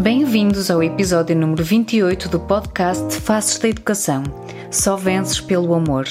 Bem-vindos 0.00 0.70
ao 0.70 0.82
episódio 0.82 1.36
número 1.36 1.62
28 1.62 2.30
do 2.30 2.40
podcast 2.40 3.20
Faces 3.20 3.58
da 3.58 3.68
Educação. 3.68 4.22
Só 4.70 4.96
vences 4.96 5.42
pelo 5.42 5.74
amor. 5.74 6.08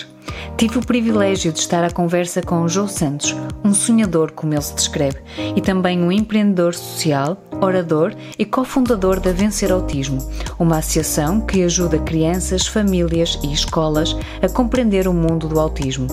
Tive 0.57 0.77
o 0.77 0.85
privilégio 0.85 1.53
de 1.53 1.59
estar 1.59 1.83
à 1.83 1.89
conversa 1.89 2.41
com 2.41 2.61
o 2.63 2.67
João 2.67 2.87
Santos, 2.87 3.35
um 3.63 3.73
sonhador, 3.73 4.31
como 4.31 4.53
ele 4.53 4.61
se 4.61 4.75
descreve, 4.75 5.17
e 5.55 5.61
também 5.61 6.01
um 6.01 6.11
empreendedor 6.11 6.73
social, 6.73 7.37
orador 7.61 8.13
e 8.37 8.45
cofundador 8.45 9.19
da 9.19 9.31
Vencer 9.31 9.71
Autismo, 9.71 10.19
uma 10.57 10.77
associação 10.77 11.41
que 11.41 11.63
ajuda 11.63 11.99
crianças, 11.99 12.67
famílias 12.67 13.39
e 13.43 13.53
escolas 13.53 14.15
a 14.41 14.49
compreender 14.49 15.07
o 15.07 15.13
mundo 15.13 15.47
do 15.47 15.59
autismo. 15.59 16.07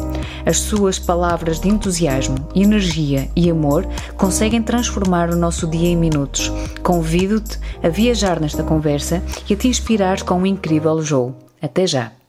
As 0.45 0.59
suas 0.59 0.98
palavras 0.98 1.61
de 1.61 1.69
entusiasmo, 1.69 2.37
energia 2.55 3.28
e 3.34 3.51
amor 3.51 3.87
conseguem 4.17 4.62
transformar 4.62 5.30
o 5.30 5.37
nosso 5.37 5.67
dia 5.67 5.89
em 5.89 5.97
minutos. 5.97 6.53
Convido-te 6.83 7.59
a 7.83 7.89
viajar 7.89 8.41
nesta 8.41 8.62
conversa 8.62 9.23
e 9.48 9.55
a 9.55 9.56
te 9.56 9.69
inspirar 9.69 10.23
com 10.23 10.42
o 10.42 10.47
incrível 10.47 11.01
João. 11.03 11.34
Até 11.61 11.86
já! 11.86 12.25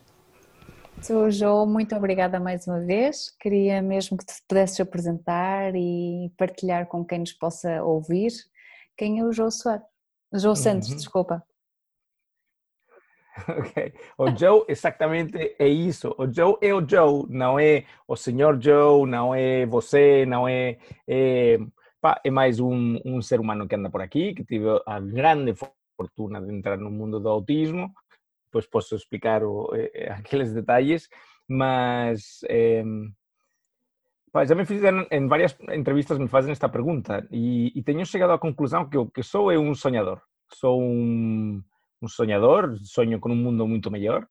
Sou 1.02 1.30
Jo, 1.30 1.66
muito 1.66 1.96
obrigada 1.96 2.40
mais 2.40 2.68
uma 2.68 2.80
vez. 2.80 3.30
Queria 3.40 3.82
mesmo 3.82 4.18
que 4.18 4.26
te 4.26 4.34
pudesses 4.48 4.80
apresentar 4.80 5.76
e 5.76 6.32
partilhar 6.38 6.88
com 6.88 7.06
quem 7.06 7.20
nos 7.20 7.34
possa 7.34 7.84
ouvir 7.84 8.32
quem 8.98 9.20
é 9.20 9.24
o 9.24 9.32
João 9.32 9.52
Soares. 9.52 9.86
João 10.34 10.56
Santos, 10.56 10.90
uhum. 10.90 10.96
desculpa. 10.96 11.44
Ok. 13.48 13.94
O 14.18 14.36
Joe 14.36 14.66
exatamente 14.68 15.56
é 15.60 15.68
isso. 15.68 16.16
O 16.18 16.26
Joe 16.26 16.58
é 16.60 16.74
o 16.74 16.82
Joe, 16.82 17.28
não 17.30 17.60
é 17.60 17.86
o 18.08 18.16
senhor 18.16 18.60
Joe, 18.60 19.08
não 19.08 19.34
é 19.36 19.64
você, 19.68 20.26
não 20.26 20.48
é. 20.48 20.80
É, 21.08 21.60
pá, 22.02 22.20
é 22.24 22.32
mais 22.32 22.60
um, 22.60 23.00
um 23.06 23.22
ser 23.22 23.40
humano 23.40 23.68
que 23.68 23.76
anda 23.76 23.92
por 23.92 24.02
aqui, 24.02 24.34
que 24.34 24.44
tive 24.44 24.66
a 24.88 25.00
grande 25.00 25.54
fortuna 25.96 26.42
de 26.42 26.52
entrar 26.52 26.78
no 26.78 26.90
mundo 26.90 27.20
do 27.20 27.30
autismo 27.30 27.94
depois 28.58 28.68
posso 28.68 28.96
explicar 28.96 29.44
o, 29.44 29.70
eh, 29.76 30.10
aqueles 30.18 30.54
detalles, 30.54 31.08
mas 31.48 32.40
eh, 32.50 32.84
já 34.46 34.56
me 34.56 34.66
fizeram, 34.66 35.06
em 35.12 35.28
várias 35.28 35.56
entrevistas 35.72 36.18
me 36.18 36.28
fazem 36.28 36.52
esta 36.52 36.70
pergunta 36.70 37.28
e, 37.32 37.72
e 37.78 37.84
tenho 37.84 38.06
chegado 38.06 38.32
à 38.34 38.40
conclusão 38.40 38.88
que 38.90 38.98
o 38.98 39.10
que 39.10 39.24
sou 39.24 39.52
é 39.52 39.58
um 39.58 39.74
sonhador. 39.74 40.22
Sou 40.54 40.82
um, 40.82 41.62
um 42.02 42.08
sonhador, 42.08 42.78
sonho 42.84 43.20
com 43.20 43.32
um 43.32 43.36
mundo 43.36 43.68
muito 43.68 43.90
melhor, 43.90 44.28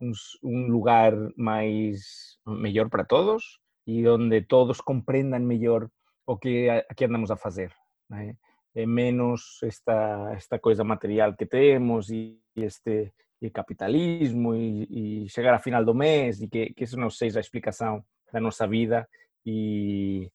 um, 0.00 0.12
um 0.42 0.68
lugar 0.68 1.12
mais 1.36 2.00
melhor 2.46 2.88
para 2.88 3.04
todos 3.04 3.60
e 3.86 4.06
onde 4.08 4.42
todos 4.42 4.80
compreendam 4.80 5.40
melhor 5.40 5.88
o 6.26 6.36
que 6.36 6.68
aqui 6.70 7.04
andamos 7.04 7.30
a 7.30 7.36
fazer. 7.36 7.72
Né? 8.08 8.36
É 8.74 8.86
menos 8.86 9.58
esta, 9.62 10.32
esta 10.34 10.58
coisa 10.58 10.82
material 10.82 11.34
que 11.34 11.46
temos 11.46 12.10
e 12.10 12.40
este 12.56 13.12
e 13.42 13.50
capitalismo 13.50 14.54
e, 14.54 15.24
e, 15.24 15.28
chegar 15.28 15.52
a 15.52 15.58
final 15.58 15.84
do 15.84 15.92
mês 15.92 16.40
e 16.40 16.48
que, 16.48 16.72
que 16.72 16.84
isso 16.84 16.96
não 16.96 17.10
seja 17.10 17.40
a 17.40 17.42
explicação 17.42 18.02
da 18.32 18.40
nossa 18.40 18.66
vida 18.66 19.06
e, 19.44 20.30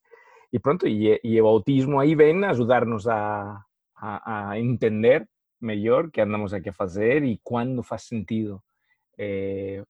e 0.52 0.60
pronto, 0.60 0.86
e, 0.86 1.20
e 1.24 1.42
o 1.42 1.48
autismo 1.48 2.00
aí 2.00 2.14
vem 2.14 2.34
a, 3.08 3.62
a, 3.96 4.50
a, 4.50 4.60
entender 4.60 5.28
melhor 5.60 6.12
que 6.12 6.20
andamos 6.20 6.54
aqui 6.54 6.70
a 6.70 6.74
fazer 6.74 7.24
e 7.24 7.40
quando 7.44 7.82
faz 7.82 8.04
sentido 8.04 8.62
é, 9.18 9.82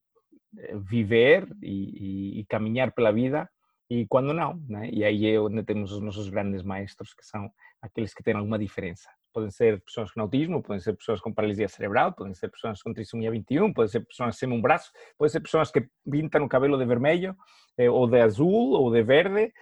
viver 0.76 1.48
e, 1.62 2.40
e, 2.40 2.46
caminhar 2.46 2.92
pela 2.94 3.12
vida 3.12 3.50
e 3.90 4.06
quando 4.08 4.34
não, 4.34 4.62
né? 4.68 4.90
e 4.92 5.04
aí 5.04 5.28
é 5.28 5.40
onde 5.40 5.64
temos 5.64 5.92
os 5.92 6.02
nossos 6.02 6.30
grandes 6.30 6.64
maestros 6.64 7.14
que 7.14 7.26
são 7.26 7.50
aqueles 7.82 8.14
que 8.14 8.24
têm 8.24 8.36
alguma 8.36 8.60
diferença 8.60 9.10
podem 9.38 9.52
ser 9.52 9.80
pessoas 9.84 10.12
com 10.12 10.22
autismo, 10.22 10.64
podem 10.64 10.80
ser 10.80 10.94
pessoas 10.94 11.22
com 11.22 11.32
paralisia 11.32 11.68
cerebral, 11.68 12.12
podem 12.12 12.34
ser 12.34 12.50
pessoas 12.50 12.82
com 12.82 12.92
trissomia 12.92 13.30
21, 13.30 13.72
podem 13.72 13.88
ser 13.88 14.00
pessoas 14.00 14.36
sem 14.36 14.52
um 14.52 14.60
braço, 14.60 14.92
podem 15.16 15.32
ser 15.32 15.42
pessoas 15.42 15.70
que 15.70 15.88
pintam 16.10 16.44
o 16.44 16.50
cabelo 16.50 16.76
de 16.76 16.86
vermelho, 16.86 17.36
eh, 17.78 17.88
ou 17.88 18.08
de 18.08 18.20
azul, 18.20 18.72
ou 18.72 18.92
de 18.92 19.04
verde. 19.04 19.54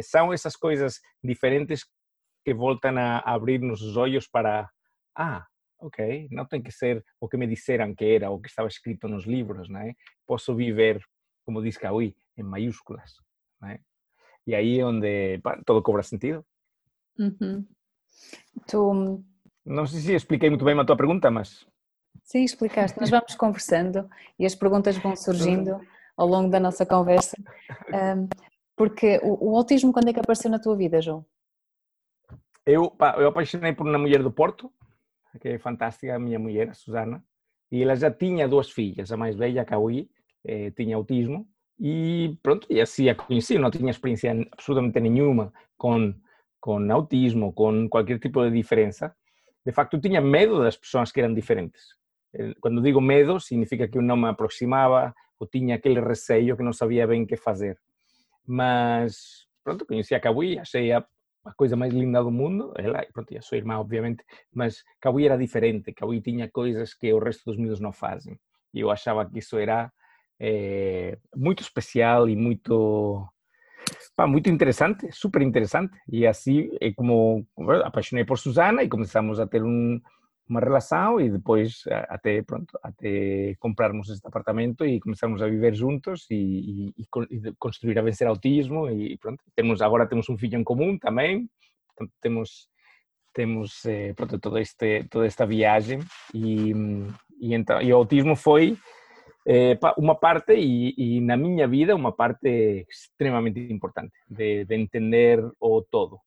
São 0.00 0.32
essas 0.32 0.54
coisas 0.54 1.00
diferentes 1.24 1.84
que 2.44 2.54
voltam 2.54 2.96
a 2.98 3.18
abrir-nos 3.18 3.82
os 3.82 3.96
olhos 3.96 4.28
para, 4.28 4.70
ah, 5.16 5.44
ok, 5.80 6.28
não 6.30 6.46
tem 6.46 6.62
que 6.62 6.70
ser 6.70 7.04
o 7.20 7.28
que 7.28 7.36
me 7.36 7.48
disseram 7.48 7.92
que 7.96 8.04
era, 8.04 8.30
o 8.30 8.40
que 8.40 8.48
estava 8.48 8.68
escrito 8.68 9.08
nos 9.08 9.26
livros, 9.26 9.68
né? 9.68 9.94
Posso 10.24 10.54
viver, 10.54 11.02
como 11.44 11.60
diz 11.60 11.76
Cauí, 11.76 12.14
em 12.40 12.44
maiúsculas, 12.44 13.14
né? 13.60 13.80
E 14.46 14.54
aí 14.54 14.80
é 14.80 14.84
onde 14.84 15.38
pá, 15.38 15.60
todo 15.64 15.82
cobra 15.82 16.02
sentido. 16.02 16.44
Uhum. 17.18 17.66
Tu... 18.66 19.24
Não 19.64 19.86
sei 19.86 20.00
se 20.00 20.14
expliquei 20.14 20.48
muito 20.48 20.64
bem 20.64 20.78
a 20.78 20.84
tua 20.84 20.96
pergunta, 20.96 21.30
mas. 21.30 21.66
Sim, 22.24 22.42
explicaste. 22.42 22.98
Nós 22.98 23.10
vamos 23.10 23.34
conversando 23.34 24.08
e 24.38 24.46
as 24.46 24.54
perguntas 24.54 24.96
vão 24.96 25.14
surgindo 25.16 25.80
ao 26.16 26.26
longo 26.26 26.50
da 26.50 26.58
nossa 26.58 26.84
conversa. 26.86 27.36
porque 28.76 29.20
o, 29.22 29.52
o 29.52 29.56
autismo, 29.56 29.92
quando 29.92 30.08
é 30.08 30.12
que 30.12 30.20
apareceu 30.20 30.50
na 30.50 30.58
tua 30.58 30.76
vida, 30.76 31.00
João? 31.00 31.24
Eu, 32.64 32.96
eu 33.18 33.28
apaixonei 33.28 33.72
por 33.72 33.86
uma 33.86 33.98
mulher 33.98 34.22
do 34.22 34.30
Porto, 34.30 34.72
que 35.40 35.48
é 35.48 35.58
fantástica, 35.58 36.14
a 36.14 36.18
minha 36.18 36.38
mulher, 36.38 36.70
a 36.70 36.74
Susana, 36.74 37.24
e 37.70 37.82
ela 37.82 37.94
já 37.94 38.10
tinha 38.10 38.48
duas 38.48 38.70
filhas, 38.70 39.12
a 39.12 39.16
mais 39.16 39.36
velha, 39.36 39.62
a 39.62 39.64
Cauí, 39.64 40.10
eh, 40.44 40.70
tinha 40.72 40.96
autismo, 40.96 41.48
e 41.80 42.36
pronto, 42.42 42.66
e 42.70 42.80
assim 42.80 43.08
a 43.08 43.14
conheci, 43.14 43.58
não 43.58 43.70
tinha 43.70 43.90
experiência 43.90 44.32
absolutamente 44.52 45.00
nenhuma 45.00 45.52
com 45.76 46.14
com 46.60 46.92
autismo, 46.92 47.52
com 47.54 47.88
qualquer 47.88 48.18
tipo 48.18 48.44
de 48.44 48.50
diferença, 48.50 49.16
de 49.64 49.72
facto 49.72 49.94
eu 49.94 50.00
tinha 50.00 50.20
medo 50.20 50.62
das 50.62 50.76
pessoas 50.76 51.10
que 51.10 51.20
eram 51.20 51.32
diferentes. 51.32 51.82
Eh, 52.34 52.54
quando 52.60 52.82
digo 52.82 53.00
medo, 53.00 53.40
significa 53.40 53.88
que 53.88 53.98
eu 53.98 54.02
não 54.02 54.16
me 54.16 54.28
aproximava 54.28 55.14
ou 55.38 55.46
tinha 55.46 55.76
aquele 55.76 56.00
receio 56.00 56.56
que 56.56 56.62
não 56.62 56.72
sabia 56.72 57.06
bem 57.06 57.22
o 57.22 57.26
que 57.26 57.36
fazer. 57.36 57.78
Mas, 58.46 59.46
pronto, 59.64 59.86
conheci 59.86 60.14
a 60.14 60.20
Kawi, 60.20 60.58
achei 60.58 60.92
a, 60.92 61.04
a 61.46 61.54
coisa 61.54 61.76
mais 61.76 61.94
linda 61.94 62.22
do 62.22 62.30
mundo, 62.30 62.74
ela, 62.76 63.04
pronto, 63.12 63.32
e 63.32 63.38
a 63.38 63.42
sua 63.42 63.56
irmã, 63.56 63.78
obviamente, 63.78 64.22
mas 64.52 64.84
Kawi 65.00 65.26
era 65.26 65.38
diferente, 65.38 65.94
Kawi 65.94 66.20
tinha 66.20 66.50
coisas 66.50 66.92
que 66.94 67.12
o 67.12 67.18
resto 67.18 67.44
dos 67.46 67.56
miúdos 67.56 67.80
não 67.80 67.92
fazem. 67.92 68.38
E 68.74 68.80
eu 68.80 68.90
achava 68.90 69.24
que 69.24 69.38
isso 69.38 69.56
era 69.56 69.90
é, 70.40 71.18
muito 71.36 71.62
especial 71.62 72.28
e 72.28 72.36
muito 72.36 73.28
Pá, 74.14 74.26
muito 74.26 74.50
interessante, 74.50 75.10
super 75.12 75.40
interessante. 75.40 75.98
E 76.06 76.26
assim 76.26 76.70
é 76.80 76.92
como 76.92 77.46
apaixonei 77.84 78.24
por 78.24 78.38
Susana 78.38 78.82
e 78.82 78.88
começamos 78.88 79.40
a 79.40 79.46
ter 79.46 79.62
um, 79.62 79.98
uma 80.50 80.60
relação 80.60 81.20
e 81.20 81.30
depois 81.30 81.84
até 82.08 82.42
pronto 82.42 82.78
até 82.82 83.54
comprarmos 83.60 84.10
este 84.10 84.26
apartamento 84.26 84.84
e 84.84 85.00
começamos 85.00 85.40
a 85.40 85.46
viver 85.46 85.74
juntos 85.74 86.26
e, 86.28 86.92
e, 86.98 87.02
e 87.30 87.54
construir 87.58 87.98
a 87.98 88.02
vencer 88.02 88.26
autismo 88.26 88.90
e 88.90 89.16
pronto 89.18 89.42
temos 89.54 89.80
agora 89.80 90.08
temos 90.08 90.28
um 90.28 90.36
filho 90.36 90.58
em 90.58 90.64
comum 90.64 90.98
também 90.98 91.48
portanto, 91.86 92.12
temos 92.20 92.68
temos 93.32 93.84
eh, 93.86 94.12
pronto 94.14 94.40
todo 94.40 94.58
este 94.58 95.04
toda 95.04 95.24
esta 95.24 95.46
viagem 95.46 96.00
e, 96.34 96.72
e 97.40 97.54
então 97.54 97.80
e 97.80 97.92
o 97.92 97.96
autismo 97.96 98.34
foi 98.34 98.76
é, 99.46 99.78
uma 99.96 100.14
parte, 100.14 100.54
e, 100.54 100.94
e, 100.96 101.20
na 101.20 101.36
minha 101.36 101.66
vida, 101.66 101.94
uma 101.94 102.12
parte 102.12 102.86
extremamente 102.88 103.60
importante 103.72 104.12
de, 104.28 104.64
de 104.64 104.74
entender 104.74 105.42
o 105.58 105.82
todo. 105.82 106.18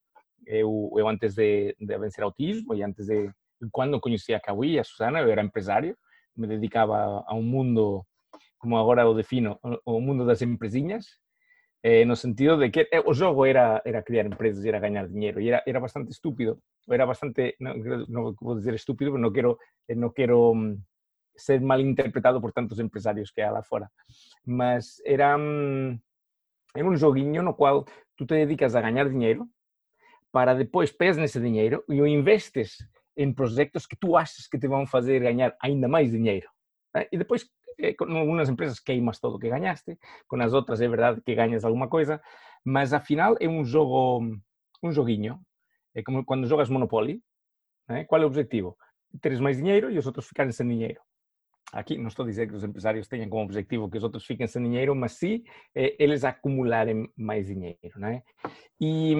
Eu, 0.45 0.91
eu 0.97 1.07
antes 1.07 1.35
de, 1.35 1.75
de 1.79 1.97
vencer 1.97 2.23
autismo 2.23 2.73
e 2.73 2.83
antes 2.83 3.07
de, 3.07 3.31
quando 3.71 3.99
conheci 3.99 4.33
a 4.33 4.39
Kawi, 4.39 4.79
a 4.79 4.83
Susana, 4.83 5.19
eu 5.19 5.31
era 5.31 5.43
empresário, 5.43 5.95
me 6.35 6.47
dedicava 6.47 7.23
a 7.25 7.33
um 7.33 7.43
mundo, 7.43 8.05
como 8.57 8.77
agora 8.77 9.07
o 9.07 9.13
defino, 9.13 9.59
o 9.85 10.01
mundo 10.01 10.25
das 10.25 10.41
empresinhas, 10.41 11.05
eh, 11.83 12.05
no 12.05 12.15
sentido 12.15 12.57
de 12.57 12.69
que 12.71 12.89
o 13.05 13.13
jogo 13.13 13.45
era, 13.45 13.81
era 13.85 14.01
criar 14.01 14.25
empresas, 14.25 14.65
era 14.65 14.79
ganhar 14.79 15.07
dinheiro, 15.07 15.39
e 15.39 15.49
era, 15.49 15.63
era 15.67 15.79
bastante 15.79 16.11
estúpido, 16.11 16.59
era 16.89 17.05
bastante, 17.05 17.55
não, 17.59 17.75
não 18.07 18.35
vou 18.41 18.55
dizer 18.55 18.73
estúpido, 18.73 19.11
pero 19.11 19.21
não 19.21 19.31
quero, 19.31 19.57
não 19.95 20.09
quero 20.09 20.77
ser 21.35 21.61
mal 21.61 21.79
interpretado 21.79 22.39
por 22.39 22.51
tantos 22.51 22.79
empresarios 22.79 23.31
que 23.31 23.41
há 23.41 23.51
lá 23.51 23.63
fora. 23.63 23.89
Mas 24.45 25.01
era, 25.05 25.37
era 26.75 26.87
um 26.87 26.95
joguinho 26.95 27.41
no 27.41 27.53
qual 27.53 27.85
tu 28.15 28.25
te 28.25 28.35
dedicas 28.35 28.75
a 28.75 28.81
ganhar 28.81 29.09
dinheiro 29.09 29.47
para 30.31 30.53
depois 30.55 30.91
pegas 30.91 31.17
nesse 31.17 31.39
dinheiro 31.39 31.83
e 31.87 32.01
o 32.01 32.07
investes 32.07 32.77
em 33.15 33.31
projetos 33.31 33.85
que 33.85 33.95
tu 33.95 34.17
achas 34.17 34.47
que 34.47 34.57
te 34.57 34.67
vão 34.67 34.85
fazer 34.85 35.19
ganhar 35.21 35.55
ainda 35.61 35.87
mais 35.87 36.11
dinheiro. 36.11 36.49
Né? 36.93 37.07
E 37.11 37.17
depois, 37.17 37.47
eh, 37.77 37.93
com 37.93 38.05
algumas 38.05 38.49
empresas 38.49 38.79
queimas 38.79 39.19
todo 39.19 39.35
o 39.35 39.39
que 39.39 39.49
ganhaste, 39.49 39.97
com 40.27 40.41
as 40.41 40.53
outras 40.53 40.81
é 40.81 40.87
verdade 40.87 41.21
que 41.21 41.35
ganhas 41.35 41.63
alguma 41.63 41.87
coisa, 41.87 42.21
mas 42.65 42.93
afinal 42.93 43.35
é 43.39 43.47
um 43.47 43.63
jogo, 43.63 44.21
um 44.81 44.91
joguinho. 44.91 45.39
É 45.93 46.01
como 46.01 46.25
quando 46.25 46.47
jogas 46.47 46.69
Monopoly, 46.69 47.21
né? 47.87 48.03
qual 48.05 48.21
é 48.21 48.25
o 48.25 48.27
objetivo? 48.27 48.75
Teres 49.21 49.39
mais 49.39 49.57
dinheiro 49.57 49.91
e 49.91 49.99
os 49.99 50.07
outros 50.07 50.27
ficarem 50.27 50.51
sem 50.51 50.67
dinheiro. 50.67 50.99
Aqui 51.73 51.97
não 51.97 52.07
estou 52.07 52.23
a 52.23 52.27
dizer 52.27 52.47
que 52.47 52.55
os 52.55 52.63
empresários 52.63 53.07
tenham 53.07 53.27
como 53.27 53.43
objetivo 53.43 53.89
que 53.89 53.97
os 53.97 54.03
outros 54.03 54.25
fiquem 54.25 54.45
sem 54.45 54.61
dinheiro, 54.61 54.95
mas 54.95 55.13
sim 55.13 55.43
eh, 55.75 55.97
acumularem 56.27 57.11
mais 57.17 57.47
dinheiro, 57.47 57.77
né? 57.97 58.21
E, 58.79 59.15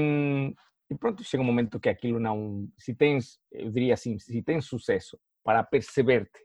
e 0.90 0.96
pronto, 0.96 1.24
chega 1.24 1.42
um 1.42 1.46
momento 1.46 1.80
que 1.80 1.90
aquilo 1.90 2.20
não. 2.20 2.68
Se 2.78 2.94
tens, 2.94 3.40
eu 3.52 3.72
diria 3.72 3.96
assim, 3.96 4.20
se 4.20 4.42
tens 4.44 4.66
sucesso 4.66 5.20
para 5.44 5.64
perceber-te 5.64 6.40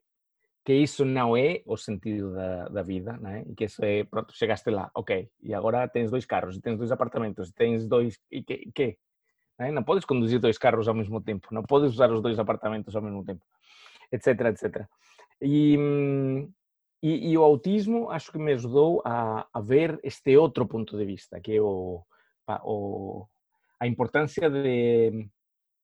que 0.65 0.73
isso 0.75 1.05
não 1.05 1.37
é 1.37 1.63
o 1.67 1.77
sentido 1.77 2.33
da, 2.35 2.69
da 2.69 2.83
vida, 2.83 3.17
né? 3.19 3.43
e 3.47 3.55
que 3.55 3.65
isso 3.65 3.83
é, 3.83 4.05
pronto, 4.05 4.37
chegaste 4.37 4.69
lá, 4.69 4.91
ok, 4.95 5.31
e 5.41 5.55
agora 5.55 5.89
tens 5.89 6.11
dois 6.11 6.27
carros, 6.27 6.59
tens 6.59 6.77
dois 6.77 6.93
apartamentos, 6.93 7.51
tens 7.53 7.87
dois, 7.87 8.19
e 8.31 8.43
que? 8.43 8.71
que? 8.75 8.99
Né? 9.59 9.71
Não 9.71 9.83
podes 9.83 10.05
conduzir 10.05 10.39
dois 10.39 10.59
carros 10.59 10.87
ao 10.87 10.95
mesmo 10.95 11.23
tempo, 11.23 11.49
não 11.53 11.63
podes 11.63 11.93
usar 11.95 12.13
os 12.13 12.21
dois 12.21 12.39
apartamentos 12.39 12.95
ao 12.95 13.01
mesmo 13.01 13.25
tempo, 13.25 13.43
etc, 14.13 14.41
etc. 14.41 14.87
E, 15.41 15.77
e, 17.03 17.31
e 17.31 17.39
o 17.39 17.45
autismo 17.45 18.11
acho 18.11 18.33
que 18.33 18.39
me 18.39 18.53
ajudou 18.53 19.03
a, 19.05 19.47
a 19.53 19.61
ver 19.61 20.01
este 20.03 20.37
outro 20.37 20.67
ponto 20.67 20.97
de 20.97 21.05
vista, 21.05 21.41
que 21.41 21.57
é 21.57 21.61
o, 21.61 22.05
o 22.65 23.29
a 23.81 23.87
importância 23.87 24.51
de, 24.51 25.31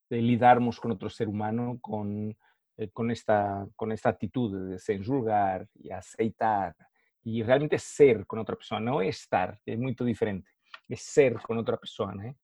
de, 0.09 0.21
lidarmos 0.21 0.79
con 0.79 0.91
outro 0.91 1.09
ser 1.09 1.31
humano 1.31 1.79
con, 1.79 2.35
eh, 2.77 2.89
con, 2.91 3.09
esta, 3.09 3.65
con 3.75 3.91
esta 3.91 4.09
actitud 4.09 4.51
de 4.51 4.79
sen 4.79 4.99
julgar 4.99 5.63
e 5.79 5.93
aceitar 5.95 6.75
e 7.23 7.41
realmente 7.41 7.79
ser 7.79 8.25
con 8.27 8.37
outra 8.37 8.59
pessoa, 8.59 8.83
non 8.83 9.01
é 9.01 9.09
estar, 9.09 9.57
é 9.65 9.73
moito 9.79 10.05
diferente, 10.05 10.51
é 10.91 10.95
ser 10.99 11.39
con 11.41 11.57
outra 11.57 11.79
pessoa, 11.79 12.13
né? 12.13 12.35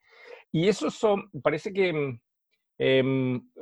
E 0.51 0.67
eso 0.67 0.89
son, 0.89 1.29
parece 1.43 1.71
que 1.71 1.91
eh, 1.91 2.17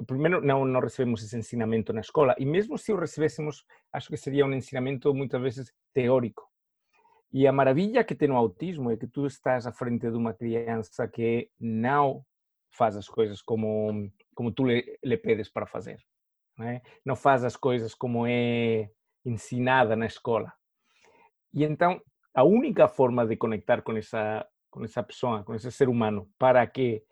primeiro 0.07 0.39
não, 0.41 0.63
não 0.63 0.79
recebemos 0.79 1.21
esse 1.21 1.37
ensinamento 1.37 1.91
na 1.91 1.99
escola 1.99 2.33
e 2.37 2.45
mesmo 2.45 2.77
se 2.77 2.93
o 2.93 2.97
recebêssemos, 2.97 3.65
acho 3.91 4.07
que 4.07 4.15
seria 4.15 4.45
um 4.45 4.53
ensinamento 4.53 5.13
muitas 5.13 5.41
vezes 5.41 5.73
teórico, 5.93 6.49
E 7.33 7.45
a 7.45 7.51
maravilha 7.51 8.05
que 8.05 8.15
tem 8.15 8.31
o 8.31 8.37
autismo 8.37 8.91
é 8.91 8.95
que 8.95 9.07
tu 9.07 9.25
estás 9.25 9.67
à 9.67 9.73
frente 9.73 10.09
de 10.09 10.15
uma 10.15 10.33
criança 10.33 11.05
que 11.05 11.49
não 11.59 12.23
faz 12.71 12.95
as 12.95 13.09
coisas 13.09 13.41
como, 13.41 14.09
como 14.33 14.53
tu 14.53 14.65
lhe, 14.65 14.97
lhe 15.03 15.17
pedes 15.17 15.49
para 15.49 15.65
fazer. 15.65 15.99
Não, 16.57 16.65
é? 16.65 16.81
não 17.05 17.15
faz 17.15 17.43
as 17.43 17.57
coisas 17.57 17.93
como 17.93 18.25
é 18.25 18.89
ensinada 19.25 19.97
na 19.97 20.05
escola. 20.05 20.53
E 21.53 21.65
então, 21.65 22.01
a 22.33 22.43
única 22.45 22.87
forma 22.87 23.27
de 23.27 23.35
conectar 23.35 23.81
com 23.81 23.97
essa, 23.97 24.47
com 24.69 24.83
essa 24.85 25.03
pessoa, 25.03 25.43
com 25.43 25.53
esse 25.53 25.69
ser 25.71 25.89
humano, 25.89 26.29
para 26.37 26.65
que 26.67 27.03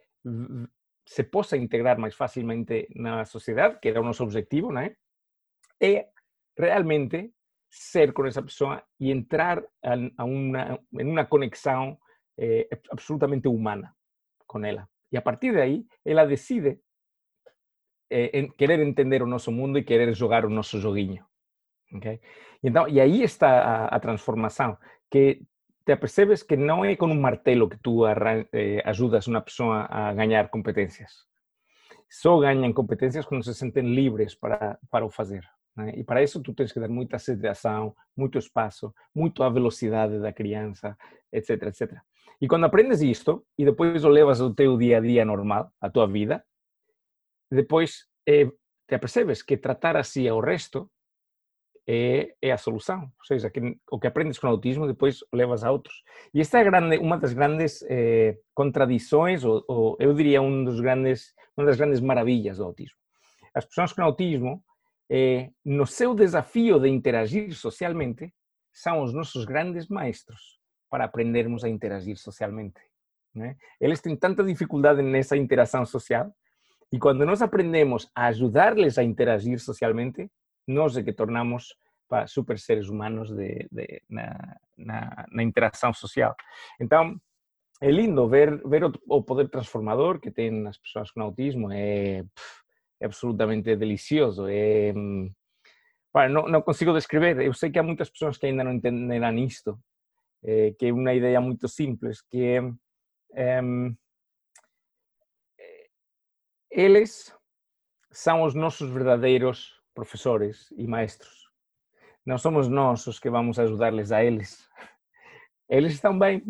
se 1.08 1.24
possa 1.24 1.56
integrar 1.56 1.98
mais 1.98 2.16
facilmente 2.16 2.90
na 2.94 3.24
sociedade, 3.24 3.80
que 3.82 3.88
era 3.88 4.02
o 4.02 4.04
nosso 4.04 4.24
objetivo, 4.24 4.74
não 4.74 4.82
é? 4.82 4.98
é 5.80 6.10
realmente 6.56 7.32
ser 7.70 8.14
con 8.14 8.28
esa 8.28 8.42
persona 8.42 8.86
y 9.00 9.12
entrar 9.12 9.66
a 9.82 10.24
una, 10.26 11.30
conexión 11.30 11.98
eh, 12.36 12.68
absolutamente 12.92 13.48
humana 13.48 13.96
con 14.46 14.66
ella. 14.66 14.90
Y 15.10 15.16
a 15.16 15.24
partir 15.24 15.54
de 15.54 15.62
ahí, 15.62 15.88
ella 16.04 16.26
decide 16.26 16.82
eh, 18.10 18.50
querer 18.58 18.82
entender 18.82 19.24
o 19.24 19.28
mundo 19.52 19.80
e 19.80 19.86
querer 19.86 20.14
jogar 20.14 20.46
o 20.46 20.50
noso 20.50 20.80
joguinho. 20.80 21.30
Okay? 21.94 22.20
E, 22.62 22.68
então, 22.68 22.88
e 22.88 23.00
aí 23.00 23.24
está 23.24 23.88
a, 23.88 23.96
a 23.96 24.00
que 25.10 25.42
te 25.88 25.94
apercebes 25.94 26.44
que 26.44 26.58
não 26.58 26.84
é 26.84 26.98
com 26.98 27.08
um 27.08 27.18
martelo 27.18 27.70
que 27.70 27.78
tu 27.78 28.06
eh, 28.06 28.82
ajudas 28.84 29.26
uma 29.26 29.40
pessoa 29.40 29.88
a 29.90 30.14
ganhar 30.14 30.50
competências. 30.50 31.26
Só 32.10 32.40
ganham 32.40 32.74
competências 32.74 33.26
quando 33.26 33.46
se 33.46 33.54
sentem 33.54 33.96
livres 33.96 34.36
para, 34.36 34.78
para 34.92 35.06
o 35.06 35.10
fazer. 35.10 35.48
Né? 35.78 35.94
E 35.96 36.04
para 36.04 36.22
isso 36.22 36.44
tu 36.44 36.54
tens 36.54 36.74
que 36.74 36.80
dar 36.82 36.90
muita 36.90 37.16
aceitação, 37.16 37.96
muito 38.18 38.38
espaço, 38.38 38.94
muito 39.16 39.42
a 39.44 39.50
velocidade 39.50 40.20
da 40.20 40.34
criança, 40.34 40.98
etc, 41.32 41.52
etc. 41.64 41.94
E 42.42 42.50
quando 42.50 42.66
aprendes 42.66 43.02
isto 43.02 43.46
e 43.58 43.64
depois 43.64 44.04
o 44.04 44.10
levas 44.10 44.42
ao 44.42 44.54
teu 44.54 44.78
dia 44.78 44.98
a 44.98 45.00
dia 45.00 45.24
normal, 45.24 45.72
a 45.80 45.90
tua 45.90 46.06
vida, 46.06 46.44
depois 47.50 48.10
eh, 48.28 48.52
te 48.90 48.94
apercebes 48.94 49.42
que 49.42 49.56
tratar 49.56 49.96
assim 49.96 50.28
ao 50.28 50.42
resto 50.42 50.92
é, 51.88 52.34
é, 52.42 52.52
a 52.52 52.58
solução. 52.58 53.04
Ou 53.04 53.26
seja, 53.26 53.50
que 53.50 53.78
o 53.92 54.00
que 54.00 54.08
aprendes 54.08 54.38
com 54.38 54.48
o 54.48 54.50
autismo 54.50 54.86
depois 54.88 55.20
levas 55.34 55.64
a 55.64 55.72
outros. 55.72 56.04
E 56.34 56.42
esta 56.42 56.60
é 56.60 56.64
grande, 56.64 56.98
uma 56.98 57.18
das 57.18 57.34
grandes 57.34 57.84
eh, 57.90 58.38
contradições, 58.54 59.44
ou, 59.44 59.64
ou, 59.68 59.98
eu 60.00 60.14
diria 60.14 60.42
um 60.42 60.64
dos 60.64 60.82
grandes, 60.82 61.34
uma 61.56 61.66
das 61.66 61.78
grandes 61.78 62.02
maravilhas 62.02 62.58
do 62.58 62.66
autismo. 62.66 62.98
As 63.54 63.66
pessoas 63.66 63.94
com 63.94 64.02
autismo 64.02 64.64
eh, 65.10 65.50
no 65.64 65.88
seu 65.88 66.14
desafio 66.14 66.80
de 66.80 66.90
interagir 66.90 67.54
socialmente, 67.56 68.34
são 68.74 69.02
os 69.02 69.14
nossos 69.14 69.46
grandes 69.46 69.88
maestros 69.88 70.60
para 70.90 71.06
aprendermos 71.06 71.64
a 71.64 71.70
interagir 71.70 72.18
socialmente. 72.18 72.80
Né? 73.34 73.56
Eles 73.80 74.02
têm 74.02 74.16
tanta 74.16 74.44
dificuldade 74.44 75.02
nessa 75.02 75.36
interação 75.36 75.86
social 75.86 76.32
e 76.92 77.00
quando 77.00 77.26
nós 77.26 77.42
aprendemos 77.42 78.10
a 78.14 78.28
ajudar-lhes 78.28 78.98
a 78.98 79.04
interagir 79.04 79.60
socialmente, 79.60 80.30
nós 80.68 80.98
é 80.98 81.04
que 81.04 81.14
tornamos 81.14 81.76
para 82.08 82.28
super 82.28 82.58
seres 82.58 82.90
humanos 82.90 83.30
de, 83.30 83.68
de, 83.72 84.02
na, 84.10 84.58
na, 84.78 85.26
na, 85.30 85.44
interação 85.44 85.94
social. 85.94 86.36
Então, 86.80 87.20
é 87.82 87.92
lindo 87.92 88.28
ver, 88.28 88.62
ver 88.68 88.86
o, 88.86 88.94
o, 89.08 89.22
poder 89.22 89.50
transformador 89.50 90.20
que 90.20 90.32
tem 90.32 90.66
as 90.68 90.78
pessoas 90.78 91.12
com 91.12 91.22
autismo. 91.22 91.72
É, 91.72 92.24
é 93.00 93.06
absolutamente 93.06 93.76
delicioso. 93.76 94.48
É, 94.48 94.94
para, 96.12 96.30
não, 96.30 96.48
não, 96.48 96.62
consigo 96.62 96.94
descrever. 96.94 97.40
Eu 97.42 97.54
sei 97.54 97.70
que 97.70 97.80
há 97.80 97.84
muitas 97.84 98.10
pessoas 98.10 98.38
que 98.38 98.48
ainda 98.48 98.64
não 98.64 98.74
entenderão 98.74 99.38
isto, 99.38 99.78
é, 100.44 100.72
que 100.72 100.88
é 100.88 100.94
uma 100.94 101.14
ideia 101.14 101.40
muito 101.42 101.68
simples, 101.68 102.22
que 102.22 102.42
é, 103.34 103.62
eles 106.72 107.34
são 108.12 108.44
os 108.44 108.56
nossos 108.56 108.90
verdadeiros 108.90 109.77
professores 109.98 110.72
e 110.78 110.86
maestros. 110.86 111.50
Não 112.24 112.38
somos 112.38 112.68
nós 112.68 113.08
os 113.08 113.20
que 113.20 113.32
vamos 113.32 113.58
ajudar-lhes 113.58 114.12
a 114.12 114.24
eles. 114.24 114.70
Eles 115.68 115.94
estão 115.94 116.18
bem, 116.18 116.44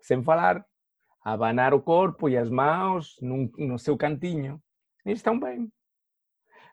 sem 0.00 0.22
falar, 0.22 0.64
a 1.24 1.32
abanar 1.32 1.72
o 1.74 1.80
corpo 1.80 2.28
e 2.28 2.36
as 2.36 2.48
mãos 2.48 3.16
num, 3.20 3.50
no 3.58 3.78
seu 3.78 3.96
cantinho. 3.96 4.62
Eles 5.04 5.18
estão 5.18 5.40
bem 5.40 5.72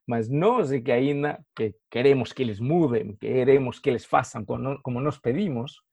mas 0.10 0.28
nós 0.28 0.72
é 0.72 0.82
que 0.82 0.92
ainda 0.92 1.40
que 1.56 1.76
queremos 1.88 2.34
que 2.34 2.42
eles 2.42 2.60
mudem, 2.60 3.16
queremos 3.18 3.78
que 3.78 3.88
eles 3.92 4.04
façam 4.04 4.44
como 4.44 5.00
nós 5.00 5.20
pedimos, 5.20 5.84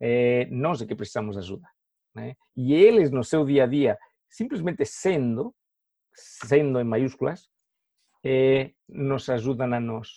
eh, 0.00 0.48
nós 0.50 0.80
é 0.80 0.86
que 0.86 0.94
precisamos 0.94 1.36
de 1.36 1.40
ajuda. 1.40 1.68
Né? 2.14 2.34
E 2.56 2.72
eles, 2.72 3.10
no 3.10 3.22
seu 3.22 3.44
dia 3.44 3.64
a 3.64 3.66
dia, 3.66 3.98
simplesmente 4.30 4.86
sendo, 4.86 5.54
sendo 6.14 6.80
em 6.80 6.84
maiúsculas, 6.84 7.46
eh, 8.24 8.72
nos 8.88 9.28
ajudam 9.28 9.72
a 9.72 9.80
nós 9.80 10.08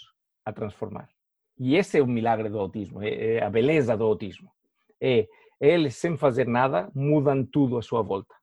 a 0.46 0.52
transformar. 0.52 1.10
E 1.58 1.76
esse 1.76 2.00
é 2.00 2.02
o 2.02 2.08
milagre 2.08 2.50
do 2.50 2.60
autismo, 2.60 3.02
é, 3.02 3.36
é 3.36 3.44
a 3.44 3.50
beleza 3.50 3.96
do 3.96 4.04
autismo. 4.04 4.52
É 5.00 5.28
eles, 5.60 5.96
sem 5.96 6.18
fazer 6.18 6.48
nada, 6.48 6.90
mudam 6.96 7.46
tudo 7.46 7.78
à 7.78 7.82
sua 7.82 8.02
volta. 8.02 8.34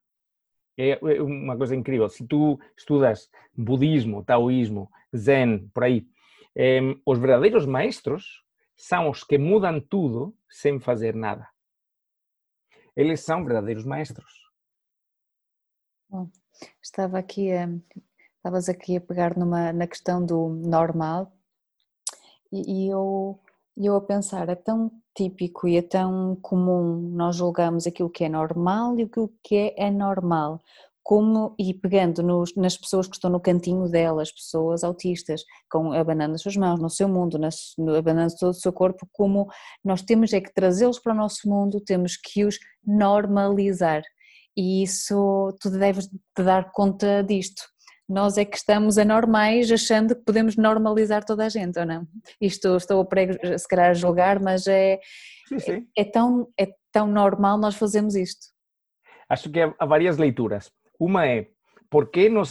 É, 0.77 0.91
é 0.91 1.23
uma 1.23 1.57
coisa 1.57 1.75
incrível. 1.75 2.09
Se 2.09 2.25
tu 2.25 2.61
estudas 2.77 3.29
budismo, 3.53 4.25
taoísmo, 4.25 4.89
zen, 5.17 5.69
por 5.75 5.83
aí, 5.83 6.07
os 7.05 7.19
verdadeiros 7.19 7.67
maestros 7.67 8.45
são 8.77 9.11
os 9.11 9.25
que 9.25 9.37
mudam 9.37 9.81
tudo 9.81 10.37
sem 10.49 10.79
fazer 10.79 11.15
nada. 11.15 11.49
Eles 12.97 13.21
são 13.21 13.45
verdadeiros 13.45 13.85
maestros. 13.85 14.49
Bom, 16.09 16.31
estava 16.81 17.19
aqui 17.19 17.53
a, 17.53 17.69
estavas 18.39 18.69
aqui 18.69 18.97
a 18.97 19.01
pegar 19.01 19.37
numa, 19.37 19.73
na 19.73 19.87
questão 19.87 20.25
do 20.25 20.49
normal 20.49 21.33
e, 22.53 22.87
e 22.87 22.89
eu, 22.89 23.39
eu 23.77 23.97
a 23.97 24.01
pensar, 24.01 24.49
é 24.49 24.55
tão 24.55 24.91
típico 25.15 25.69
e 25.69 25.77
é 25.77 25.83
tão 25.83 26.37
comum 26.41 27.11
nós 27.13 27.37
julgamos 27.37 27.87
aquilo 27.87 28.11
que 28.11 28.25
é 28.25 28.29
normal 28.29 28.99
e 28.99 29.03
aquilo 29.03 29.31
que 29.43 29.75
é 29.77 29.87
anormal, 29.87 30.61
como 31.03 31.55
e 31.59 31.73
pegando 31.73 32.23
nos, 32.23 32.55
nas 32.55 32.77
pessoas 32.77 33.07
que 33.07 33.15
estão 33.17 33.31
no 33.31 33.41
cantinho 33.41 33.89
delas, 33.89 34.31
pessoas 34.31 34.85
autistas, 34.85 35.43
com 35.71 35.93
abanando 35.93 36.35
as 36.35 36.43
suas 36.43 36.57
mãos 36.57 36.81
no 36.81 36.91
seu 36.91 37.09
mundo, 37.09 37.39
nas, 37.39 37.75
abanando 37.99 38.35
todo 38.39 38.51
o 38.51 38.55
seu 38.55 38.73
corpo, 38.73 39.09
como 39.13 39.49
nós 39.85 40.03
temos 40.03 40.33
é 40.33 40.41
que 40.41 40.53
trazê-los 40.53 40.99
para 40.99 41.13
o 41.15 41.17
nosso 41.17 41.49
mundo, 41.49 41.81
temos 41.81 42.17
que 42.17 42.45
os 42.45 42.59
normalizar 42.85 44.03
e 44.57 44.83
isso 44.83 45.57
tu 45.61 45.71
deves 45.71 46.09
te 46.09 46.43
dar 46.43 46.73
conta 46.73 47.23
disto. 47.23 47.63
Nós 48.09 48.39
é 48.39 48.45
que 48.45 48.57
estamos 48.57 48.97
anormais 48.97 49.71
achando 49.71 50.15
que 50.15 50.25
podemos 50.25 50.57
normalizar 50.57 51.25
toda 51.25 51.45
a 51.45 51.49
gente, 51.49 51.79
ou 51.79 51.85
não? 51.85 52.07
Isto 52.41 52.77
estou 52.77 53.01
a 53.01 53.05
prego, 53.05 53.35
se 53.59 53.69
calhar 53.69 53.91
a 53.91 53.95
julgar, 53.95 54.41
mas 54.41 54.67
é, 54.67 54.99
sim, 55.47 55.59
sim. 55.59 55.87
é, 55.97 56.03
é, 56.03 56.05
tão, 56.05 56.49
é 56.59 56.69
tão 56.91 57.07
normal 57.07 57.59
nós 57.59 57.77
fazemos 57.77 58.15
isto. 58.15 58.47
Acho 59.29 59.51
que 59.51 59.61
há 59.61 59.87
várias 59.87 60.17
leituras. 60.17 60.73
Uma 60.99 61.27
é, 61.27 61.49
por 61.91 62.11
que 62.11 62.29
nos, 62.29 62.51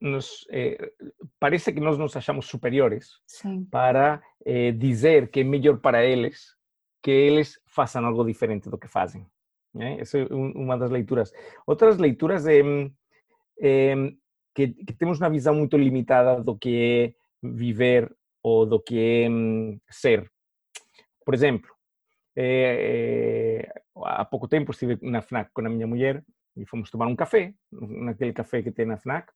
nos 0.00 0.46
eh, 0.50 0.92
parece 1.38 1.72
que 1.72 1.80
nós 1.80 1.96
nos 1.98 2.16
achamos 2.16 2.46
superiores 2.46 3.10
sim. 3.26 3.64
para 3.70 4.22
eh, 4.44 4.72
dizer 4.72 5.30
que 5.30 5.40
é 5.40 5.44
melhor 5.44 5.78
para 5.78 6.04
eles 6.04 6.56
que 7.02 7.10
eles 7.10 7.60
façam 7.66 8.04
algo 8.04 8.24
diferente 8.24 8.68
do 8.68 8.78
que 8.78 8.88
fazem. 8.88 9.24
Né? 9.72 10.00
Essa 10.00 10.18
é 10.18 10.26
uma 10.32 10.76
das 10.76 10.90
leituras. 10.90 11.32
Outras 11.66 11.98
leituras 11.98 12.46
é, 12.46 12.60
é 13.60 13.94
que, 14.56 14.68
que, 14.68 14.94
temos 14.94 15.20
uma 15.20 15.28
visão 15.28 15.54
muito 15.54 15.76
limitada 15.76 16.42
do 16.42 16.56
que 16.56 17.14
é 17.44 17.46
viver 17.46 18.10
ou 18.42 18.64
do 18.64 18.80
que 18.80 18.98
é 18.98 19.28
um, 19.28 19.78
ser. 19.90 20.32
Por 21.26 21.34
exemplo, 21.34 21.70
é, 22.34 23.66
é, 23.68 23.82
há 24.02 24.24
pouco 24.24 24.48
tempo 24.48 24.72
estive 24.72 24.98
na 25.02 25.20
FNAC 25.20 25.50
com 25.52 25.60
a 25.60 25.68
minha 25.68 25.86
mulher 25.86 26.24
e 26.56 26.64
fomos 26.64 26.90
tomar 26.90 27.06
um 27.06 27.14
café, 27.14 27.52
naquele 27.70 28.32
café 28.32 28.62
que 28.62 28.72
tem 28.72 28.86
na 28.86 28.96
FNAC, 28.96 29.30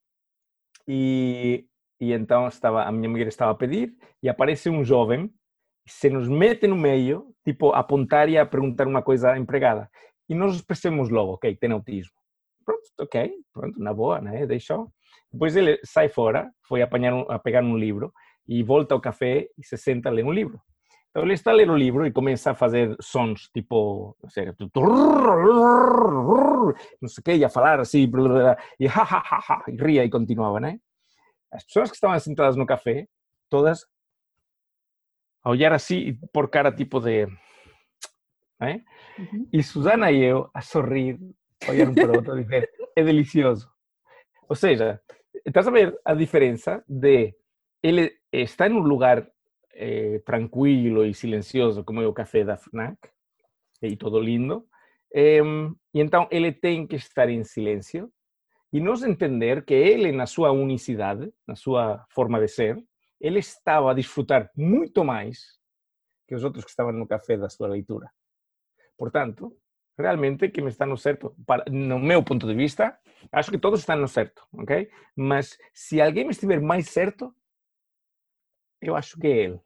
e, 0.88 1.66
e 2.00 2.12
então 2.12 2.48
estava, 2.48 2.84
a 2.84 2.90
minha 2.90 3.10
mulher 3.10 3.26
estava 3.26 3.52
a 3.52 3.54
pedir 3.54 3.94
e 4.22 4.28
aparece 4.28 4.70
um 4.70 4.82
jovem 4.82 5.30
se 5.86 6.08
nos 6.08 6.28
mete 6.28 6.66
no 6.66 6.76
meio, 6.76 7.34
tipo, 7.44 7.72
a 7.72 7.80
apontar 7.80 8.28
e 8.30 8.38
a 8.38 8.46
perguntar 8.46 8.86
uma 8.86 9.02
coisa 9.02 9.32
à 9.32 9.38
empregada. 9.38 9.90
E 10.28 10.34
nós 10.34 10.62
percebemos 10.62 11.10
logo, 11.10 11.34
ok, 11.34 11.56
tem 11.56 11.72
autismo. 11.72 12.14
Pronto, 12.64 12.82
ok, 13.00 13.32
pronto, 13.52 13.78
na 13.78 13.92
boa, 13.92 14.20
né? 14.20 14.46
Deixou. 14.46 14.90
Depois 15.32 15.54
ele 15.56 15.80
sai 15.84 16.08
fora, 16.08 16.50
foi 16.66 16.82
apanhar 16.82 17.14
um, 17.14 17.30
a 17.30 17.38
pegar 17.38 17.62
um 17.62 17.76
livro 17.76 18.12
e 18.48 18.62
volta 18.62 18.94
ao 18.94 19.00
café 19.00 19.48
e 19.56 19.64
se 19.64 19.76
senta 19.76 20.08
a 20.08 20.12
ler 20.12 20.24
um 20.24 20.32
livro. 20.32 20.60
Então 21.10 21.22
ele 21.24 21.34
está 21.34 21.50
a 21.50 21.54
ler 21.54 21.68
o 21.68 21.76
livro 21.76 22.06
e 22.06 22.12
começa 22.12 22.52
a 22.52 22.54
fazer 22.54 22.96
sons 23.00 23.48
tipo, 23.52 24.16
não 24.22 24.30
sei, 24.30 24.46
não 24.46 24.54
sei 27.08 27.20
o 27.20 27.24
que, 27.24 27.34
e 27.34 27.44
a 27.44 27.48
falar 27.48 27.80
assim, 27.80 28.08
e 28.78 28.86
ha, 28.86 29.02
ha, 29.02 29.18
ha, 29.18 29.38
ha, 29.48 29.64
e 29.68 29.76
ria 29.76 30.04
e 30.04 30.10
continuava, 30.10 30.60
né? 30.60 30.78
As 31.52 31.64
pessoas 31.64 31.90
que 31.90 31.96
estavam 31.96 32.18
sentadas 32.18 32.54
no 32.54 32.64
café, 32.64 33.08
todas 33.48 33.84
a 35.42 35.50
olhar 35.50 35.72
assim 35.72 36.16
por 36.32 36.48
cara 36.48 36.70
tipo 36.70 37.00
de... 37.00 37.26
Né? 38.60 38.84
Uhum. 39.18 39.48
E 39.52 39.62
Susana 39.62 40.12
e 40.12 40.22
eu 40.22 40.48
a 40.54 40.60
sorrir, 40.60 41.18
olhar 41.68 41.88
um 41.88 41.94
para 41.94 42.12
o 42.12 42.16
outro 42.16 42.38
e 42.38 42.44
dizer, 42.44 42.70
é 42.94 43.02
delicioso. 43.02 43.68
Ou 44.48 44.54
seja, 44.54 45.00
estás 45.46 45.66
a 45.66 45.70
ver 45.70 45.98
a 46.04 46.14
diferença 46.14 46.84
de 46.88 47.34
ele 47.82 48.18
está 48.32 48.68
em 48.68 48.72
um 48.72 48.80
lugar 48.80 49.26
eh, 49.72 50.20
tranquilo 50.24 51.04
e 51.04 51.14
silencioso, 51.14 51.84
como 51.84 52.02
é 52.02 52.06
o 52.06 52.12
café 52.12 52.44
da 52.44 52.56
FNAC, 52.56 52.98
e 53.82 53.96
todo 53.96 54.20
lindo, 54.20 54.66
eh, 55.14 55.40
e 55.94 56.00
então 56.00 56.28
ele 56.30 56.52
tem 56.52 56.86
que 56.86 56.96
estar 56.96 57.28
em 57.28 57.42
silêncio 57.42 58.12
e 58.72 58.80
nós 58.80 59.02
entender 59.02 59.64
que 59.64 59.74
ele, 59.74 60.12
na 60.12 60.26
sua 60.26 60.52
unicidade, 60.52 61.32
na 61.46 61.56
sua 61.56 62.06
forma 62.10 62.38
de 62.38 62.46
ser, 62.46 62.80
ele 63.20 63.40
estava 63.40 63.90
a 63.90 63.94
desfrutar 63.94 64.50
muito 64.56 65.04
mais 65.04 65.58
que 66.28 66.34
os 66.34 66.44
outros 66.44 66.64
que 66.64 66.70
estavam 66.70 66.92
no 66.92 67.06
café 67.06 67.36
da 67.36 67.48
sua 67.48 67.66
leitura. 67.66 68.08
Portanto, 68.96 69.56
realmente 70.00 70.48
quem 70.48 70.66
está 70.66 70.86
no 70.86 70.96
certo, 70.96 71.34
para, 71.46 71.64
no 71.70 71.98
meu 71.98 72.22
ponto 72.22 72.46
de 72.46 72.54
vista, 72.54 72.98
acho 73.30 73.50
que 73.50 73.58
todos 73.58 73.80
estão 73.80 73.96
no 73.96 74.08
certo, 74.08 74.46
ok? 74.52 74.88
Mas 75.16 75.58
se 75.72 76.00
alguém 76.00 76.28
estiver 76.28 76.60
mais 76.60 76.88
certo, 76.88 77.34
eu 78.80 78.96
acho 78.96 79.18
que 79.18 79.26
é 79.26 79.36
ele. 79.44 79.60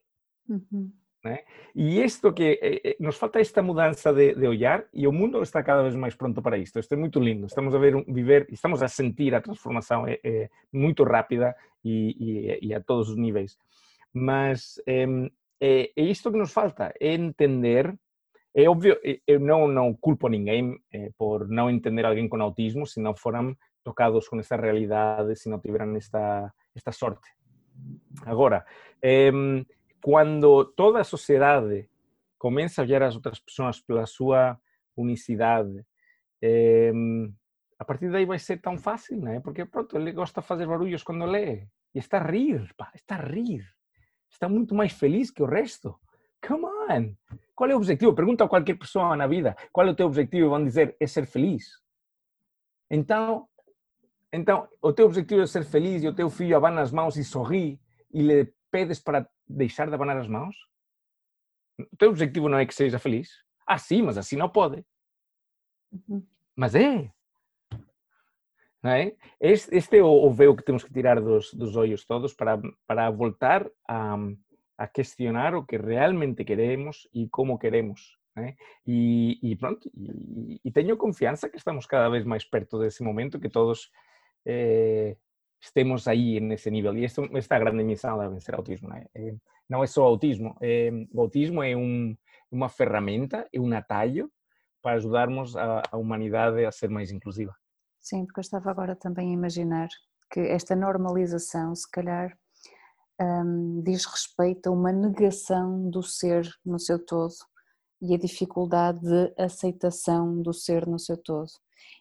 Uhum. 0.49 0.93
Né? 1.25 1.43
E 1.75 2.03
isto 2.03 2.33
que 2.35 2.61
eh, 2.61 2.81
eh, 2.85 2.97
nos 3.01 3.17
falta 3.17 3.41
esta 3.41 3.63
mudança 3.63 4.13
de, 4.13 4.35
de, 4.35 4.47
olhar 4.47 4.85
e 4.93 5.07
o 5.07 5.13
mundo 5.13 5.43
está 5.43 5.63
cada 5.63 5.83
vez 5.83 5.95
mais 5.95 6.15
pronto 6.15 6.43
para 6.43 6.59
isto. 6.59 6.79
Isto 6.79 6.93
é 6.93 6.97
muito 6.99 7.19
lindo. 7.19 7.47
Estamos 7.47 7.75
a 7.75 7.79
ver 7.79 8.05
viver, 8.07 8.47
estamos 8.51 8.83
a 8.83 8.89
sentir 8.89 9.35
a 9.35 9.41
transformação 9.41 10.07
é, 10.07 10.21
é 10.23 10.51
muito 10.71 11.03
rápida 11.03 11.57
e, 11.83 12.61
e, 12.61 12.69
e, 12.69 12.75
a 12.75 12.81
todos 12.81 13.09
os 13.09 13.17
níveis. 13.17 13.59
Mas 14.13 14.79
é, 14.87 15.07
é, 15.61 15.91
é 15.97 16.03
isto 16.03 16.31
que 16.31 16.37
nos 16.37 16.53
falta, 16.53 16.93
é 17.01 17.15
entender 17.15 17.99
é 18.55 18.69
óbvio, 18.69 18.99
eu 19.27 19.41
não, 19.41 19.67
não 19.67 19.93
culpo 19.95 20.29
ninguém 20.29 20.79
eh, 20.93 21.11
por 21.19 21.49
não 21.49 21.69
entender 21.69 22.05
alguém 22.05 22.29
com 22.29 22.41
autismo 22.41 22.87
se 22.87 23.01
não 23.01 23.15
foram 23.15 23.57
tocados 23.83 24.29
com 24.29 24.39
essa 24.39 24.57
realidade, 24.57 25.35
se 25.37 25.49
não 25.49 25.59
tiveram 25.59 25.95
esta, 25.97 26.53
esta 26.75 26.93
sorte. 26.93 27.29
Agora, 28.25 28.65
quando 30.01 30.65
toda 30.77 31.01
a 31.01 31.05
sociedade 31.05 31.89
começa 32.39 32.81
a 32.81 32.85
olhar 32.85 33.03
as 33.03 33.17
outras 33.17 33.41
pessoas 33.41 33.81
pela 33.81 34.07
sua 34.07 34.59
unicidade, 34.97 35.85
a 37.79 37.85
partir 37.85 38.11
daí 38.11 38.25
vai 38.25 38.39
ser 38.39 38.59
tão 38.61 38.79
fácil, 38.79 39.21
não 39.21 39.33
é? 39.33 39.41
Porque, 39.41 39.65
pronto, 39.65 39.97
ele 39.97 40.13
gosta 40.13 40.41
de 40.41 40.47
fazer 40.47 40.67
barulhos 40.67 41.03
quando 41.03 41.25
lê 41.27 41.67
e 41.95 41.99
está 41.99 42.19
a 42.19 42.27
rir, 42.27 42.73
pá, 42.77 42.91
está 42.95 43.17
a 43.17 43.27
rir. 43.27 43.65
Está 44.31 44.49
muito 44.49 44.75
mais 44.75 44.93
feliz 44.93 45.31
que 45.31 45.43
o 45.43 45.47
resto. 45.47 45.95
Come 46.47 46.65
on! 46.65 47.17
Qual 47.55 47.71
é 47.71 47.75
o 47.75 47.79
objetivo? 47.79 48.15
Pergunta 48.15 48.45
a 48.45 48.49
qualquer 48.49 48.75
pessoa 48.75 49.17
na 49.17 49.27
vida 49.27 49.57
qual 49.73 49.87
é 49.87 49.91
o 49.91 49.95
teu 49.95 50.07
objetivo 50.07 50.51
vão 50.51 50.65
dizer 50.65 50.97
é 51.01 51.07
ser 51.07 51.27
feliz. 51.27 51.65
Então, 52.91 53.49
então 54.33 54.69
o 54.83 54.93
teu 54.93 55.07
objetivo 55.07 55.43
é 55.43 55.47
ser 55.47 55.65
feliz 55.65 56.03
e 56.03 56.09
o 56.09 56.15
teu 56.15 56.29
filho 56.29 56.57
abana 56.57 56.83
as 56.83 56.91
mãos 56.91 57.17
e 57.17 57.25
sorri 57.25 57.81
e 58.13 58.23
lhe 58.23 58.53
pedes 58.71 59.01
para 59.01 59.29
deixar 59.47 59.89
de 59.89 59.95
abanar 59.95 60.17
as 60.17 60.29
mãos? 60.29 60.57
O 61.79 61.97
teu 61.97 62.11
objetivo 62.11 62.49
não 62.49 62.59
é 62.59 62.67
que 62.67 62.75
seja 62.75 62.99
feliz? 62.99 63.31
Ah, 63.67 63.79
sim, 63.79 64.03
mas 64.03 64.19
assim 64.19 64.37
não 64.37 64.49
pode. 64.49 64.85
Uhum. 65.93 66.27
Mas 66.55 66.75
é. 66.75 67.11
Não 68.83 68.91
é? 68.91 69.17
Este, 69.41 69.75
este 69.75 69.99
é 69.99 70.03
o, 70.03 70.09
o 70.09 70.31
véu 70.31 70.55
que 70.55 70.63
temos 70.63 70.85
que 70.85 70.93
tirar 70.93 71.21
dos, 71.21 71.53
dos 71.55 71.75
olhos 71.75 72.05
todos 72.05 72.35
para, 72.35 72.61
para 72.87 73.11
voltar 73.11 73.67
a, 73.89 74.17
a 74.77 74.87
questionar 74.87 75.55
o 75.55 75.65
que 75.65 75.77
realmente 75.77 76.45
queremos 76.45 77.09
e 77.13 77.29
como 77.29 77.59
queremos. 77.59 78.19
Né? 78.37 78.57
E, 78.87 79.39
e, 79.43 79.57
pronto, 79.57 79.89
e, 79.95 80.61
e, 80.65 80.73
tenho 80.73 80.97
confiança 80.97 81.49
que 81.49 81.57
estamos 81.57 81.87
cada 81.87 82.09
vez 82.09 82.25
mais 82.25 82.45
perto 82.45 82.79
desse 82.79 83.03
momento, 83.03 83.39
que 83.39 83.49
todos 83.49 83.91
eh, 84.45 85.17
estemos 85.61 86.09
aí 86.09 86.41
nesse 86.41 86.71
nível. 86.71 86.97
E 86.97 87.05
esta, 87.05 87.23
esta 87.35 87.59
grande 87.59 87.85
missão 87.85 88.19
de 88.19 88.29
vencer 88.29 88.55
autismo. 88.55 88.89
Né? 88.89 89.07
Eh, 89.15 89.35
não 89.69 89.83
é 89.83 89.87
só 89.87 90.05
autismo, 90.05 90.57
eh, 90.61 90.91
o 91.13 91.21
autismo 91.21 91.63
é 91.63 91.77
um, 91.77 92.17
uma 92.51 92.69
ferramenta, 92.69 93.49
é 93.53 93.61
um 93.61 93.73
atalho 93.73 94.31
para 94.83 94.97
ajudarmos 94.97 95.57
a, 95.57 95.83
a 95.91 95.97
humanidade 95.97 96.65
a 96.65 96.73
ser 96.73 96.91
mais 96.91 97.11
inclusiva. 97.11 97.55
Sim, 98.01 98.27
porque 98.27 98.41
eu 98.41 98.43
estava 98.43 98.71
agora 98.71 98.95
também 98.95 99.31
a 99.31 99.33
imaginar 99.33 99.89
que 100.31 100.41
esta 100.41 100.77
normalização, 100.77 101.75
se 101.75 101.91
calhar, 101.91 102.37
um, 103.21 103.83
diz 103.83 104.05
respeito 104.05 104.69
a 104.69 104.73
uma 104.73 104.93
negação 104.93 105.89
do 105.91 106.03
ser 106.03 106.49
no 106.65 106.79
seu 106.79 107.05
todo 107.05 107.35
e 108.03 108.15
a 108.15 108.19
dificuldade 108.19 109.01
de 109.01 109.33
aceitação 109.39 110.43
do 110.43 110.53
ser 110.53 110.87
no 110.87 110.99
seu 110.99 111.17
todo. 111.17 111.51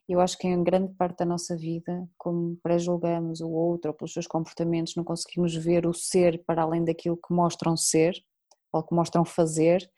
Eu 0.07 0.19
acho 0.19 0.37
que 0.37 0.47
em 0.47 0.63
grande 0.63 0.93
parte 0.95 1.19
da 1.19 1.25
nossa 1.25 1.55
vida, 1.55 2.05
como 2.17 2.57
pré-julgamos 2.61 3.39
o 3.41 3.49
outro 3.49 3.91
ou 3.91 3.95
pelos 3.95 4.11
seus 4.11 4.27
comportamentos, 4.27 4.95
não 4.95 5.03
conseguimos 5.03 5.55
ver 5.55 5.85
o 5.85 5.93
ser 5.93 6.43
para 6.45 6.63
além 6.63 6.83
daquilo 6.83 7.17
que 7.17 7.33
mostram 7.33 7.77
ser 7.77 8.13
ou 8.71 8.83
que 8.83 8.93
mostram 8.93 9.23
fazer, 9.23 9.89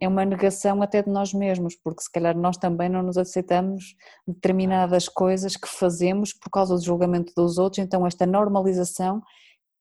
é 0.00 0.08
uma 0.08 0.24
negação 0.24 0.82
até 0.82 1.02
de 1.02 1.10
nós 1.10 1.32
mesmos, 1.32 1.76
porque 1.76 2.02
se 2.02 2.10
calhar 2.10 2.36
nós 2.36 2.56
também 2.56 2.88
não 2.88 3.02
nos 3.02 3.18
aceitamos 3.18 3.94
determinadas 4.26 5.08
coisas 5.08 5.56
que 5.56 5.68
fazemos 5.68 6.32
por 6.32 6.50
causa 6.50 6.74
do 6.74 6.82
julgamento 6.82 7.32
dos 7.36 7.58
outros, 7.58 7.84
então 7.84 8.06
esta 8.06 8.26
normalização 8.26 9.22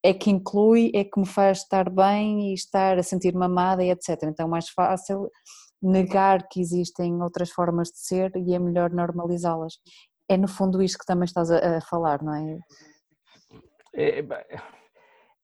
é 0.05 0.13
que 0.13 0.29
inclui, 0.29 0.91
é 0.93 1.03
que 1.03 1.19
me 1.19 1.25
faz 1.25 1.59
estar 1.59 1.89
bem 1.89 2.51
e 2.51 2.53
estar 2.53 2.99
a 2.99 3.01
sentir-me 3.01 3.43
amada 3.43 3.83
e 3.83 3.89
etc. 3.89 4.09
Então 4.25 4.45
é 4.45 4.49
mais 4.49 4.69
fácil 4.69 5.31
negar 5.81 6.47
que 6.47 6.61
existem 6.61 7.23
outras 7.23 7.49
formas 7.49 7.87
de 7.89 7.97
ser 7.99 8.31
e 8.35 8.53
é 8.53 8.59
melhor 8.59 8.91
normalizá-las. 8.91 9.79
É 10.29 10.37
no 10.37 10.47
fundo 10.47 10.83
isto 10.83 10.99
que 10.99 11.07
também 11.07 11.25
estás 11.25 11.49
a, 11.49 11.77
a 11.77 11.81
falar, 11.81 12.21
não 12.21 12.35
é? 12.35 12.59
é 13.95 14.23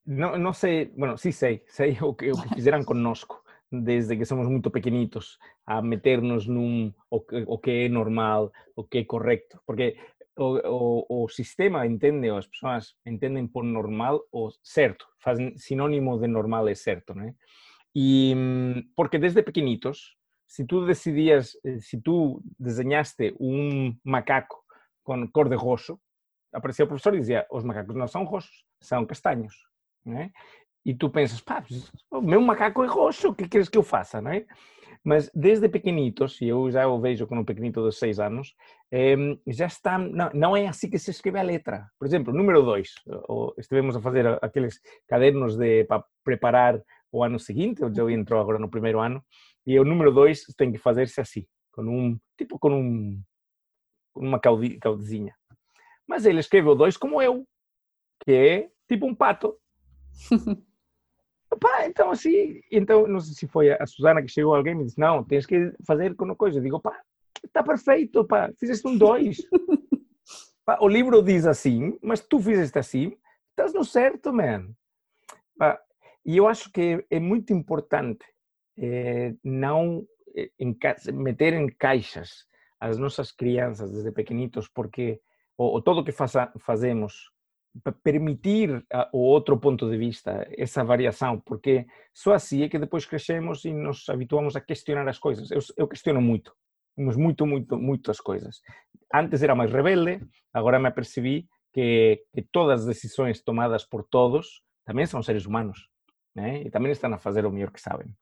não, 0.05 0.37
não 0.37 0.53
sei, 0.53 0.93
bueno, 0.95 1.17
sim 1.17 1.31
sei, 1.31 1.63
sei 1.67 1.97
o 1.99 2.13
que, 2.13 2.31
o 2.31 2.39
que 2.39 2.53
fizeram 2.53 2.83
conosco 2.83 3.41
desde 3.71 4.15
que 4.15 4.25
somos 4.25 4.47
muito 4.47 4.69
pequenitos 4.69 5.39
a 5.65 5.81
meternos 5.81 6.45
num 6.45 6.93
o 7.09 7.23
o 7.47 7.57
que 7.57 7.85
é 7.85 7.89
normal, 7.89 8.51
o 8.75 8.83
que 8.83 8.99
é 8.99 9.05
correcto, 9.05 9.59
porque 9.65 9.97
o, 10.41 11.05
o, 11.09 11.23
o, 11.23 11.29
sistema 11.29 11.85
entende, 11.85 12.29
as 12.29 12.47
por 13.47 13.63
normal 13.63 14.21
o 14.31 14.49
certo, 14.63 15.05
fazem 15.19 15.57
sinônimo 15.57 16.19
de 16.19 16.27
normal 16.27 16.67
é 16.67 16.75
certo, 16.75 17.13
né? 17.13 17.35
E 17.95 18.33
porque 18.95 19.19
desde 19.19 19.43
pequenitos, 19.43 20.15
se 20.47 20.65
tu 20.65 20.85
decidias, 20.85 21.57
se 21.79 22.01
tu 22.01 22.41
desenhaste 22.59 23.35
um 23.39 23.95
macaco 24.03 24.63
com 25.03 25.27
cor 25.29 25.49
de 25.49 25.55
roxo, 25.55 25.99
aparecia 26.53 26.85
o 26.85 26.87
professor 26.87 27.13
e 27.15 27.19
dizia: 27.19 27.45
os 27.51 27.63
macacos 27.63 27.95
não 27.95 28.07
são 28.07 28.23
roxos, 28.23 28.65
são 28.79 29.05
castanhos. 29.05 29.55
Né? 30.05 30.31
E 30.85 30.93
tu 30.95 31.09
pensas, 31.09 31.41
pá, 31.41 31.63
o 32.09 32.21
meu 32.21 32.41
macaco 32.41 32.83
é 32.83 32.87
roxo, 32.87 33.29
o 33.29 33.35
que 33.35 33.47
queres 33.47 33.69
que 33.69 33.77
eu 33.77 33.83
faça? 33.83 34.19
Né? 34.21 34.45
Mas 35.03 35.31
desde 35.33 35.67
pequenitos, 35.67 36.39
e 36.41 36.47
eu 36.47 36.69
já 36.69 36.87
o 36.87 36.99
vejo 36.99 37.25
com 37.25 37.39
um 37.39 37.45
pequenito 37.45 37.87
de 37.87 37.95
seis 37.95 38.19
anos, 38.19 38.55
eh, 38.91 39.15
já 39.47 39.65
está, 39.65 39.97
não, 39.97 40.29
não, 40.33 40.57
é 40.57 40.67
assim 40.67 40.89
que 40.89 40.99
se 40.99 41.09
escreve 41.09 41.39
a 41.39 41.43
letra. 41.43 41.89
Por 41.97 42.05
exemplo, 42.05 42.33
número 42.33 42.61
dois, 42.61 42.93
estivemos 43.57 43.95
a 43.95 44.01
fazer 44.01 44.27
aqueles 44.43 44.79
cadernos 45.07 45.57
de, 45.57 45.85
para 45.85 46.05
preparar 46.23 46.81
o 47.11 47.23
ano 47.23 47.39
seguinte, 47.39 47.83
o 47.83 47.93
Joe 47.93 48.13
entrou 48.13 48.39
agora 48.39 48.59
no 48.59 48.69
primeiro 48.69 48.99
ano, 48.99 49.23
e 49.65 49.79
o 49.79 49.83
número 49.83 50.11
dois 50.11 50.43
tem 50.55 50.71
que 50.71 50.77
fazer-se 50.77 51.19
assim, 51.19 51.45
com 51.71 51.83
um, 51.83 52.19
tipo 52.37 52.59
com 52.59 52.71
um, 52.71 53.21
com 54.13 54.21
uma 54.21 54.39
caudezinha. 54.39 55.35
Mas 56.07 56.25
ele 56.25 56.39
escreveu 56.39 56.75
dois 56.75 56.95
como 56.95 57.21
eu, 57.21 57.45
que 58.23 58.31
é 58.31 58.69
tipo 58.87 59.07
um 59.07 59.15
pato. 59.15 59.57
Pá, 61.59 61.85
então 61.85 62.11
assim, 62.11 62.61
então 62.71 63.07
não 63.07 63.19
sei 63.19 63.33
se 63.33 63.47
foi 63.47 63.71
a 63.71 63.85
Susana 63.85 64.21
que 64.21 64.29
chegou 64.29 64.55
alguém 64.55 64.73
e 64.73 64.77
me 64.77 64.85
disse, 64.85 64.99
não, 64.99 65.23
tens 65.23 65.45
que 65.45 65.73
fazer 65.85 66.15
com 66.15 66.25
uma 66.25 66.35
coisa. 66.35 66.59
Eu 66.59 66.63
digo, 66.63 66.79
pá, 66.79 66.99
está 67.43 67.61
perfeito, 67.61 68.25
pá, 68.25 68.51
fizeste 68.57 68.87
um 68.87 68.97
dois. 68.97 69.37
pá, 70.65 70.77
o 70.81 70.87
livro 70.87 71.21
diz 71.21 71.45
assim, 71.45 71.97
mas 72.01 72.21
tu 72.21 72.39
fizeste 72.39 72.79
assim, 72.79 73.17
estás 73.49 73.73
no 73.73 73.83
certo, 73.83 74.31
man. 74.33 74.69
Pá, 75.57 75.79
e 76.25 76.37
eu 76.37 76.47
acho 76.47 76.71
que 76.71 77.05
é 77.09 77.19
muito 77.19 77.51
importante 77.53 78.25
é, 78.77 79.33
não 79.43 80.07
eh, 80.35 80.51
meter 81.11 81.53
em 81.53 81.67
caixas 81.67 82.45
as 82.79 82.97
nossas 82.97 83.31
crianças 83.31 83.91
desde 83.91 84.11
pequenitos, 84.11 84.67
porque 84.67 85.21
ou 85.57 85.79
todo 85.81 85.99
o 85.99 86.03
que 86.03 86.11
faça, 86.11 86.51
fazemos 86.59 87.30
permitir 88.03 88.85
o 89.13 89.19
outro 89.19 89.57
ponto 89.57 89.89
de 89.89 89.97
vista, 89.97 90.47
essa 90.57 90.83
variação, 90.83 91.39
porque 91.39 91.85
só 92.13 92.33
assim 92.33 92.63
é 92.63 92.69
que 92.69 92.79
depois 92.79 93.05
crescemos 93.05 93.63
e 93.65 93.71
nos 93.71 94.07
habituamos 94.09 94.55
a 94.55 94.61
questionar 94.61 95.07
as 95.07 95.17
coisas. 95.17 95.49
Eu, 95.51 95.59
eu 95.77 95.87
questiono 95.87 96.21
muito, 96.21 96.53
mas 96.97 97.15
muito, 97.15 97.45
muito, 97.45 97.77
muitas 97.77 98.19
coisas. 98.19 98.61
Antes 99.13 99.41
era 99.41 99.55
mais 99.55 99.71
rebelde, 99.71 100.21
agora 100.53 100.79
me 100.79 100.87
apercebi 100.87 101.47
que, 101.73 102.23
que 102.33 102.41
todas 102.41 102.81
as 102.81 102.87
decisões 102.87 103.41
tomadas 103.41 103.85
por 103.85 104.03
todos 104.03 104.63
também 104.85 105.05
são 105.05 105.23
seres 105.23 105.45
humanos, 105.45 105.87
né? 106.35 106.61
e 106.63 106.69
também 106.69 106.91
estão 106.91 107.13
a 107.13 107.17
fazer 107.17 107.45
o 107.45 107.51
melhor 107.51 107.71
que 107.71 107.79
sabem. 107.79 108.13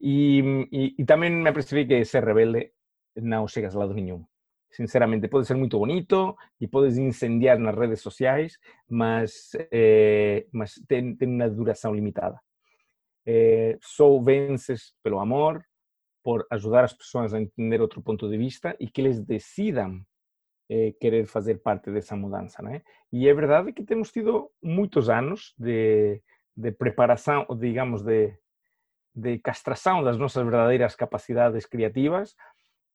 E, 0.00 0.40
e, 0.70 0.94
e 0.98 1.04
também 1.04 1.30
me 1.30 1.48
apercebi 1.48 1.86
que 1.86 2.04
ser 2.04 2.24
rebelde 2.24 2.72
não 3.16 3.48
chegas 3.48 3.74
a 3.74 3.78
lado 3.78 3.94
nenhum 3.94 4.24
sinceramente, 4.70 5.28
pode 5.28 5.46
ser 5.46 5.54
muito 5.54 5.78
bonito 5.78 6.36
e 6.60 6.66
podes 6.66 6.96
incendiar 6.96 7.58
nas 7.58 7.76
redes 7.76 8.00
sociais, 8.00 8.58
mas, 8.88 9.50
eh, 9.72 10.46
mas 10.52 10.74
tem, 10.86 11.16
tem 11.16 11.28
uma 11.28 11.48
duração 11.48 11.94
limitada. 11.94 12.40
Eh, 13.26 13.78
só 13.82 14.18
vences 14.20 14.94
pelo 15.02 15.18
amor, 15.18 15.64
por 16.22 16.46
ajudar 16.50 16.84
as 16.84 16.92
pessoas 16.92 17.34
a 17.34 17.40
entender 17.40 17.80
outro 17.80 18.02
ponto 18.02 18.28
de 18.28 18.36
vista 18.36 18.76
e 18.78 18.88
que 18.88 19.00
eles 19.00 19.20
decidam 19.20 20.00
eh, 20.68 20.92
querer 21.00 21.26
fazer 21.26 21.56
parte 21.62 21.90
dessa 21.90 22.14
mudança. 22.14 22.62
Né? 22.62 22.82
E 23.12 23.28
é 23.28 23.34
verdade 23.34 23.72
que 23.72 23.82
temos 23.82 24.12
tido 24.12 24.50
muitos 24.62 25.08
anos 25.08 25.54
de, 25.58 26.22
de 26.56 26.70
preparação, 26.72 27.46
digamos, 27.58 28.02
de, 28.02 28.36
de 29.14 29.38
castração 29.38 30.02
das 30.02 30.16
nossas 30.16 30.44
verdadeiras 30.44 30.94
capacidades 30.94 31.66
criativas 31.66 32.36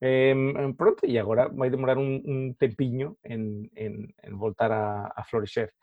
Eh, 0.08 0.36
pronto 0.78 1.04
e 1.08 1.18
agora 1.18 1.50
vai 1.50 1.68
demorar 1.72 1.98
um, 1.98 2.22
um 2.24 2.54
tempinho 2.54 3.18
em, 3.26 3.72
em, 3.76 4.14
em 4.24 4.32
voltar 4.38 4.72
a, 4.72 5.12
a, 5.16 5.24
florescer. 5.24 5.74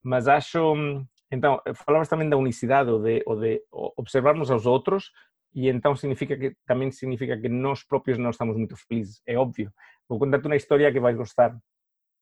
Mas 0.00 0.28
acho, 0.28 0.76
mm, 0.76 1.04
então, 1.32 1.60
eh, 1.66 1.74
falavas 1.74 2.08
também 2.08 2.28
da 2.28 2.36
unicidade, 2.36 2.90
ou 2.90 3.00
de, 3.00 3.24
ou 3.26 3.40
de 3.40 3.60
observarmos 3.96 4.52
aos 4.52 4.66
outros 4.66 5.10
e 5.52 5.68
então 5.68 5.96
significa 5.96 6.36
que 6.36 6.54
também 6.64 6.92
significa 6.92 7.36
que 7.36 7.48
nós 7.48 7.82
próprios 7.82 8.18
não 8.18 8.30
estamos 8.30 8.56
muito 8.56 8.76
felizes, 8.76 9.20
é 9.26 9.36
óbvio. 9.36 9.72
Vou 10.08 10.18
contar-te 10.18 10.46
uma 10.46 10.56
história 10.56 10.92
que 10.92 11.00
vais 11.00 11.16
gostar. 11.16 11.56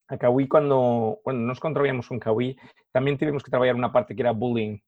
A 0.08 0.16
Cauí, 0.16 0.48
quando, 0.48 1.20
quando 1.22 1.40
nós 1.40 1.58
contraíamos 1.58 2.08
com 2.08 2.18
Kawi, 2.18 2.56
também 2.92 3.16
tivemos 3.16 3.42
que 3.42 3.50
trabalhar 3.50 3.74
uma 3.74 3.92
parte 3.92 4.14
que 4.14 4.22
era 4.22 4.32
bullying. 4.32 4.80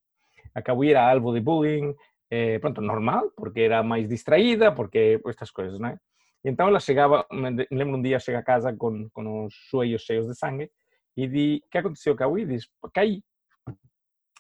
A 0.55 0.63
Cauí 0.63 0.91
era 0.91 1.09
alvo 1.09 1.33
de 1.35 1.41
bullying, 1.41 1.95
eh, 2.31 2.59
pronto, 2.61 2.81
normal, 2.81 3.31
porque 3.37 3.61
era 3.61 3.83
mais 3.83 4.09
distraída, 4.09 4.73
porque 4.73 5.21
estas 5.27 5.51
coisas, 5.51 5.79
não 5.79 5.91
é? 5.91 5.99
Então 6.45 6.69
ela 6.69 6.81
chegava, 6.81 7.27
me 7.31 7.67
lembro 7.71 7.97
um 7.97 8.03
dia, 8.03 8.19
chega 8.19 8.39
a 8.39 8.43
casa 8.43 8.73
com, 8.73 9.09
com 9.11 9.47
os 9.47 9.55
joelhos 9.71 10.03
cheios 10.03 10.27
de 10.27 10.35
sangue 10.35 10.71
e 11.17 11.29
diz, 11.29 11.61
que 11.71 11.79
aconteceu, 11.79 12.17
Cauí? 12.17 12.45
Diz, 12.45 12.69
caí. 12.93 13.23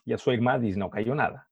E 0.06 0.12
a 0.12 0.18
sua 0.18 0.34
irmã 0.34 0.58
diz, 0.58 0.76
não 0.76 0.90
caiu 0.90 1.14
nada. 1.14 1.44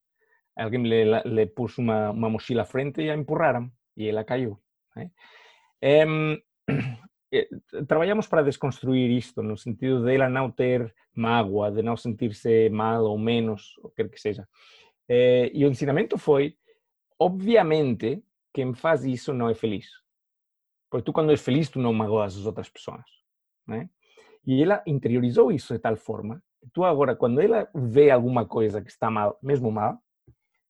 Alguém 0.57 0.83
lhe, 0.83 1.05
lhe 1.25 1.47
pôs 1.47 1.79
uma, 1.79 2.11
uma 2.11 2.29
mochila 2.29 2.63
à 2.63 2.65
frente 2.65 3.01
e 3.01 3.11
a 3.11 3.15
empurraram 3.15 3.71
e 3.97 4.09
ela 4.09 4.25
caiu. 4.25 4.61
Né? 4.97 5.11
Eh, 5.81 6.05
trabalhamos 7.87 8.27
para 8.27 8.43
desconstruir 8.43 9.11
isto, 9.11 9.43
no 9.43 9.57
sentido 9.57 10.05
de 10.05 10.15
ela 10.15 10.29
não 10.29 10.51
ter 10.51 10.93
mágoa, 11.15 11.71
de 11.71 11.83
não 11.83 11.97
sentir-se 11.97 12.69
mal 12.71 13.05
ou 13.05 13.19
menos, 13.19 13.77
o 13.79 13.89
que 13.89 14.03
quer 14.03 14.11
que 14.11 14.21
seja. 14.21 14.49
Eh, 15.09 15.51
e 15.55 15.65
o 15.65 15.69
ensinamento 15.69 16.19
foi, 16.19 16.57
obviamente, 17.19 18.23
quem 18.53 18.75
faz 18.75 19.05
isso 19.05 19.33
não 19.33 19.49
é 19.49 19.55
feliz. 19.55 19.87
Porque 20.91 21.05
tú 21.05 21.13
cuando 21.13 21.31
és 21.31 21.41
feliz, 21.41 21.71
tú 21.71 21.79
não 21.79 21.93
magoas 21.93 22.37
as 22.37 22.47
outras 22.47 22.69
pessoas. 22.69 23.05
Né? 23.67 23.89
E 24.45 24.63
ela 24.63 24.83
interiorizou 24.87 25.53
isso 25.53 25.73
de 25.73 25.79
tal 25.79 25.97
forma 25.97 26.43
que 26.61 26.69
tu 26.73 26.85
agora, 26.85 27.17
quando 27.17 27.41
ela 27.41 27.69
vê 27.75 28.11
alguma 28.11 28.47
coisa 28.47 28.83
que 28.83 28.91
está 28.91 29.11
mal, 29.11 29.39
mesmo 29.43 29.71
mal, 29.71 29.99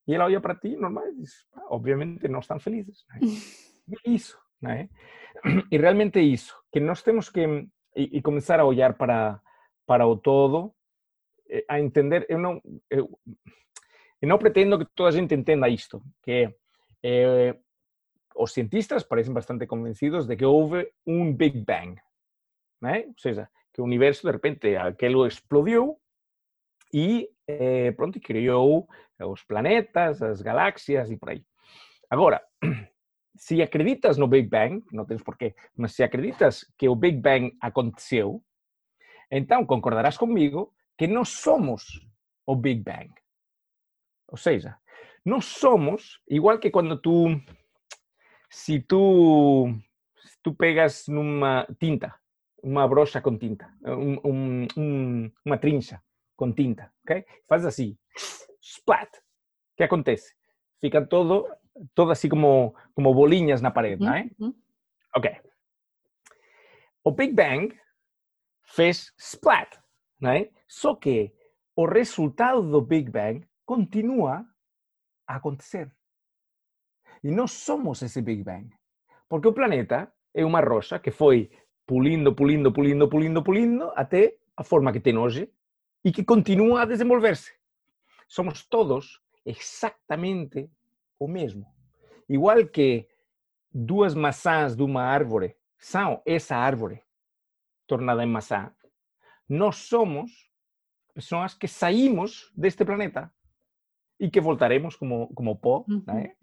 e 0.07 0.15
ela 0.15 0.27
olha 0.27 0.41
para 0.41 0.55
ti 0.55 0.77
normal 0.77 1.09
e 1.09 1.17
diz, 1.17 1.47
ah, 1.53 1.67
obviamente 1.71 2.29
não 2.29 2.41
estão 2.41 2.61
felizes. 2.61 3.05
Né? 3.09 3.21
E 3.91 4.09
é 4.09 4.15
isso. 4.15 4.39
Né? 4.63 4.89
E 5.69 5.77
realmente 5.77 6.19
é 6.19 6.23
isso, 6.23 6.55
que 6.71 6.79
nós 6.79 7.03
temos 7.03 7.29
que 7.29 7.41
e, 7.97 8.19
e 8.19 8.23
começar 8.23 8.61
a 8.61 8.65
olhar 8.65 8.95
para, 8.95 9.41
para 9.85 10.07
o 10.07 10.17
todo, 10.17 10.73
eh, 11.49 11.65
a 11.69 11.81
entender, 11.81 12.25
eu 12.29 12.39
não, 12.39 12.61
eu, 12.89 13.19
eu 14.23 14.29
não 14.29 14.39
pretendo 14.39 14.79
que 14.79 14.85
toda 14.95 15.09
a 15.09 15.13
gente 15.13 15.35
entenda 15.35 15.69
isto, 15.69 16.01
que 16.23 16.55
é 17.03 17.59
os 18.35 18.53
cientistas 18.53 19.05
parecen 19.05 19.35
bastante 19.35 19.67
convencidos 19.67 20.27
de 20.27 20.37
que 20.37 20.45
houve 20.45 20.93
un 21.07 21.37
Big 21.37 21.65
Bang, 21.65 22.01
né? 22.81 23.05
ou 23.09 23.19
seja, 23.19 23.51
que 23.73 23.81
o 23.81 23.85
universo 23.85 24.27
de 24.27 24.33
repente 24.33 24.77
aquilo 24.77 25.27
explodiu 25.27 26.01
e 26.93 27.31
eh, 27.47 27.93
pronto, 27.93 28.21
criou 28.21 28.89
os 29.19 29.43
planetas, 29.45 30.23
as 30.23 30.43
galáxias 30.43 31.11
e 31.11 31.17
por 31.17 31.31
aí. 31.31 31.45
Agora, 32.09 32.43
se 33.37 33.63
acreditas 33.63 34.17
no 34.17 34.27
Big 34.27 34.49
Bang, 34.49 34.85
não 34.93 35.05
tens 35.05 35.23
porquê, 35.23 35.55
mas 35.77 35.95
se 35.95 36.03
acreditas 36.03 36.65
que 36.77 36.89
o 36.89 36.97
Big 36.97 37.19
Bang 37.19 37.57
aconteceu, 37.61 38.43
então 39.31 39.65
concordarás 39.65 40.17
comigo 40.17 40.75
que 40.97 41.07
nós 41.07 41.29
somos 41.29 42.07
o 42.47 42.57
Big 42.57 42.83
Bang. 42.83 43.13
Ou 44.29 44.37
seja, 44.37 44.77
nós 45.25 45.45
somos, 45.45 46.21
igual 46.29 46.59
que 46.59 46.71
quando 46.71 47.01
tu 47.01 47.29
si 48.51 48.81
tú, 48.81 49.73
tú 50.43 50.55
pegas 50.57 51.07
numa 51.09 51.67
tinta, 51.79 52.21
uma 52.63 52.87
brocha 52.87 53.23
com 53.23 53.39
tinta, 53.39 53.73
um, 53.85 54.67
um, 54.77 55.31
uma 55.45 55.57
trincha 55.57 56.03
com 56.37 56.53
tinta, 56.53 56.93
ok? 57.05 57.25
Faz 57.49 57.65
assim, 57.65 57.97
splat. 58.61 59.09
O 59.09 59.77
que 59.77 59.85
acontece? 59.85 60.35
Fica 60.81 61.07
todo, 61.07 61.49
todo 61.95 62.11
assim 62.11 62.29
como, 62.29 62.75
como 62.95 63.15
bolinhas 63.15 63.63
na 63.63 63.71
parede, 63.71 64.05
não 64.05 64.15
é? 64.15 64.29
Ok. 65.15 65.31
O 67.05 67.13
Big 67.13 67.33
Bang 67.33 67.79
fez 68.63 69.13
splat, 69.17 69.79
não 70.21 70.31
é? 70.31 70.51
Só 70.69 70.95
que 70.95 71.33
o 71.75 71.87
resultado 71.87 72.63
do 72.63 72.83
Big 72.83 73.11
Bang 73.11 73.47
continua 73.65 74.45
a 75.27 75.37
acontecer. 75.37 75.91
E 77.23 77.31
nós 77.31 77.53
somos 77.53 78.03
esse 78.03 78.23
Big 78.23 78.43
Bang. 78.43 78.71
Porque 79.29 79.49
o 79.49 79.53
planeta 79.53 80.13
é 80.35 80.45
uma 80.45 80.61
rocha 80.61 80.99
que 80.99 81.11
foi 81.11 81.51
pulindo, 81.87 82.35
pulindo, 82.35 82.73
pulindo, 82.73 83.09
pulindo, 83.09 83.43
pulindo, 83.43 83.93
até 83.95 84.37
a 84.57 84.65
forma 84.65 84.93
que 84.93 85.01
tem 85.01 85.17
hoje 85.17 85.53
e 86.05 86.13
que 86.13 86.25
continua 86.25 86.83
a 86.83 86.85
desenvolver-se. 86.85 87.53
Somos 88.29 88.65
todos 88.65 89.21
exatamente 89.45 90.71
o 91.19 91.27
mesmo. 91.27 91.67
Igual 92.29 92.67
que 92.67 93.09
duas 93.73 94.15
maçãs 94.15 94.77
de 94.77 94.83
uma 94.83 95.03
árvore 95.03 95.57
são 95.79 96.23
essa 96.25 96.57
árvore 96.57 97.03
tornada 97.87 98.23
em 98.23 98.27
maçã, 98.27 98.73
nós 99.49 99.77
somos 99.77 100.49
pessoas 101.13 101.55
que 101.55 101.67
saímos 101.67 102.53
deste 102.57 102.85
planeta 102.85 103.33
e 104.19 104.31
que 104.31 104.41
voltaremos 104.41 104.95
como, 104.95 105.27
como 105.35 105.57
pó, 105.57 105.85
uhum. 105.89 106.03
né? 106.07 106.37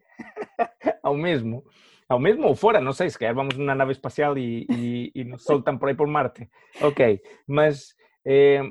ao 1.04 1.16
mesmo. 1.16 1.66
Ao 2.10 2.20
mesmo 2.20 2.48
ou 2.48 2.56
fora, 2.56 2.80
não 2.80 2.94
sei, 2.94 3.10
se 3.10 3.20
calhar 3.20 3.36
vamos 3.36 3.58
numa 3.58 3.76
nave 3.76 3.92
espacial 3.92 4.38
e, 4.38 4.66
e, 4.70 5.12
e 5.14 5.24
nos 5.26 5.44
soltam 5.46 5.78
por 5.78 5.90
aí 5.90 5.96
por 5.96 6.08
Marte. 6.08 6.50
Ok, 6.82 7.22
mas 7.46 7.96
eh, 8.26 8.62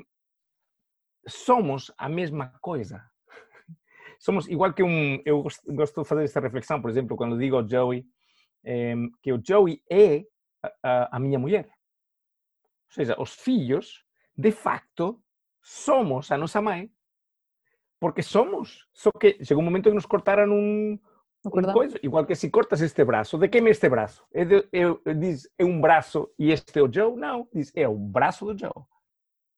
somos 1.27 1.93
a 1.97 2.09
mesma 2.09 2.53
coisa. 2.61 3.03
Somos 4.19 4.47
igual 4.47 4.73
que 4.73 4.81
um. 4.81 5.21
Eu 5.23 5.43
gosto 5.67 6.01
de 6.01 6.07
fazer 6.07 6.23
esta 6.23 6.39
reflexão, 6.39 6.81
por 6.81 6.89
exemplo, 6.89 7.15
quando 7.15 7.37
digo 7.37 7.57
ao 7.57 7.67
Joey 7.67 8.05
eh, 8.63 8.95
que 9.21 9.31
o 9.31 9.41
Joey 9.43 9.81
é 9.89 10.23
a, 10.83 11.17
a 11.17 11.19
minha 11.19 11.39
mulher. 11.39 11.65
Ou 11.67 12.93
seja, 12.93 13.15
os 13.19 13.35
filhos, 13.35 14.03
de 14.35 14.51
facto, 14.51 15.21
somos 15.61 16.31
a 16.31 16.37
nossa 16.37 16.61
mãe, 16.61 16.91
porque 17.99 18.21
somos. 18.23 18.87
Só 18.93 19.11
que 19.11 19.43
chegou 19.43 19.61
um 19.61 19.65
momento 19.65 19.89
que 19.89 19.95
nos 19.95 20.05
cortaram 20.05 20.51
um, 20.51 20.93
um 20.93 20.99
coisa, 21.73 21.99
igual 22.03 22.25
que 22.25 22.35
se 22.35 22.49
cortas 22.49 22.81
este 22.81 23.03
braço, 23.03 23.37
de 23.37 23.47
quem 23.47 23.65
é 23.65 23.69
este 23.69 23.89
braço? 23.89 24.25
É, 24.33 24.45
de, 24.45 24.67
é, 24.71 25.13
diz, 25.13 25.49
é 25.57 25.63
um 25.63 25.79
braço 25.79 26.33
e 26.37 26.51
este 26.51 26.79
é 26.79 26.81
o 26.81 26.91
Joe? 26.91 27.15
Não, 27.15 27.47
diz, 27.53 27.71
é 27.75 27.87
o 27.87 27.95
braço 27.95 28.45
do 28.45 28.57
Joe. 28.57 28.85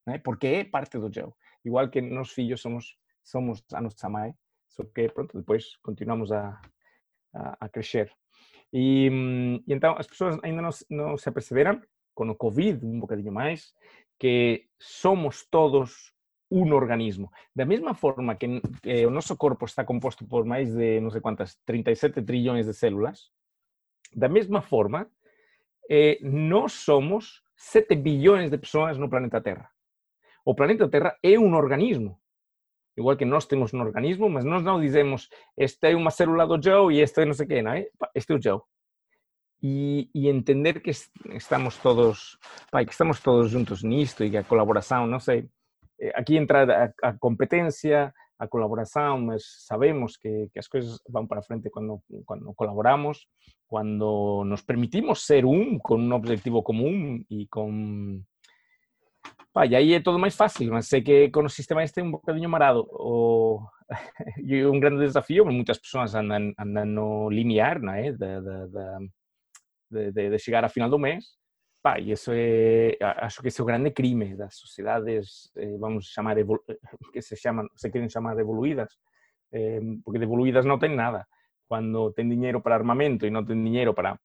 Né? 0.06 0.20
Porque 0.20 0.48
é 0.48 0.64
parte 0.64 0.98
do 0.98 1.12
Joe. 1.12 1.32
Igual 1.64 1.90
que 1.90 2.02
nós 2.02 2.32
filhos 2.32 2.62
somos, 2.62 2.98
somos 3.24 3.64
a 3.74 3.82
nossa 3.82 4.10
mãe, 4.10 4.34
só 4.68 4.84
que 4.84 5.10
pronto, 5.10 5.38
depois 5.38 5.78
continuamos 5.78 6.32
a, 6.32 6.62
a, 7.34 7.58
a 7.66 7.70
crescer. 7.70 8.12
E, 8.72 9.10
e, 9.68 9.74
então 9.74 9.96
as 9.98 10.08
pessoas 10.08 10.38
ainda 10.44 10.62
não, 10.62 10.70
não 10.90 11.18
se 11.18 11.28
aperceberam, 11.28 11.82
com 12.14 12.30
o 12.30 12.36
Covid 12.36 12.86
um 12.86 13.00
bocadinho 13.00 13.32
mais, 13.32 13.74
que 14.20 14.68
somos 14.78 15.46
todos 15.50 16.14
um 16.52 16.74
organismo. 16.74 17.32
Da 17.56 17.66
mesma 17.66 17.94
forma 17.94 18.36
que, 18.36 18.62
que, 18.82 19.06
o 19.06 19.12
nosso 19.12 19.36
corpo 19.38 19.66
está 19.66 19.84
composto 19.84 20.26
por 20.26 20.46
mais 20.46 20.74
de 20.74 21.00
não 21.00 21.12
sei 21.12 21.22
quantas, 21.22 21.56
37 21.66 22.22
trilhões 22.22 22.66
de 22.66 22.74
células, 22.74 23.32
da 24.16 24.28
mesma 24.28 24.62
forma, 24.62 25.08
eh, 25.90 26.20
nós 26.22 26.74
somos 26.74 27.44
7 27.56 27.96
bilhões 27.96 28.50
de 28.50 28.58
pessoas 28.58 28.98
no 28.98 29.10
planeta 29.10 29.42
Terra. 29.42 29.70
O 30.46 30.56
planeta 30.56 30.88
Terra 30.88 31.18
é 31.22 31.38
um 31.38 31.54
organismo. 31.56 32.20
Igual 32.98 33.16
que 33.16 33.26
nós 33.26 33.46
temos 33.46 33.74
um 33.74 33.80
organismo, 33.80 34.30
mas 34.30 34.44
nós 34.44 34.64
não 34.64 34.82
dizemos 34.82 35.30
este 35.58 35.92
é 35.92 35.96
uma 35.96 36.12
célula 36.12 36.46
do 36.46 36.62
Joe 36.62 36.94
e 36.94 37.02
este 37.02 37.22
é 37.22 37.26
não 37.26 37.34
sei 37.34 37.48
quem, 37.48 37.62
não 37.62 37.72
é? 37.72 37.88
Este 38.14 38.34
é 38.34 38.36
o 38.36 38.42
Joe. 38.42 38.62
E, 39.62 40.10
e, 40.16 40.30
entender 40.30 40.82
que 40.82 40.90
estamos 40.90 41.78
todos, 41.78 42.38
pai, 42.72 42.86
que 42.86 42.94
estamos 42.94 43.20
todos 43.20 43.52
juntos 43.52 43.84
nisto 43.84 44.24
e 44.24 44.30
que 44.30 44.38
a 44.38 44.44
colaboração, 44.44 45.06
não 45.06 45.20
sei, 45.20 45.40
eh, 45.40 45.59
aquí 46.16 46.38
entra 46.38 46.64
a, 46.64 46.94
a 47.08 47.18
competencia, 47.18 48.14
a 48.40 48.48
colaboración, 48.48 49.28
sabemos 49.40 50.18
que, 50.18 50.48
que, 50.54 50.60
as 50.60 50.68
coisas 50.68 51.04
van 51.12 51.28
para 51.28 51.44
frente 51.44 51.70
cando, 51.70 52.04
cando 52.26 52.54
colaboramos, 52.56 53.28
cando 53.68 54.44
nos 54.46 54.64
permitimos 54.64 55.22
ser 55.28 55.46
un 55.46 55.78
con 55.80 56.02
un 56.02 56.14
objetivo 56.14 56.64
común 56.64 57.28
e 57.30 57.48
con... 57.52 58.26
Pa, 59.52 59.68
e 59.68 60.00
todo 60.00 60.16
máis 60.16 60.40
fácil, 60.40 60.72
mas 60.72 60.88
sei 60.88 61.04
que 61.04 61.28
con 61.28 61.44
o 61.44 61.52
sistema 61.52 61.84
este 61.84 62.00
un 62.00 62.16
bocadinho 62.16 62.48
marado. 62.48 62.88
O... 62.88 63.60
un 64.72 64.80
grande 64.80 65.04
desafío, 65.04 65.44
moitas 65.44 65.82
persoas 65.82 66.16
andan, 66.16 66.56
andan 66.56 66.96
no 66.96 67.28
linear, 67.28 67.82
não 67.84 67.92
é? 67.92 68.14
De, 68.14 68.32
de, 68.40 68.58
de, 69.90 70.02
de, 70.14 70.24
de 70.32 70.40
chegar 70.40 70.64
a 70.64 70.72
final 70.72 70.88
do 70.88 71.02
mês, 71.02 71.39
Pá, 71.82 71.98
e 72.00 72.12
iso 72.12 72.32
é, 72.34 72.98
eh, 73.00 73.16
acho 73.24 73.42
que 73.42 73.48
ese 73.48 73.62
é 73.62 73.64
o 73.64 73.66
grande 73.66 73.92
crime 73.92 74.36
das 74.36 74.56
sociedades, 74.56 75.50
eh, 75.56 75.78
vamos 75.80 76.12
chamar, 76.12 76.36
que 77.14 77.22
se 77.22 77.36
chaman, 77.38 77.70
se 77.76 77.90
queren 77.90 78.10
chamar 78.10 78.38
evoluídas, 78.40 79.00
eh, 79.52 79.80
porque 80.04 80.20
de 80.20 80.26
evoluídas 80.26 80.66
non 80.68 80.80
ten 80.80 80.96
nada. 80.96 81.28
Cando 81.70 82.12
ten 82.12 82.28
diñeiro 82.28 82.60
para 82.60 82.76
armamento 82.76 83.24
e 83.24 83.32
non 83.32 83.48
ten 83.48 83.64
diñeiro 83.64 83.96
para 83.96 84.20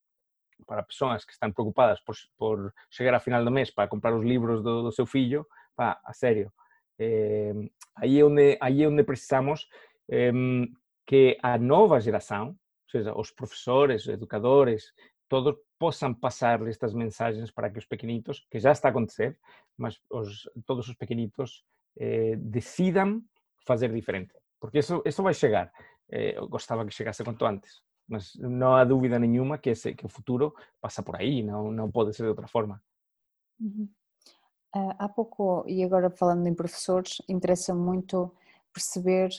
para 0.66 0.82
persoas 0.82 1.26
que 1.26 1.32
están 1.32 1.52
preocupadas 1.52 2.00
por, 2.00 2.16
por 2.36 2.74
chegar 2.88 3.14
a 3.14 3.20
final 3.20 3.44
do 3.44 3.50
mes 3.50 3.70
para 3.70 3.88
comprar 3.88 4.14
os 4.14 4.24
libros 4.24 4.62
do, 4.62 4.82
do 4.82 4.92
seu 4.92 5.06
fillo, 5.06 5.46
pá, 5.74 6.00
a 6.02 6.12
serio. 6.12 6.52
Eh, 6.98 7.52
aí, 7.96 8.20
é 8.20 8.24
onde, 8.24 8.58
aí 8.60 8.82
é 8.82 8.88
onde 8.88 9.04
precisamos 9.04 9.68
eh, 10.08 10.32
que 11.06 11.38
a 11.42 11.58
nova 11.58 12.00
geração, 12.00 12.56
ou 12.56 12.90
seja, 12.90 13.12
os 13.14 13.30
professores, 13.30 14.06
os 14.06 14.14
educadores, 14.14 14.92
todos 15.34 15.60
possam 15.76 16.14
passar 16.14 16.64
estas 16.68 16.94
mensagens 16.94 17.50
para 17.50 17.68
que 17.68 17.78
os 17.78 17.84
pequenitos, 17.84 18.46
que 18.48 18.60
já 18.60 18.70
está 18.70 18.86
a 18.86 18.90
acontecer, 18.92 19.36
mas 19.76 20.00
os, 20.08 20.48
todos 20.64 20.88
os 20.88 20.94
pequenitos 20.94 21.64
eh, 21.98 22.36
decidam 22.36 23.20
fazer 23.66 23.92
diferente. 23.92 24.32
Porque 24.60 24.78
isso, 24.78 25.02
isso 25.04 25.24
vai 25.24 25.34
chegar. 25.34 25.72
Eh, 26.08 26.38
eu 26.38 26.46
gostava 26.46 26.86
que 26.86 26.94
chegasse 26.94 27.24
quanto 27.24 27.44
antes, 27.44 27.82
mas 28.06 28.36
não 28.36 28.76
há 28.76 28.84
dúvida 28.84 29.18
nenhuma 29.18 29.58
que, 29.58 29.70
esse, 29.70 29.92
que 29.92 30.06
o 30.06 30.08
futuro 30.08 30.54
passa 30.80 31.02
por 31.02 31.16
aí, 31.16 31.42
não, 31.42 31.72
não 31.72 31.90
pode 31.90 32.14
ser 32.14 32.22
de 32.22 32.28
outra 32.28 32.46
forma. 32.46 32.80
Uhum. 33.58 33.88
Uh, 34.76 34.94
há 34.98 35.08
pouco, 35.08 35.64
e 35.66 35.82
agora 35.82 36.10
falando 36.10 36.46
em 36.46 36.54
professores, 36.54 37.20
interessa 37.28 37.74
muito 37.74 38.32
perceber 38.72 39.30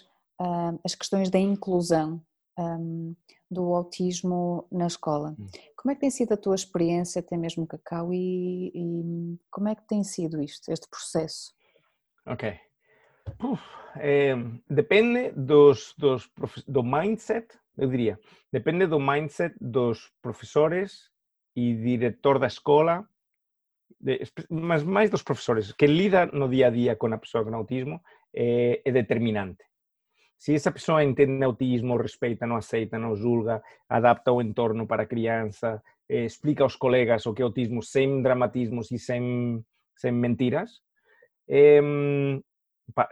uh, 0.42 0.78
as 0.84 0.94
questões 0.94 1.30
da 1.30 1.40
inclusão 1.40 2.22
um, 2.58 3.16
do 3.50 3.74
autismo 3.74 4.68
na 4.72 4.88
escola. 4.88 5.36
Hum. 5.40 5.48
Como 5.76 5.92
é 5.92 5.96
que 5.96 6.02
tem 6.02 6.10
sido 6.10 6.34
a 6.34 6.38
tua 6.38 6.56
experiência, 6.56 7.20
até 7.20 7.38
mesmo 7.38 7.68
Cacau, 7.68 8.14
e, 8.14 8.72
e 8.74 9.40
como 9.52 9.70
é 9.70 9.76
que 9.76 9.88
tem 9.88 10.04
sido 10.04 10.42
isto, 10.42 10.72
este 10.72 10.88
processo? 10.90 11.54
Ok. 12.26 12.60
Uf, 13.44 13.62
é, 13.98 14.36
depende 14.70 15.32
dos, 15.32 15.94
dos, 15.98 16.30
do 16.68 16.84
mindset, 16.84 17.48
eu 17.78 17.90
diria, 17.90 18.20
depende 18.52 18.88
do 18.88 19.00
mindset 19.00 19.56
dos 19.60 20.12
professores 20.22 21.10
e 21.56 21.76
diretor 21.76 22.40
da 22.40 22.48
escola, 22.48 23.08
de, 24.00 24.22
mas 24.50 24.84
mais 24.84 25.10
dos 25.10 25.24
professores, 25.24 25.72
que 25.72 25.88
lida 25.88 26.26
no 26.28 26.50
dia 26.50 26.68
a 26.68 26.70
dia 26.70 26.96
com 26.96 27.14
a 27.14 27.18
pessoa 27.18 27.44
com 27.44 27.56
autismo, 27.56 28.02
é, 28.34 28.82
é 28.84 28.92
determinante. 28.92 29.64
Se 30.38 30.54
essa 30.54 30.72
pessoa 30.72 31.04
entende 31.04 31.44
autismo, 31.44 31.98
respeita, 31.98 32.46
não 32.46 32.58
aceita, 32.58 33.00
não 33.00 33.16
julga, 33.16 33.64
adapta 33.90 34.32
o 34.32 34.42
entorno 34.42 34.86
para 34.86 35.04
a 35.04 35.06
criança, 35.06 35.82
eh, 36.10 36.26
explica 36.26 36.64
aos 36.64 36.76
colegas 36.76 37.26
o 37.26 37.34
que 37.34 37.42
é 37.42 37.46
autismo 37.46 37.82
sem 37.82 38.22
dramatismos 38.22 38.92
e 38.92 39.00
sem, 39.00 39.64
sem 39.96 40.12
mentiras, 40.12 40.82
eh, 41.48 41.82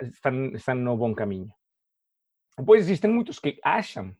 estão, 0.01 0.45
estão 0.53 0.75
no 0.75 0.97
bom 0.97 1.13
caminho. 1.13 1.51
Depois 2.57 2.83
existem 2.83 3.09
muitos 3.09 3.39
que 3.39 3.59
acham 3.63 4.15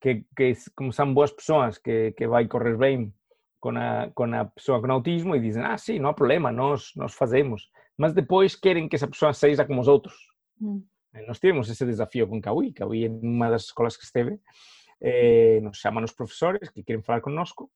que, 0.00 0.24
que 0.36 0.54
como 0.74 0.92
são 0.92 1.12
boas 1.12 1.30
pessoas, 1.30 1.78
que, 1.78 2.12
que 2.12 2.26
vai 2.26 2.46
correr 2.46 2.76
bem 2.76 3.12
com 3.60 3.76
a, 3.76 4.10
com 4.14 4.24
a 4.34 4.44
pessoa 4.46 4.80
com 4.80 4.90
autismo 4.90 5.36
e 5.36 5.40
dizem, 5.40 5.62
ah, 5.62 5.78
sim, 5.78 5.98
não 5.98 6.10
há 6.10 6.14
problema, 6.14 6.50
nós, 6.50 6.92
nós 6.96 7.14
fazemos. 7.14 7.70
Mas 7.96 8.12
depois 8.12 8.56
querem 8.56 8.88
que 8.88 8.96
essa 8.96 9.06
pessoa 9.06 9.32
seja 9.32 9.64
como 9.64 9.80
os 9.80 9.88
outros. 9.88 10.14
Hum. 10.60 10.82
Nós 11.12 11.40
tivemos 11.40 11.68
ese 11.68 11.84
desafío 11.84 12.28
con 12.28 12.40
Cauí, 12.40 12.72
Cauí 12.72 13.04
en 13.04 13.20
unha 13.20 13.52
das 13.52 13.68
escolas 13.68 14.00
que 14.00 14.08
esteve, 14.08 14.40
eh, 14.96 15.60
nos 15.60 15.76
chaman 15.76 16.08
os 16.08 16.16
profesores 16.16 16.72
que 16.72 16.80
queren 16.80 17.04
falar 17.04 17.20
connosco 17.20 17.68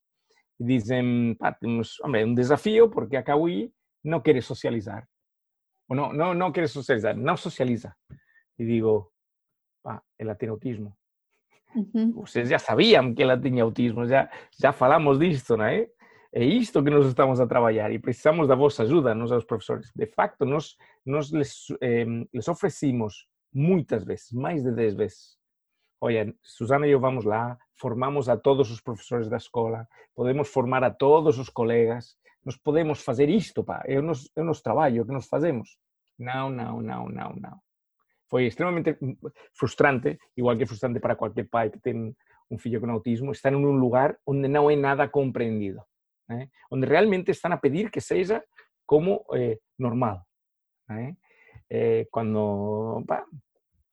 e 0.57 0.65
dicen, 0.65 1.37
pá, 1.37 1.53
temos, 1.53 2.01
hombre, 2.01 2.25
un 2.25 2.33
desafío 2.33 2.89
porque 2.89 3.21
a 3.21 3.27
Cauí 3.27 3.69
non 4.09 4.25
quere 4.25 4.41
socializar. 4.41 5.05
O 5.85 5.93
non, 5.93 6.17
non, 6.17 6.33
non 6.33 6.49
quere 6.49 6.71
socializar, 6.71 7.13
non 7.13 7.37
socializa. 7.37 7.93
E 8.57 8.65
digo, 8.65 9.13
pá, 9.85 10.01
ela 10.17 10.33
ten 10.33 10.49
autismo. 10.49 10.97
Uh 11.77 11.85
-huh. 11.93 12.25
Vocês 12.25 12.49
já 12.49 12.59
sabiam 12.59 13.13
que 13.13 13.21
ela 13.21 13.37
tinha 13.37 13.63
autismo, 13.63 14.09
já, 14.09 14.33
já 14.57 14.73
falamos 14.73 15.21
disto, 15.21 15.61
não 15.61 15.69
é? 15.69 15.93
É 16.39 16.45
isto 16.45 16.85
que 16.85 16.91
nós 16.91 17.07
estamos 17.07 17.41
a 17.41 17.47
trabalhar 17.47 17.91
e 17.91 17.99
precisamos 17.99 18.47
da 18.47 18.55
vossa 18.55 18.83
ajuda, 18.83 19.15
nós, 19.15 19.31
os 19.31 19.47
professores. 19.47 19.91
De 19.97 20.05
facto, 20.05 20.45
nós, 20.45 20.77
nós 21.03 21.33
les, 21.33 21.69
eh, 21.81 22.05
les 22.31 22.47
oferecimos 22.47 23.27
muitas 23.51 24.05
vezes, 24.05 24.33
mais 24.33 24.63
de 24.63 24.71
10 24.71 24.95
vezes. 24.97 25.39
Olha, 25.99 26.31
Susana 26.43 26.87
e 26.87 26.91
eu 26.91 27.01
vamos 27.01 27.25
lá, 27.25 27.57
formamos 27.75 28.29
a 28.29 28.37
todos 28.37 28.71
os 28.71 28.83
professores 28.83 29.31
da 29.31 29.39
escola, 29.39 29.89
podemos 30.15 30.49
formar 30.49 30.85
a 30.85 30.91
todos 30.91 31.39
os 31.39 31.49
colegas, 31.49 32.19
nós 32.45 32.59
podemos 32.59 33.01
fazer 33.01 33.31
isto, 33.31 33.65
pá, 33.65 33.83
é 33.87 33.99
o 33.99 34.03
nosso, 34.03 34.29
é 34.37 34.43
o 34.43 34.45
nosso 34.45 34.63
trabalho, 34.63 34.99
é 34.99 35.01
o 35.01 35.07
que 35.07 35.13
nós 35.13 35.27
fazemos. 35.27 35.79
Não, 36.19 36.51
não, 36.51 36.83
não, 36.83 37.09
não, 37.09 37.33
não. 37.35 37.59
Foi 38.29 38.45
extremamente 38.45 38.99
frustrante, 39.55 40.19
igual 40.37 40.55
que 40.55 40.65
é 40.65 40.67
frustrante 40.67 41.01
para 41.01 41.17
qualquer 41.17 41.49
pai 41.49 41.71
que 41.71 41.79
tem 41.79 42.15
um 42.51 42.59
filho 42.59 42.79
com 42.79 42.91
autismo, 42.91 43.33
estar 43.33 43.53
num 43.53 43.73
lugar 43.73 44.19
onde 44.27 44.49
não 44.49 44.71
é 44.71 44.77
nada 44.77 45.09
compreendido. 45.09 45.81
¿Eh? 46.29 46.51
donde 46.71 46.87
realmente 46.87 47.33
están 47.33 47.53
a 47.53 47.61
pedir 47.61 47.91
que 47.91 48.01
seja 48.01 48.45
como 48.87 49.27
eh, 49.35 49.59
normal. 49.79 50.23
¿eh? 50.91 51.17
Eh, 51.69 52.07
quando 52.11 53.05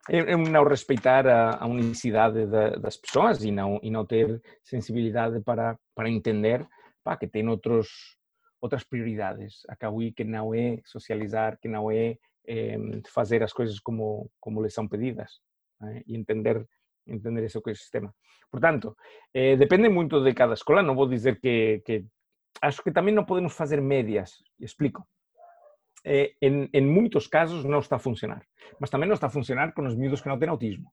é, 0.07 0.17
é 0.17 0.37
não 0.37 0.63
respeitar 0.63 1.27
a, 1.27 1.55
a 1.55 1.65
unicidade 1.65 2.45
da, 2.45 2.69
das 2.75 2.97
pessoas 2.97 3.43
e 3.43 3.51
não, 3.51 3.79
e 3.81 3.89
não 3.89 4.05
ter 4.05 4.41
sensibilidade 4.63 5.41
para, 5.41 5.77
para 5.95 6.09
entender 6.09 6.65
pá, 7.03 7.17
que 7.17 7.27
tem 7.27 7.47
outros, 7.47 8.17
outras 8.61 8.83
prioridades. 8.83 9.63
Acabo 9.67 9.99
que 10.15 10.23
não 10.23 10.53
é 10.53 10.79
socializar, 10.85 11.57
que 11.59 11.67
não 11.67 11.89
é 11.89 12.17
eh, 12.47 12.77
fazer 13.11 13.41
as 13.41 13.51
coisas 13.51 13.79
como, 13.79 14.29
como 14.39 14.61
lhes 14.61 14.73
são 14.73 14.87
pedidas 14.87 15.41
e 16.05 16.15
entender 16.15 16.65
entender 17.05 17.43
esse 17.43 17.57
ecosistema. 17.57 18.15
Portanto, 18.49 18.95
depende 19.33 19.89
muito 19.89 20.23
de 20.23 20.33
cada 20.33 20.53
escola, 20.53 20.81
não 20.81 20.95
vou 20.95 21.05
dizer 21.05 21.37
que, 21.41 21.81
que 21.85 22.05
acho 22.61 22.83
que 22.83 22.93
tamén 22.93 23.15
non 23.15 23.25
podemos 23.25 23.55
facer 23.55 23.81
medias. 23.81 24.43
Explico. 24.59 25.07
eh, 26.03 26.33
em, 26.41 26.69
em 26.73 26.81
muitos 26.85 27.27
casos 27.27 27.63
não 27.63 27.79
está 27.79 27.95
a 27.95 27.99
funcionar. 27.99 28.45
Mas 28.79 28.89
também 28.89 29.07
não 29.07 29.15
está 29.15 29.27
a 29.27 29.29
funcionar 29.29 29.73
com 29.73 29.85
os 29.85 29.95
miúdos 29.95 30.21
que 30.21 30.27
não 30.27 30.37
têm 30.37 30.49
autismo. 30.49 30.91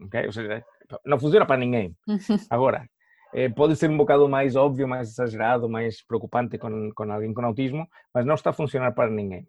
Okay? 0.00 0.26
Ou 0.26 0.32
seja, 0.32 0.64
não 1.04 1.18
funciona 1.18 1.46
para 1.46 1.60
ninguém. 1.60 1.96
Agora, 2.50 2.88
eh, 3.34 3.48
pode 3.48 3.76
ser 3.76 3.90
um 3.90 3.96
bocado 3.96 4.28
mais 4.28 4.56
óbvio, 4.56 4.86
mais 4.86 5.08
exagerado, 5.10 5.68
mais 5.68 6.04
preocupante 6.04 6.58
com, 6.58 6.90
com 6.94 7.12
alguém 7.12 7.32
com 7.34 7.44
autismo, 7.44 7.88
mas 8.14 8.24
não 8.26 8.34
está 8.34 8.50
a 8.50 8.52
funcionar 8.52 8.92
para 8.92 9.10
ninguém. 9.10 9.46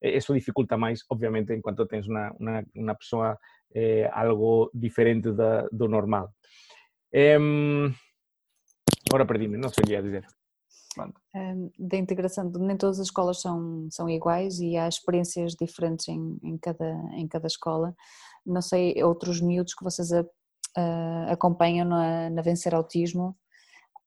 Isso 0.00 0.34
dificulta 0.34 0.76
mais, 0.76 1.04
obviamente, 1.10 1.54
enquanto 1.54 1.86
tens 1.86 2.08
uma, 2.08 2.32
uma, 2.38 2.64
uma 2.74 2.94
pessoa 2.94 3.38
eh, 3.74 4.08
algo 4.12 4.70
diferente 4.74 5.32
da, 5.32 5.68
do 5.70 5.88
normal. 5.88 6.32
Eh, 7.12 7.38
agora 9.08 9.26
perdi-me, 9.26 9.56
não 9.58 9.68
sei 9.68 9.82
o 9.82 9.86
que 9.86 9.92
ia 9.92 10.02
dizer. 10.02 10.26
Da 11.78 11.96
integração, 11.96 12.50
nem 12.58 12.76
todas 12.76 13.00
as 13.00 13.06
escolas 13.06 13.40
são, 13.40 13.88
são 13.90 14.08
iguais 14.08 14.60
e 14.60 14.76
há 14.76 14.88
experiências 14.88 15.54
diferentes 15.54 16.08
em, 16.08 16.38
em, 16.42 16.58
cada, 16.58 16.90
em 17.14 17.26
cada 17.26 17.46
escola. 17.46 17.94
Não 18.44 18.60
sei, 18.60 19.02
outros 19.02 19.40
miúdos 19.40 19.74
que 19.74 19.84
vocês 19.84 20.12
a, 20.12 20.24
a, 20.76 21.32
acompanham 21.32 21.88
na, 21.88 22.30
na 22.30 22.42
Vencer 22.42 22.74
Autismo, 22.74 23.36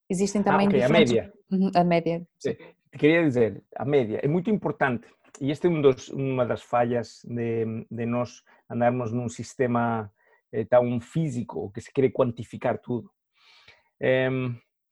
existem 0.09 0.41
ah, 0.41 0.43
também 0.43 0.67
ah, 0.67 0.69
okay, 0.69 0.81
diferentes... 0.81 1.11
a 1.11 1.15
média. 1.15 1.33
Uhum, 1.51 1.71
a 1.75 1.83
média. 1.83 2.27
Sim. 2.39 2.55
Queria 2.97 3.23
dizer, 3.23 3.63
a 3.75 3.85
média 3.85 4.19
é 4.23 4.27
muito 4.27 4.49
importante 4.49 5.07
e 5.41 5.51
este 5.51 5.67
é 5.67 5.69
um 5.69 5.81
dos, 5.81 6.09
uma 6.09 6.45
das 6.45 6.61
falhas 6.61 7.21
de, 7.25 7.85
de 7.91 8.05
nós 8.05 8.41
andarmos 8.69 9.11
num 9.11 9.27
sistema 9.27 10.09
eh, 10.51 10.63
tão 10.63 10.99
físico 11.01 11.71
que 11.73 11.81
se 11.81 11.91
quer 11.91 12.09
quantificar 12.11 12.79
tudo. 12.79 13.11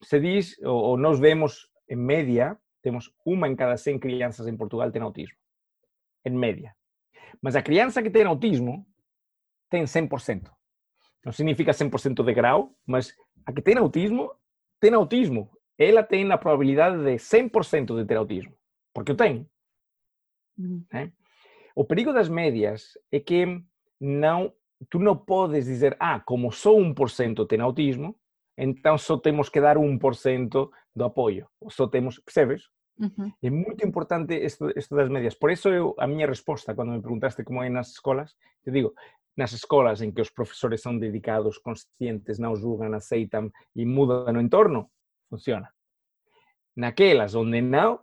Se 0.02 0.20
diz, 0.20 0.58
ou 0.62 0.98
nós 0.98 1.18
vemos 1.18 1.66
en 1.88 1.96
media, 1.96 2.58
temos 2.82 3.12
uma 3.24 3.48
em 3.48 3.56
cada 3.56 3.76
100 3.76 3.98
crianças 3.98 4.46
em 4.46 4.56
Portugal 4.56 4.90
tem 4.90 5.02
autismo. 5.02 5.36
Em 6.24 6.32
média. 6.32 6.74
Mas 7.40 7.56
a 7.56 7.62
criança 7.62 8.02
que 8.02 8.10
tem 8.10 8.24
autismo 8.24 8.86
tem 9.70 9.84
100%. 9.84 10.50
Não 11.24 11.32
significa 11.32 11.72
100% 11.72 12.22
de 12.22 12.34
grau, 12.34 12.74
mas 12.86 13.14
a 13.46 13.52
que 13.52 13.62
tem 13.62 13.76
autismo, 13.78 14.30
tem 14.80 14.92
autismo. 14.94 15.50
Ela 15.78 16.02
tem 16.02 16.30
a 16.30 16.38
probabilidade 16.38 16.98
de 16.98 17.16
100% 17.16 17.96
de 17.96 18.04
ter 18.06 18.16
autismo. 18.16 18.54
Porque 18.92 19.12
o 19.12 19.16
tem. 19.16 19.48
Uhum. 20.58 20.84
Né? 20.92 21.12
O 21.74 21.84
perigo 21.84 22.12
das 22.12 22.28
médias 22.28 22.96
é 23.10 23.18
que 23.18 23.60
não, 24.00 24.52
tu 24.88 24.98
não 24.98 25.16
podes 25.16 25.64
dizer, 25.64 25.96
ah, 25.98 26.20
como 26.20 26.52
só 26.52 26.72
1% 26.74 27.46
tem 27.48 27.60
autismo, 27.60 28.14
então 28.56 28.96
só 28.96 29.16
temos 29.18 29.48
que 29.48 29.60
dar 29.60 29.76
1% 29.76 30.70
do 30.94 31.04
apoio. 31.04 31.48
Só 31.68 31.86
temos, 31.86 32.18
percebes? 32.20 32.68
Uhum. 32.98 33.32
É 33.42 33.50
muito 33.50 33.84
importante 33.86 34.34
isto, 34.34 34.70
isto, 34.76 34.94
das 34.94 35.08
médias. 35.08 35.34
Por 35.34 35.50
isso, 35.50 35.68
eu, 35.68 35.94
a 35.98 36.06
minha 36.06 36.26
resposta, 36.26 36.74
quando 36.74 36.92
me 36.92 37.00
perguntaste 37.00 37.42
como 37.42 37.62
é 37.62 37.68
nas 37.68 37.90
escolas, 37.90 38.34
te 38.64 38.70
digo, 38.70 38.94
nas 39.36 39.52
escolas 39.52 40.00
em 40.00 40.12
que 40.12 40.20
os 40.20 40.30
professores 40.30 40.80
são 40.80 40.96
dedicados, 40.96 41.58
conscientes, 41.58 42.38
não 42.38 42.54
julgam, 42.54 42.94
aceitam 42.94 43.50
e 43.74 43.84
mudam 43.84 44.34
o 44.34 44.40
entorno, 44.40 44.90
funciona. 45.28 45.68
Naquelas 46.76 47.34
onde 47.34 47.60
não, 47.60 48.00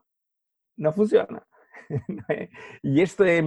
não 0.77 0.91
funciona. 0.91 1.41
e 2.84 3.01
isto 3.01 3.23
é. 3.23 3.39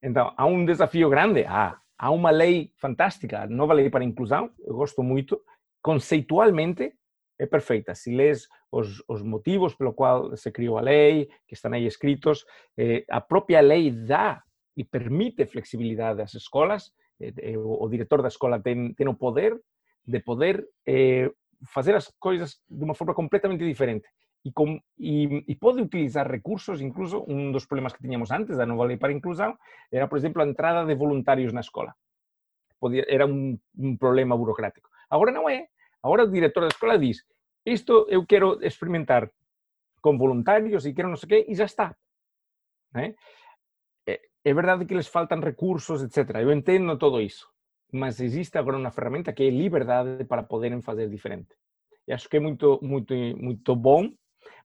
Então, 0.00 0.32
há 0.36 0.46
um 0.46 0.64
desafio 0.64 1.10
grande. 1.10 1.44
Ah, 1.44 1.80
há 1.98 2.10
uma 2.10 2.30
lei 2.30 2.72
fantástica, 2.76 3.42
a 3.42 3.46
nova 3.48 3.72
lei 3.72 3.90
para 3.90 4.04
a 4.04 4.06
inclusão, 4.06 4.50
eu 4.60 4.76
gosto 4.76 5.02
muito, 5.02 5.42
conceitualmente 5.82 6.94
é 7.38 7.46
perfeita. 7.46 7.94
Se 7.94 8.14
lês 8.14 8.48
os, 8.70 9.02
os, 9.08 9.22
motivos 9.22 9.74
pelo 9.74 9.92
qual 9.92 10.36
se 10.36 10.50
criou 10.50 10.78
a 10.78 10.80
lei, 10.80 11.28
que 11.46 11.54
estão 11.54 11.72
aí 11.72 11.86
escritos, 11.86 12.44
eh, 12.76 13.04
a 13.08 13.20
própria 13.20 13.60
lei 13.60 13.90
dá 13.90 14.42
e 14.76 14.84
permite 14.84 15.46
flexibilidade 15.46 16.20
às 16.22 16.34
escolas, 16.34 16.92
eh, 17.20 17.32
eh, 17.38 17.58
o, 17.58 17.84
o, 17.84 17.88
diretor 17.88 18.22
da 18.22 18.28
escola 18.28 18.60
tem, 18.60 18.94
o 18.96 19.14
poder 19.14 19.60
de 20.06 20.20
poder 20.20 20.66
eh, 20.86 21.30
fazer 21.66 21.94
as 21.94 22.08
coisas 22.18 22.60
de 22.68 22.84
uma 22.84 22.94
forma 22.94 23.14
completamente 23.14 23.64
diferente. 23.64 24.08
E, 24.44 24.52
com, 24.52 24.80
e, 24.98 25.44
e, 25.48 25.54
pode 25.56 25.82
utilizar 25.82 26.30
recursos, 26.30 26.80
incluso 26.80 27.24
um 27.26 27.50
dos 27.50 27.66
problemas 27.66 27.92
que 27.92 28.00
tínhamos 28.00 28.30
antes 28.30 28.56
da 28.56 28.64
nova 28.64 28.84
lei 28.84 28.96
para 28.96 29.08
a 29.08 29.12
inclusão 29.12 29.58
era, 29.90 30.06
por 30.06 30.16
exemplo, 30.16 30.40
a 30.40 30.46
entrada 30.46 30.86
de 30.86 30.94
voluntários 30.94 31.52
na 31.52 31.60
escola. 31.60 31.94
Podia, 32.78 33.04
era 33.08 33.26
um, 33.26 33.58
um 33.76 33.96
problema 33.96 34.36
burocrático. 34.36 34.88
Agora 35.10 35.32
não 35.32 35.48
é. 35.48 35.66
Agora 36.02 36.24
o 36.24 36.30
diretor 36.30 36.60
da 36.62 36.68
escola 36.68 36.98
diz: 36.98 37.24
Isto 37.64 38.06
eu 38.08 38.24
quero 38.26 38.64
experimentar 38.64 39.30
com 40.00 40.16
voluntários 40.16 40.86
e 40.86 40.92
quero 40.92 41.08
não 41.08 41.16
sei 41.16 41.26
o 41.26 41.28
quê, 41.28 41.46
e 41.48 41.54
já 41.54 41.64
está. 41.64 41.96
É? 42.94 43.14
é 44.44 44.54
verdade 44.54 44.86
que 44.86 44.94
lhes 44.94 45.08
faltam 45.08 45.40
recursos, 45.40 46.02
etc. 46.02 46.36
Eu 46.36 46.52
entendo 46.52 46.96
todo 46.96 47.20
isso. 47.20 47.48
Mas 47.92 48.20
existe 48.20 48.56
agora 48.56 48.76
uma 48.76 48.90
ferramenta 48.90 49.32
que 49.32 49.42
é 49.42 49.50
liberdade 49.50 50.24
para 50.24 50.42
poderem 50.42 50.80
fazer 50.80 51.08
diferente. 51.08 51.54
E 52.06 52.12
acho 52.12 52.28
que 52.28 52.36
é 52.36 52.40
muito, 52.40 52.78
muito, 52.82 53.14
muito 53.14 53.76
bom, 53.76 54.10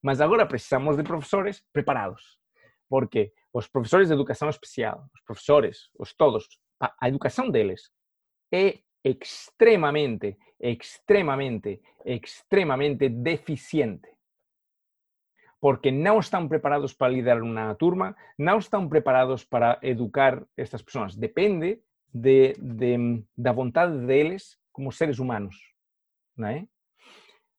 mas 0.01 0.21
agora 0.21 0.45
precisamos 0.45 0.95
de 0.95 1.03
professores 1.03 1.63
preparados. 1.73 2.37
Porque 2.89 3.33
os 3.51 3.67
professores 3.67 4.07
de 4.07 4.13
educação 4.13 4.49
especial, 4.49 5.05
os 5.13 5.21
professores, 5.21 5.89
os 5.97 6.13
todos, 6.13 6.47
a 6.79 7.07
educação 7.07 7.49
deles 7.49 7.89
é 8.53 8.79
extremamente, 9.03 10.37
extremamente, 10.59 11.81
extremamente 12.05 13.09
deficiente. 13.09 14.09
Porque 15.59 15.91
não 15.91 16.19
estão 16.19 16.47
preparados 16.47 16.93
para 16.93 17.11
liderar 17.13 17.41
uma 17.41 17.73
turma, 17.75 18.15
não 18.37 18.57
estão 18.59 18.87
preparados 18.87 19.45
para 19.45 19.79
educar 19.81 20.43
estas 20.57 20.81
pessoas. 20.81 21.15
Depende 21.15 21.81
de, 22.13 22.53
de, 22.53 23.23
da 23.37 23.51
vontade 23.51 24.05
deles 24.05 24.59
como 24.71 24.91
seres 24.91 25.19
humanos. 25.19 25.55
Não 26.35 26.47
é? 26.47 26.67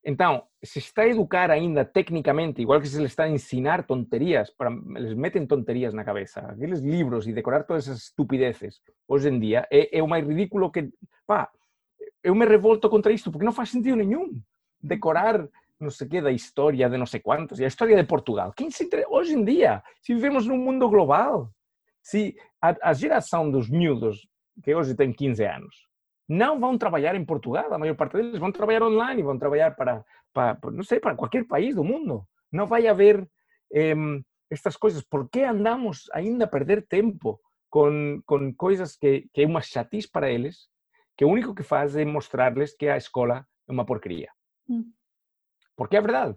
Então, 0.05 0.45
se 0.63 0.79
está 0.79 1.03
a 1.03 1.09
educar 1.09 1.51
ainda 1.51 1.85
tecnicamente, 1.85 2.61
igual 2.61 2.81
que 2.81 2.87
se 2.87 2.99
lhe 2.99 3.07
está 3.07 3.25
a 3.25 3.29
ensinar 3.29 3.87
tonterias, 3.87 4.51
para, 4.51 4.71
eles 4.97 5.15
metem 5.15 5.47
tonterias 5.47 5.95
na 5.95 6.05
cabeça, 6.05 6.41
aqueles 6.41 6.81
livros 6.81 7.27
e 7.27 7.33
decorar 7.33 7.65
todas 7.65 7.89
essas 7.89 8.03
estupideces, 8.05 8.81
hoje 9.09 9.31
em 9.31 9.39
dia, 9.41 9.67
é, 9.71 9.99
é 9.99 10.03
o 10.03 10.09
mais 10.09 10.27
ridículo 10.27 10.71
que... 10.71 10.91
Pá, 11.27 11.51
eu 12.23 12.35
me 12.35 12.45
revolto 12.45 12.89
contra 12.91 13.13
isto, 13.13 13.31
porque 13.31 13.45
não 13.47 13.53
faz 13.53 13.71
sentido 13.71 13.97
nenhum 13.97 14.41
decorar 14.83 15.49
não 15.81 15.91
sei 15.91 16.07
o 16.07 16.11
quê 16.11 16.21
da 16.21 16.31
história 16.31 16.89
de 16.89 16.97
não 16.97 17.07
sei 17.07 17.21
quantos, 17.21 17.59
e 17.59 17.65
a 17.65 17.69
história 17.69 17.97
de 17.97 18.05
Portugal. 18.05 18.53
Quem 18.57 18.71
se 18.71 18.85
entre... 18.85 19.05
Hoje 19.09 19.35
em 19.35 19.45
dia, 19.45 19.83
se 20.01 20.15
vivemos 20.15 20.47
num 20.47 20.57
mundo 20.57 20.89
global, 20.89 21.51
se 22.03 22.37
a, 22.61 22.91
a 22.91 22.93
geração 22.93 23.51
dos 23.51 23.69
miúdos, 23.69 24.27
que 24.63 24.75
hoje 24.75 24.95
tem 24.95 25.13
15 25.13 25.45
anos, 25.45 25.87
não 26.29 26.59
vão 26.59 26.79
trabalhar 26.79 27.15
em 27.15 27.25
Portugal, 27.25 27.73
a 27.73 27.79
maior 27.79 27.97
parte 27.97 28.17
deles 28.17 28.39
vão 28.39 28.51
trabalhar 28.51 28.83
online, 28.83 29.23
vão 29.23 29.39
trabalhar 29.39 29.75
para, 29.77 30.05
para 30.33 30.59
não 30.73 30.83
sei, 30.83 31.01
para 31.01 31.15
qualquer 31.15 31.47
país 31.47 31.75
do 31.75 31.85
mundo. 31.85 32.27
Não 32.51 32.67
vai 32.67 32.87
haver 32.87 33.29
eh, 33.73 33.95
estas 34.51 34.77
coisas. 34.77 35.03
Por 35.03 35.29
que 35.29 35.43
andamos 35.43 36.09
ainda 36.13 36.45
a 36.45 36.49
perder 36.49 36.87
tempo 36.87 37.41
com, 37.75 38.23
com 38.25 38.55
coisas 38.55 38.97
que, 38.97 39.29
que 39.33 39.43
é 39.43 39.47
uma 39.47 39.61
chatice 39.61 40.09
para 40.09 40.31
eles, 40.31 40.69
que 41.17 41.25
o 41.25 41.29
único 41.29 41.55
que 41.55 41.65
faz 41.65 41.97
é 41.97 42.05
mostrar-lhes 42.05 42.73
que 42.75 42.89
a 42.89 42.97
escola 42.97 43.45
é 43.69 43.73
uma 43.73 43.85
porcaria. 43.85 44.31
Hum. 44.69 44.93
Porque 45.77 45.97
é 45.97 46.01
verdade. 46.01 46.37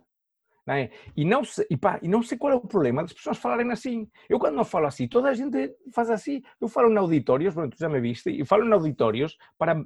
Né? 0.68 0.90
E, 1.16 1.24
não 1.24 1.46
se, 1.46 1.66
e, 1.70 1.78
pá, 1.78 1.98
e 2.02 2.10
não 2.10 2.22
sei 2.22 2.38
qual 2.38 2.52
é 2.52 2.56
o 2.58 2.60
problema 2.60 3.02
das 3.02 3.14
pessoas 3.14 3.38
falarem 3.38 3.72
assim. 3.72 4.12
Eu, 4.28 4.38
quando 4.38 4.56
não 4.56 4.66
falo 4.66 4.86
assim, 4.86 5.08
toda 5.08 5.30
a 5.30 5.34
gente 5.34 5.74
faz 5.94 6.10
assim. 6.10 6.44
Eu 6.60 6.68
falo 6.68 6.92
em 6.92 6.98
auditórios, 6.98 7.54
pronto, 7.54 7.78
tu 7.78 7.80
já 7.80 7.88
me 7.88 8.02
viste, 8.02 8.30
e 8.30 8.44
falo 8.44 8.66
em 8.66 8.74
auditórios 8.74 9.38
para, 9.58 9.82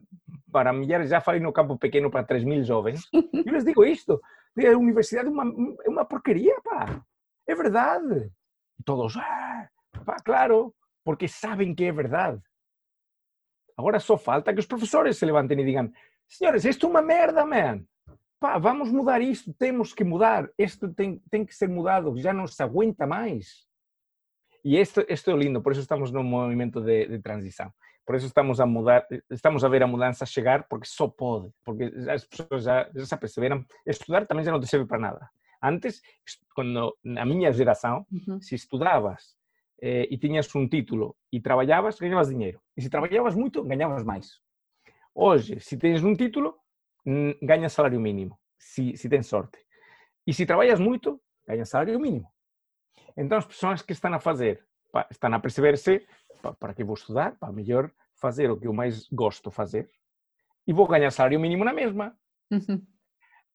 para 0.52 0.74
milhares, 0.74 1.12
já 1.12 1.22
falei 1.22 1.40
no 1.40 1.54
campo 1.54 1.78
pequeno 1.78 2.10
para 2.10 2.26
3 2.26 2.44
mil 2.44 2.64
jovens, 2.64 3.08
e 3.14 3.20
eu 3.46 3.54
lhes 3.54 3.64
digo 3.64 3.86
isto: 3.86 4.20
a 4.58 4.76
universidade 4.76 5.28
é 5.28 5.32
uma, 5.32 5.46
é 5.86 5.90
uma 5.90 6.04
porcaria, 6.04 6.60
pá. 6.64 7.00
É 7.48 7.54
verdade. 7.54 8.32
E 8.80 8.84
todos, 8.84 9.16
ah, 9.18 9.70
pá, 10.04 10.16
claro, 10.26 10.74
porque 11.06 11.28
sabem 11.28 11.76
que 11.76 11.84
é 11.84 11.92
verdade. 11.92 12.42
Agora 13.78 14.00
só 14.00 14.18
falta 14.18 14.52
que 14.52 14.60
os 14.60 14.66
professores 14.66 15.16
se 15.16 15.26
levantem 15.28 15.60
e 15.60 15.64
digam: 15.64 15.92
senhores, 16.28 16.66
isto 16.66 16.88
é 16.88 16.90
uma 16.90 17.04
merda, 17.04 17.46
man 17.46 17.86
pá, 18.42 18.58
vamos 18.58 18.92
mudar 18.92 19.22
isto, 19.22 19.54
temos 19.54 19.94
que 19.94 20.04
mudar, 20.04 20.50
isto 20.58 20.92
tem, 20.92 21.22
tem 21.30 21.46
que 21.46 21.56
ser 21.56 21.70
mudado, 21.70 22.20
já 22.20 22.34
não 22.34 22.48
se 22.48 22.62
aguenta 22.62 23.06
mais. 23.06 23.68
E 24.66 24.80
isto, 24.80 25.06
isto 25.08 25.30
é 25.30 25.36
lindo, 25.36 25.62
por 25.62 25.72
isso 25.72 25.82
estamos 25.82 26.12
num 26.12 26.24
movimento 26.24 26.82
de, 26.82 27.08
de 27.08 27.20
transição. 27.20 27.72
Por 28.04 28.16
isso 28.16 28.26
estamos 28.26 28.60
a 28.60 28.66
mudar, 28.66 29.06
estamos 29.30 29.64
a 29.64 29.70
ver 29.70 29.84
a 29.84 29.88
mudança 29.88 30.26
chegar, 30.26 30.68
porque 30.68 30.88
só 30.88 31.08
pode, 31.08 31.52
porque 31.64 31.84
as 32.10 32.26
pessoas 32.26 32.64
já, 32.64 32.90
já 32.96 33.06
se 33.06 33.14
aperceberam, 33.14 33.64
estudar 33.86 34.26
também 34.26 34.44
já 34.44 34.52
não 34.52 34.60
te 34.60 34.68
serve 34.68 34.88
para 34.88 34.98
nada. 34.98 35.30
Antes, 35.62 36.02
quando 36.56 36.98
na 37.04 37.24
minha 37.24 37.52
geração, 37.52 38.08
uhum. 38.12 38.42
se 38.42 38.56
estudavas 38.56 39.36
eh, 39.80 40.08
e 40.10 40.18
tinhas 40.18 40.54
um 40.56 40.68
título 40.68 41.16
e 41.32 41.40
trabalhavas, 41.40 42.00
ganhavas 42.00 42.30
dinheiro. 42.30 42.60
E 42.76 42.82
se 42.82 42.90
trabalhavas 42.90 43.36
muito, 43.36 43.64
ganhavas 43.64 44.04
mais. 44.04 44.40
Hoje, 45.14 45.60
se 45.60 45.78
tens 45.78 46.04
um 46.04 46.16
título, 46.16 46.56
ganhas 47.42 47.74
salário 47.74 48.00
mínimo, 48.00 48.40
se, 48.58 48.96
se 48.96 49.10
tens 49.10 49.28
sorte. 49.28 49.58
E 50.26 50.34
se 50.34 50.46
trabalhas 50.46 50.80
muito, 50.80 51.22
ganhas 51.48 51.70
salário 51.70 52.00
mínimo. 52.00 52.28
Então, 53.18 53.38
as 53.38 53.46
pessoas 53.46 53.82
que 53.82 53.94
estão 53.94 54.14
a 54.14 54.20
fazer, 54.20 54.66
estão 55.10 55.34
a 55.34 55.40
perceber-se, 55.40 56.06
para 56.60 56.74
que 56.74 56.84
vou 56.84 56.96
estudar, 56.96 57.38
para 57.38 57.52
melhor 57.52 57.92
fazer 58.16 58.50
o 58.50 58.58
que 58.58 58.68
eu 58.68 58.74
mais 58.74 59.08
gosto 59.10 59.52
fazer 59.52 59.90
e 60.68 60.74
vou 60.74 60.88
ganhar 60.88 61.12
salário 61.12 61.40
mínimo 61.40 61.66
na 61.66 61.74
mesma. 61.74 62.16
Uhum. 62.52 62.86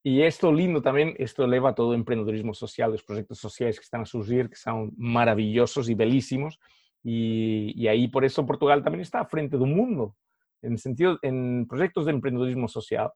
E 0.05 0.25
isto 0.25 0.51
lindo 0.51 0.81
também, 0.81 1.17
isto 1.19 1.45
leva 1.45 1.71
a 1.71 1.73
todo 1.73 1.91
o 1.91 1.95
empreendedorismo 1.95 2.55
social, 2.55 2.93
os 2.93 3.03
projetos 3.03 3.41
sociais 3.41 3.79
que 3.79 3.85
estão 3.85 4.03
a 4.03 4.05
surgir, 4.05 4.49
que 4.49 4.59
são 4.59 4.93
maravilhosos 4.97 5.89
e 5.89 5.95
belíssimos, 5.95 6.57
e, 7.05 7.73
e 7.77 7.89
aí 7.89 8.09
por 8.09 8.25
isso 8.25 8.45
Portugal 8.45 8.83
também 8.83 9.01
está 9.01 9.21
à 9.21 9.25
frente 9.25 9.57
do 9.57 9.67
mundo, 9.67 10.15
em 10.63 10.77
sentido, 10.77 11.19
em 11.23 11.65
projetos 11.65 12.05
de 12.05 12.13
empreendedorismo 12.13 12.69
social. 12.69 13.13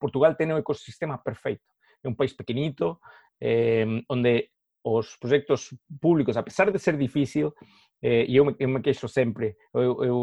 Portugal 0.00 0.34
tem 0.34 0.52
um 0.52 0.56
ecossistema 0.56 1.18
perfeito. 1.18 1.62
É 2.02 2.08
um 2.08 2.14
país 2.14 2.32
pequenito, 2.32 2.98
eh, 3.40 3.84
onde 4.08 4.50
os 4.82 5.16
projetos 5.16 5.74
públicos, 6.00 6.36
apesar 6.36 6.70
de 6.70 6.78
ser 6.78 6.96
difícil, 6.96 7.54
eh, 8.02 8.24
e 8.26 8.36
eu 8.36 8.44
me, 8.46 8.56
eu 8.58 8.68
me 8.68 8.80
queixo 8.80 9.06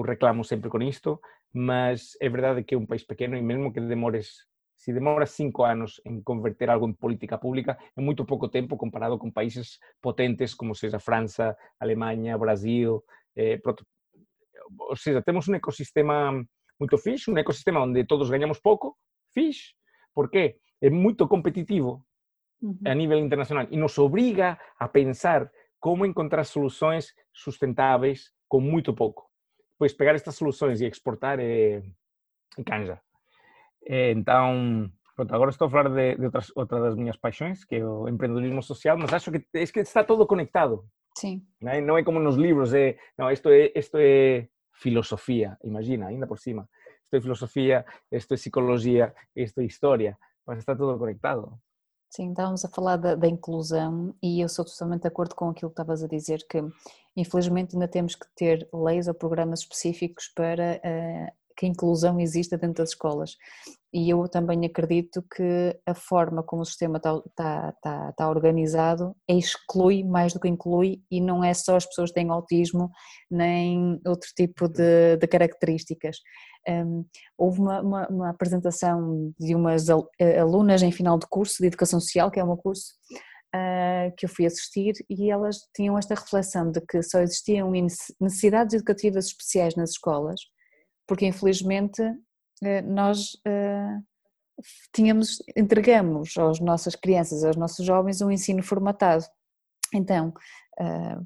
reclamo 0.02 0.44
sempre 0.44 0.70
com 0.70 0.82
isto, 0.82 1.22
mas 1.54 2.18
é 2.20 2.28
verdade 2.30 2.64
que 2.64 2.76
é 2.76 2.78
um 2.78 2.86
país 2.86 3.04
pequeno 3.04 3.38
e 3.38 3.42
mesmo 3.42 3.72
que 3.72 3.80
demores, 3.80 4.48
se 4.76 4.92
demora 4.92 5.26
cinco 5.26 5.64
anos 5.64 6.02
em 6.06 6.22
converter 6.22 6.70
algo 6.70 6.88
em 6.88 6.94
política 6.94 7.38
pública, 7.38 7.78
é 7.96 8.02
muito 8.02 8.26
pouco 8.26 8.50
tempo 8.50 8.78
comparado 8.78 9.18
com 9.18 9.32
países 9.32 9.80
potentes 10.02 10.56
como 10.56 10.74
seja 10.74 11.00
França, 11.00 11.56
Alemanha, 11.80 12.38
Brasil, 12.38 13.04
eh, 13.36 13.62
ou 14.80 14.96
seja, 14.96 15.22
temos 15.22 15.48
um 15.48 15.56
ecossistema 15.56 16.44
muito 16.80 16.98
fixe, 16.98 17.32
um 17.32 17.38
ecossistema 17.38 17.82
onde 17.82 18.04
todos 18.06 18.30
ganhamos 18.30 18.60
pouco, 18.60 18.98
fixe, 19.38 19.76
porque 20.16 20.58
é 20.82 20.90
muito 20.90 21.28
competitivo 21.28 22.04
a 22.84 22.96
nível 22.96 23.20
internacional 23.20 23.68
e 23.70 23.78
nos 23.78 23.96
obriga 24.00 24.60
a 24.80 24.88
pensar 24.88 25.52
como 25.80 26.08
encontrar 26.08 26.44
soluções 26.44 27.14
sustentáveis 27.32 28.32
com 28.48 28.60
muito 28.60 28.96
pouco. 28.96 29.30
Depois, 29.74 29.94
pegar 29.94 30.16
estas 30.16 30.36
soluções 30.36 30.82
e 30.82 30.88
exportar 30.88 31.40
é 31.40 31.84
canja. 32.66 33.00
Então, 33.86 34.92
pronto, 35.16 35.36
agora 35.36 35.52
estou 35.52 35.68
a 35.68 35.70
falar 35.70 35.90
de, 35.90 36.16
de 36.16 36.26
outras, 36.26 36.52
outra 36.56 36.80
das 36.82 36.96
minhas 36.96 37.16
paixões, 37.16 37.64
que 37.64 37.76
é 37.76 37.86
o 37.86 38.10
empreendedorismo 38.10 38.64
social, 38.64 38.98
mas 38.98 39.14
acho 39.14 39.32
que, 39.32 39.46
é 39.54 39.66
que 39.68 39.80
está 39.82 40.04
todo 40.04 40.26
conectado. 40.26 40.84
Sim. 41.16 41.46
Não 41.62 41.72
é, 41.72 41.82
não 41.82 41.98
é 41.98 42.04
como 42.04 42.20
nos 42.20 42.38
livros, 42.38 42.74
é, 42.74 42.98
não, 43.16 43.30
isto 43.32 43.50
é, 43.50 43.72
isto 43.76 43.98
é 44.00 44.50
filosofia, 44.74 45.58
imagina, 45.64 46.08
ainda 46.08 46.26
por 46.26 46.40
cima. 46.40 46.68
Isto 47.08 47.16
é 47.16 47.22
filosofia, 47.22 47.86
isto 48.12 48.34
é 48.34 48.38
psicologia, 48.38 49.16
isto 49.34 49.62
é 49.62 49.64
história, 49.64 50.18
mas 50.46 50.60
está 50.60 50.76
tudo 50.76 51.00
conectado. 51.00 51.58
Sim, 52.10 52.32
estávamos 52.32 52.66
a 52.66 52.70
falar 52.70 52.98
da, 52.98 53.16
da, 53.16 53.28
inclusão 53.28 54.14
e 54.22 54.42
eu 54.42 54.50
sou 54.50 54.66
totalmente 54.66 55.04
de 55.04 55.08
acordo 55.08 55.34
com 55.34 55.50
aquilo 55.50 55.72
que 55.72 55.74
estavas 55.74 56.04
a 56.04 56.08
dizer, 56.08 56.46
que 56.50 56.60
infelizmente 57.16 57.76
ainda 57.76 57.88
temos 57.88 58.16
que 58.16 58.26
ter 58.36 58.68
leis 58.74 59.08
ou 59.08 59.14
programas 59.14 59.62
específicos 59.62 60.28
para 60.36 60.82
uh, 60.84 61.32
que 61.58 61.66
a 61.66 61.70
inclusão 61.70 62.20
exista 62.20 62.58
dentro 62.58 62.84
das 62.84 62.90
escolas. 62.90 63.36
E 63.94 64.10
eu 64.10 64.28
também 64.28 64.66
acredito 64.66 65.24
que 65.34 65.76
a 65.86 65.94
forma 65.96 66.44
como 66.44 66.62
o 66.62 66.66
sistema 66.66 66.98
está, 66.98 67.16
está, 67.26 67.74
está, 67.76 68.10
está 68.10 68.30
organizado 68.30 69.16
exclui 69.28 70.04
mais 70.04 70.34
do 70.34 70.40
que 70.40 70.48
inclui 70.48 71.02
e 71.10 71.22
não 71.22 71.44
é 71.44 71.54
só 71.54 71.78
as 71.78 71.86
pessoas 71.86 72.10
que 72.12 72.16
têm 72.16 72.30
autismo 72.30 72.92
nem 73.32 74.00
outro 74.06 74.30
tipo 74.36 74.68
de, 74.68 75.18
de 75.18 75.28
características. 75.28 76.18
Um, 76.70 77.06
houve 77.38 77.62
uma, 77.62 77.82
uma, 77.82 78.08
uma, 78.08 78.30
apresentação 78.30 79.34
de 79.40 79.56
umas 79.56 79.88
eh, 80.20 80.40
alunas 80.40 80.84
em 80.84 80.92
final 80.92 81.18
de 81.18 81.26
curso 81.28 81.56
de 81.62 81.68
Educação 81.68 82.00
Social, 82.02 82.30
que 82.30 82.42
é 82.42 82.44
um 82.44 82.58
curso 82.58 82.92
uh, 83.56 84.14
que 84.18 84.26
eu 84.26 84.30
fui 84.30 84.46
assistir, 84.46 84.94
e 85.10 85.32
elas 85.32 85.60
tinham 85.74 85.98
esta 85.98 86.14
reflexão 86.14 86.70
de 86.70 86.82
que 86.82 87.02
só 87.02 87.20
existiam 87.22 87.72
necessidades 88.20 88.74
educativas 88.74 89.28
especiais 89.28 89.76
nas 89.78 89.92
escolas 89.92 90.42
porque 91.08 91.26
infelizmente 91.26 92.02
eh, 92.64 92.82
nós 92.82 93.36
uh, 93.48 94.04
tínhamos, 94.94 95.42
entregamos 95.56 96.38
às 96.38 96.60
nossas 96.60 96.96
crianças, 96.96 97.44
aos 97.44 97.56
nossos 97.56 97.86
jovens, 97.86 98.22
um 98.22 98.32
ensino 98.32 98.64
formatado. 98.64 99.24
Então, 99.94 100.34
uh, 100.80 101.26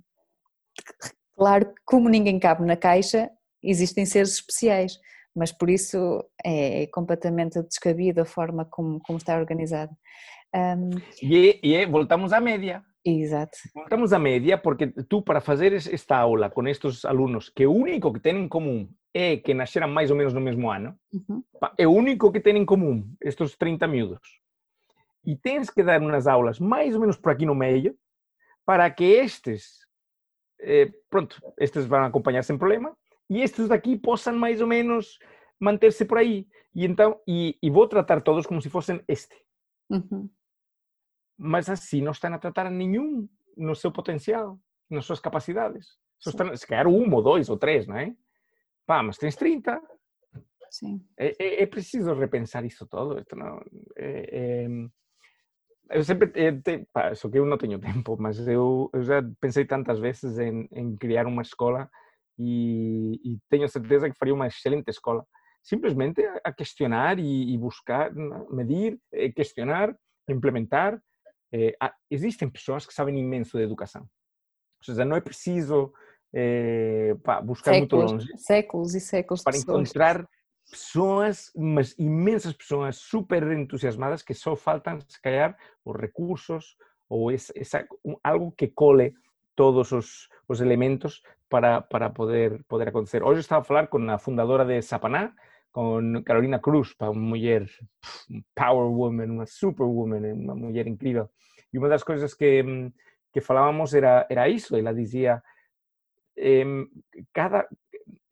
claro 1.36 1.68
que 1.68 1.82
como 1.86 2.10
ninguém 2.10 2.40
cabe 2.40 2.66
na 2.66 2.76
caixa, 2.76 3.30
existem 3.64 4.06
seres 4.06 4.34
especiais, 4.34 5.00
mas 5.36 5.52
por 5.52 5.70
isso 5.70 6.24
é, 6.44 6.84
é 6.84 6.88
completamente 6.88 7.62
descabido 7.64 8.22
a 8.22 8.26
forma 8.26 8.66
como, 8.66 9.00
como 9.00 9.18
está 9.18 9.38
organizado. 9.38 9.96
Um, 10.54 10.90
e, 11.22 11.60
e 11.64 11.86
voltamos 11.86 12.34
à 12.34 12.42
média. 12.42 12.84
Exato. 13.04 13.58
Voltamos 13.74 14.14
à 14.14 14.20
média 14.20 14.58
porque 14.58 14.88
tu, 14.88 15.22
para 15.22 15.42
fazer 15.42 15.74
esta 15.74 16.18
aula 16.18 16.50
com 16.50 16.68
estes 16.68 17.06
alunos, 17.06 17.50
que 17.50 17.66
o 17.66 17.72
único 17.72 18.12
que 18.14 18.20
têm 18.20 18.44
em 18.44 18.48
comum 18.48 18.88
é 19.14 19.38
que 19.38 19.54
nasceram 19.54 19.88
mais 19.88 20.10
ou 20.10 20.18
menos 20.18 20.34
no 20.34 20.42
mesmo 20.42 20.72
ano, 20.72 20.98
uhum. 21.14 21.44
é 21.78 21.88
o 21.88 21.92
único 21.92 22.32
que 22.32 22.40
têm 22.40 22.58
em 22.58 22.66
comum 22.66 23.14
estes 23.22 23.56
30 23.58 23.88
miúdos. 23.88 24.40
E 25.26 25.36
tens 25.36 25.70
que 25.70 25.84
dar 25.84 26.02
umas 26.02 26.28
aulas 26.28 26.60
mais 26.60 26.96
ou 26.96 27.02
menos 27.02 27.18
por 27.18 27.32
aqui 27.32 27.46
no 27.46 27.54
meio 27.54 27.96
para 28.66 28.90
que 28.90 29.04
estes, 29.04 29.86
eh, 30.62 30.92
pronto, 31.10 31.40
estes 31.60 31.86
vão 31.86 32.04
acompanhar 32.04 32.44
sem 32.44 32.58
problema 32.58 32.96
e 33.30 33.42
estes 33.42 33.68
daqui 33.68 33.98
possam 33.98 34.36
mais 34.36 34.62
ou 34.62 34.68
menos 34.68 35.20
manter-se 35.60 36.06
por 36.06 36.18
aí. 36.18 36.48
E 36.74 36.86
então, 36.86 37.20
e, 37.28 37.58
e, 37.62 37.70
vou 37.70 37.88
tratar 37.88 38.22
todos 38.22 38.48
como 38.48 38.62
se 38.62 38.70
fossem 38.70 39.04
este. 39.08 39.36
Uhum. 39.90 40.30
Mas 41.38 41.70
assim 41.70 42.02
não 42.02 42.12
estão 42.12 42.34
a 42.34 42.40
tratar 42.40 42.70
nenhum 42.70 43.28
no 43.58 43.76
seu 43.76 43.92
potencial, 43.92 44.60
nas 44.90 45.06
suas 45.06 45.20
capacidades. 45.20 45.98
Só 46.18 46.30
estão, 46.30 46.56
se 46.56 46.66
calhar 46.66 46.88
um 46.88 47.14
ou 47.14 47.22
dois 47.22 47.50
ou 47.50 47.58
três, 47.58 47.86
não 47.88 47.98
é? 47.98 48.16
Pá, 48.86 49.04
mas 49.04 49.18
tens 49.18 49.36
30. 49.36 49.82
Sim. 50.70 51.06
É, 51.18 51.36
é, 51.38 51.64
é 51.64 51.66
preciso 51.66 52.14
repensar 52.14 52.66
isso 52.66 52.88
todo. 52.88 53.20
Isto 53.20 53.36
não, 53.36 53.62
é, 53.98 54.68
eu 55.92 56.04
sempre, 56.04 56.28
te, 56.62 56.88
pá, 56.94 57.14
só 57.14 57.30
que 57.30 57.38
eu 57.38 57.46
não 57.46 57.58
tenho 57.58 57.80
tempo, 58.04 58.16
mas 58.20 58.48
eu, 58.48 58.90
eu 58.94 59.04
já 59.04 59.22
pensei 59.40 59.66
tantas 59.66 60.00
vezes 60.00 60.40
em, 60.40 60.68
em 60.72 60.96
criar 60.96 61.26
uma 61.28 61.42
escola 61.42 61.90
e, 62.40 63.20
e, 63.24 63.40
tenho 63.50 63.68
certeza 63.68 64.10
que 64.10 64.18
faria 64.18 64.34
uma 64.34 64.48
excelente 64.48 64.90
escola. 64.90 65.26
Simplesmente 65.62 66.22
a 66.44 66.52
questionar 66.52 67.20
e, 67.20 67.54
e 67.54 67.58
buscar, 67.58 68.12
medir, 68.50 68.98
eh, 69.12 69.30
questionar, 69.30 69.96
implementar. 70.28 71.00
É, 71.54 71.76
existem 72.10 72.50
pessoas 72.50 72.86
que 72.86 72.94
sabem 72.94 73.20
imenso 73.20 73.58
de 73.58 73.64
educação. 73.64 74.02
Ou 74.02 74.86
seja, 74.86 75.06
não 75.06 75.16
é 75.16 75.22
preciso 75.22 75.94
é, 76.34 77.16
pá, 77.24 77.42
buscar 77.42 77.74
séculos, 77.74 78.04
muito 78.04 78.14
longe. 78.14 78.38
Séculos 78.38 78.96
e 78.96 79.00
séculos. 79.00 79.44
Para 79.44 79.58
encontrar 79.58 80.28
pessoas, 80.70 81.52
mas 81.56 81.94
imensas 82.00 82.54
pessoas 82.54 82.98
super 82.98 83.44
entusiasmadas 83.52 84.22
que 84.22 84.34
só 84.34 84.56
faltam, 84.56 85.00
se 85.08 85.22
calhar, 85.22 85.58
os 85.84 85.96
recursos 85.96 86.78
ou 87.10 87.30
essa, 87.30 87.52
essa, 87.56 87.86
algo 88.24 88.54
que 88.54 88.68
cole 88.68 89.14
todos 89.56 89.92
os, 89.92 90.30
os 90.48 90.62
elementos 90.62 91.22
para, 91.50 91.82
para 91.82 92.10
poder, 92.10 92.64
poder 92.70 92.88
acontecer. 92.88 93.22
Hoje 93.22 93.42
estava 93.42 93.62
a 93.62 93.66
falar 93.66 93.88
com 93.88 94.10
a 94.10 94.18
fundadora 94.18 94.64
de 94.64 94.82
Sapaná, 94.82 95.34
com 95.74 96.24
Carolina 96.24 96.60
Cruz, 96.60 96.96
uma 97.00 97.14
mulher, 97.14 97.70
power 98.56 98.90
woman, 98.90 99.26
uma 99.26 99.46
superwoman, 99.46 100.34
uma 100.34 100.56
mulher 100.56 100.88
incrível. 100.88 101.30
E 101.74 101.78
uma 101.78 101.90
das 101.90 102.04
coisas 102.04 102.34
que, 102.34 102.64
que 103.34 103.42
falávamos 103.42 103.94
era, 103.94 104.26
era 104.30 104.48
isso, 104.48 104.76
ela 104.76 104.94
dizia, 104.94 105.44
eh, 106.42 106.66
cada 107.34 107.68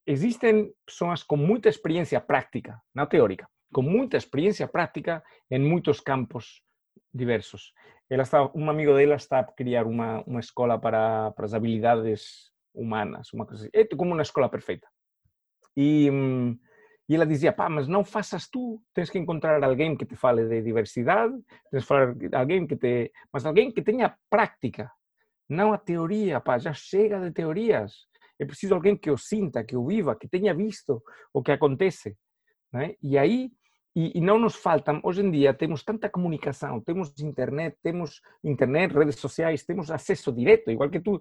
existem 0.06 0.74
pessoas 0.86 1.22
com 1.22 1.38
muita 1.38 1.70
experiência 1.70 2.20
prática, 2.20 2.82
não 2.96 3.06
teórica, 3.06 3.48
com 3.72 3.84
muita 3.84 4.18
experiência 4.18 4.68
prática 4.68 5.24
em 5.52 5.60
muitos 5.60 6.00
campos 6.00 6.64
diversos. 7.14 7.74
Ela 8.10 8.24
está, 8.24 8.50
um 8.56 8.70
amigo 8.70 8.96
dela 8.96 9.16
está 9.16 9.40
a 9.40 9.44
criar 9.44 9.86
uma, 9.86 10.24
uma 10.26 10.40
escola 10.40 10.80
para, 10.80 11.32
para 11.32 11.46
as 11.46 11.54
habilidades 11.54 12.52
humanas, 12.74 13.32
uma 13.34 13.46
coisa 13.46 13.64
assim. 13.64 13.72
É 13.72 13.86
como 13.96 14.14
uma 14.14 14.22
escola 14.24 14.50
perfeita. 14.50 14.88
E, 15.78 16.10
e 17.08 17.16
ela 17.16 17.26
dizia, 17.26 17.54
pá, 17.54 17.70
mas 17.70 17.88
não 17.88 18.04
faças 18.04 18.50
tu, 18.50 18.82
tens 18.94 19.10
que 19.12 19.20
encontrar 19.20 19.64
alguém 19.64 19.96
que 19.96 20.06
te 20.06 20.16
fale 20.16 20.48
de 20.48 20.62
diversidade, 20.62 21.34
tens 21.70 21.84
que 21.84 21.88
falar 21.88 22.16
alguém 22.34 22.66
que 22.66 22.76
te, 22.76 23.12
mas 23.32 23.46
alguém 23.46 23.72
que 23.72 23.84
tenha 23.84 24.18
prática, 24.28 24.92
não 25.48 25.72
a 25.72 25.78
teoria, 25.78 26.40
pá, 26.40 26.58
já 26.58 26.74
chega 26.74 27.20
de 27.20 27.32
teorias. 27.32 28.09
É 28.40 28.46
preciso 28.46 28.74
alguém 28.74 28.96
que 28.96 29.12
o 29.12 29.18
sinta, 29.18 29.64
que 29.64 29.76
o 29.76 29.86
viva, 29.86 30.16
que 30.16 30.28
tenha 30.28 30.54
visto 30.54 31.04
o 31.34 31.44
que 31.44 31.52
acontece. 31.52 32.16
Né? 32.72 32.96
E 33.02 33.18
aí, 33.18 33.52
e, 33.96 34.18
e, 34.18 34.22
não 34.22 34.38
nos 34.38 34.56
faltam, 34.56 35.02
hoje 35.04 35.22
em 35.22 35.32
dia 35.32 35.54
temos 35.54 35.84
tanta 35.84 36.10
comunicação, 36.10 36.80
temos 36.80 37.12
internet, 37.20 37.76
temos 37.84 38.22
internet, 38.44 38.94
redes 38.94 39.16
sociais, 39.16 39.66
temos 39.66 39.92
acesso 39.92 40.32
direto, 40.32 40.70
igual 40.70 40.90
que 40.90 41.00
tu, 41.00 41.20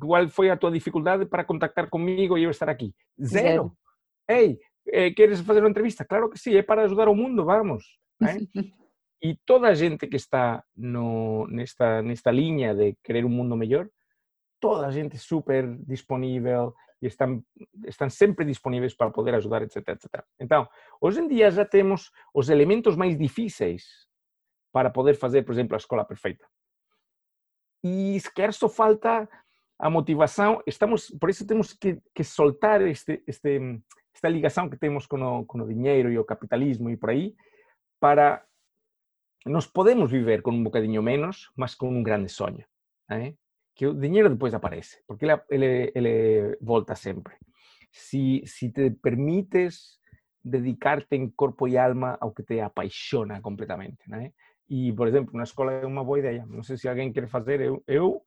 qual 0.00 0.28
foi 0.28 0.48
a 0.48 0.56
tua 0.56 0.70
dificuldade 0.70 1.26
para 1.26 1.44
contactar 1.44 1.90
comigo 1.90 2.38
e 2.38 2.44
eu 2.44 2.50
estar 2.50 2.68
aqui? 2.68 2.94
Zero. 3.20 3.42
Zero. 3.42 3.78
Ei, 4.28 4.58
eh, 4.88 5.10
queres 5.10 5.40
fazer 5.40 5.60
uma 5.60 5.68
entrevista? 5.68 6.04
Claro 6.04 6.30
que 6.30 6.38
sim, 6.38 6.54
é 6.54 6.62
para 6.62 6.84
ajudar 6.84 7.08
o 7.08 7.14
mundo, 7.14 7.44
vamos. 7.44 7.84
Né? 8.20 8.38
E 9.22 9.38
toda 9.46 9.68
a 9.68 9.74
gente 9.74 10.06
que 10.06 10.16
está 10.16 10.62
no, 10.76 11.46
nesta, 11.46 12.02
nesta 12.02 12.30
linha 12.30 12.74
de 12.74 12.94
querer 13.02 13.24
um 13.24 13.30
mundo 13.30 13.56
melhor, 13.56 13.88
toda 14.64 14.86
a 14.86 14.90
gente 14.90 15.18
super 15.18 15.76
disponível 15.84 16.74
e 17.02 17.06
estão, 17.06 17.44
estão 17.86 18.08
sempre 18.08 18.46
disponíveis 18.46 18.94
para 18.94 19.10
poder 19.10 19.34
ajudar, 19.34 19.60
etc, 19.60 19.86
etc. 19.88 20.24
Então, 20.40 20.66
hoje 20.98 21.20
em 21.20 21.28
dia 21.28 21.50
já 21.50 21.66
temos 21.66 22.10
os 22.32 22.48
elementos 22.48 22.96
mais 22.96 23.14
difíceis 23.18 23.84
para 24.72 24.88
poder 24.88 25.16
fazer, 25.16 25.42
por 25.42 25.52
exemplo, 25.52 25.74
a 25.74 25.76
escola 25.76 26.02
perfeita. 26.02 26.46
E 27.84 28.18
sequer 28.18 28.54
só 28.54 28.66
falta 28.66 29.28
a 29.78 29.90
motivação, 29.90 30.62
estamos, 30.66 31.10
por 31.20 31.28
isso 31.28 31.46
temos 31.46 31.74
que, 31.74 32.00
que 32.14 32.24
soltar 32.24 32.80
este, 32.80 33.22
este, 33.26 33.60
esta 34.14 34.30
ligação 34.30 34.70
que 34.70 34.78
temos 34.78 35.06
com 35.06 35.20
o, 35.20 35.44
com 35.44 35.60
o 35.60 35.68
dinheiro 35.68 36.10
e 36.10 36.18
o 36.18 36.24
capitalismo 36.24 36.88
e 36.88 36.96
por 36.96 37.10
aí, 37.10 37.36
para 38.00 38.42
nós 39.44 39.66
podemos 39.66 40.10
viver 40.10 40.40
com 40.40 40.52
um 40.52 40.64
bocadinho 40.64 41.02
menos, 41.02 41.52
mas 41.54 41.74
com 41.74 41.90
um 41.90 42.02
grande 42.02 42.30
sonho. 42.30 42.64
¿eh? 43.10 43.34
Que 43.74 43.86
o 43.86 43.94
dinheiro 43.94 44.30
depois 44.30 44.54
aparece, 44.54 45.02
porque 45.06 45.24
ele, 45.24 45.40
ele, 45.50 45.92
ele 45.94 46.58
volta 46.60 46.94
sempre. 46.94 47.34
Se, 47.90 48.42
se 48.46 48.70
te 48.70 48.90
permites 48.90 49.98
dedicar-te 50.44 51.16
em 51.16 51.30
corpo 51.30 51.66
e 51.66 51.78
alma 51.78 52.18
ao 52.20 52.32
que 52.32 52.42
te 52.42 52.60
apaixona 52.60 53.40
completamente. 53.40 54.08
Né? 54.08 54.32
E, 54.68 54.92
por 54.92 55.08
exemplo, 55.08 55.36
na 55.36 55.42
escola 55.42 55.72
é 55.72 55.86
uma 55.86 56.04
boa 56.04 56.18
ideia. 56.18 56.44
Não 56.46 56.62
sei 56.62 56.76
se 56.76 56.88
alguém 56.88 57.12
quer 57.12 57.26
fazer. 57.28 57.60
Eu, 57.60 57.82
eu, 57.86 58.22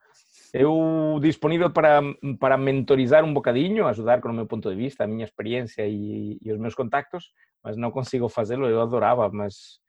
eu 0.54 1.20
disponível 1.22 1.70
para, 1.70 2.02
para 2.40 2.58
mentorizar 2.58 3.24
um 3.24 3.34
bocadinho, 3.34 3.88
ajudar 3.88 4.20
com 4.22 4.30
o 4.30 4.34
meu 4.34 4.48
ponto 4.48 4.70
de 4.70 4.76
vista, 4.76 5.04
a 5.04 5.08
minha 5.08 5.26
experiência 5.26 5.88
e, 5.88 6.40
e 6.42 6.52
os 6.52 6.60
meus 6.60 6.74
contactos, 6.74 7.32
mas 7.64 7.78
não 7.78 7.92
consigo 7.92 8.28
fazê-lo. 8.28 8.68
Eu 8.68 8.82
adorava, 8.82 9.30
mas, 9.30 9.80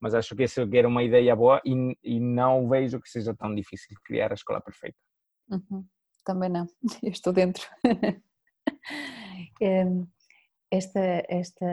mas 0.00 0.14
acho 0.14 0.34
que 0.34 0.44
era 0.72 0.88
uma 0.88 1.02
ideia 1.02 1.34
boa 1.36 1.60
e, 1.64 1.96
e 2.02 2.18
não 2.18 2.68
vejo 2.68 3.00
que 3.00 3.08
seja 3.08 3.34
tão 3.34 3.54
difícil 3.54 3.96
criar 4.04 4.30
a 4.32 4.34
escola 4.34 4.60
perfeita. 4.60 4.96
Uhum. 5.50 5.84
Também 6.24 6.48
não. 6.48 6.66
Eu 7.02 7.10
estou 7.10 7.32
dentro. 7.32 7.62
esta, 10.70 11.24
esta 11.28 11.66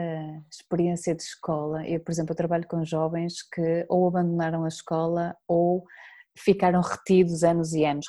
experiência 0.50 1.14
de 1.14 1.22
escola, 1.22 1.86
eu, 1.86 2.00
por 2.00 2.10
exemplo, 2.10 2.32
eu 2.32 2.36
trabalho 2.36 2.66
com 2.66 2.84
jovens 2.84 3.42
que 3.42 3.86
ou 3.88 4.08
abandonaram 4.08 4.64
a 4.64 4.68
escola 4.68 5.36
ou 5.46 5.84
ficaram 6.36 6.80
retidos 6.80 7.44
anos 7.44 7.72
e 7.72 7.84
anos. 7.84 8.06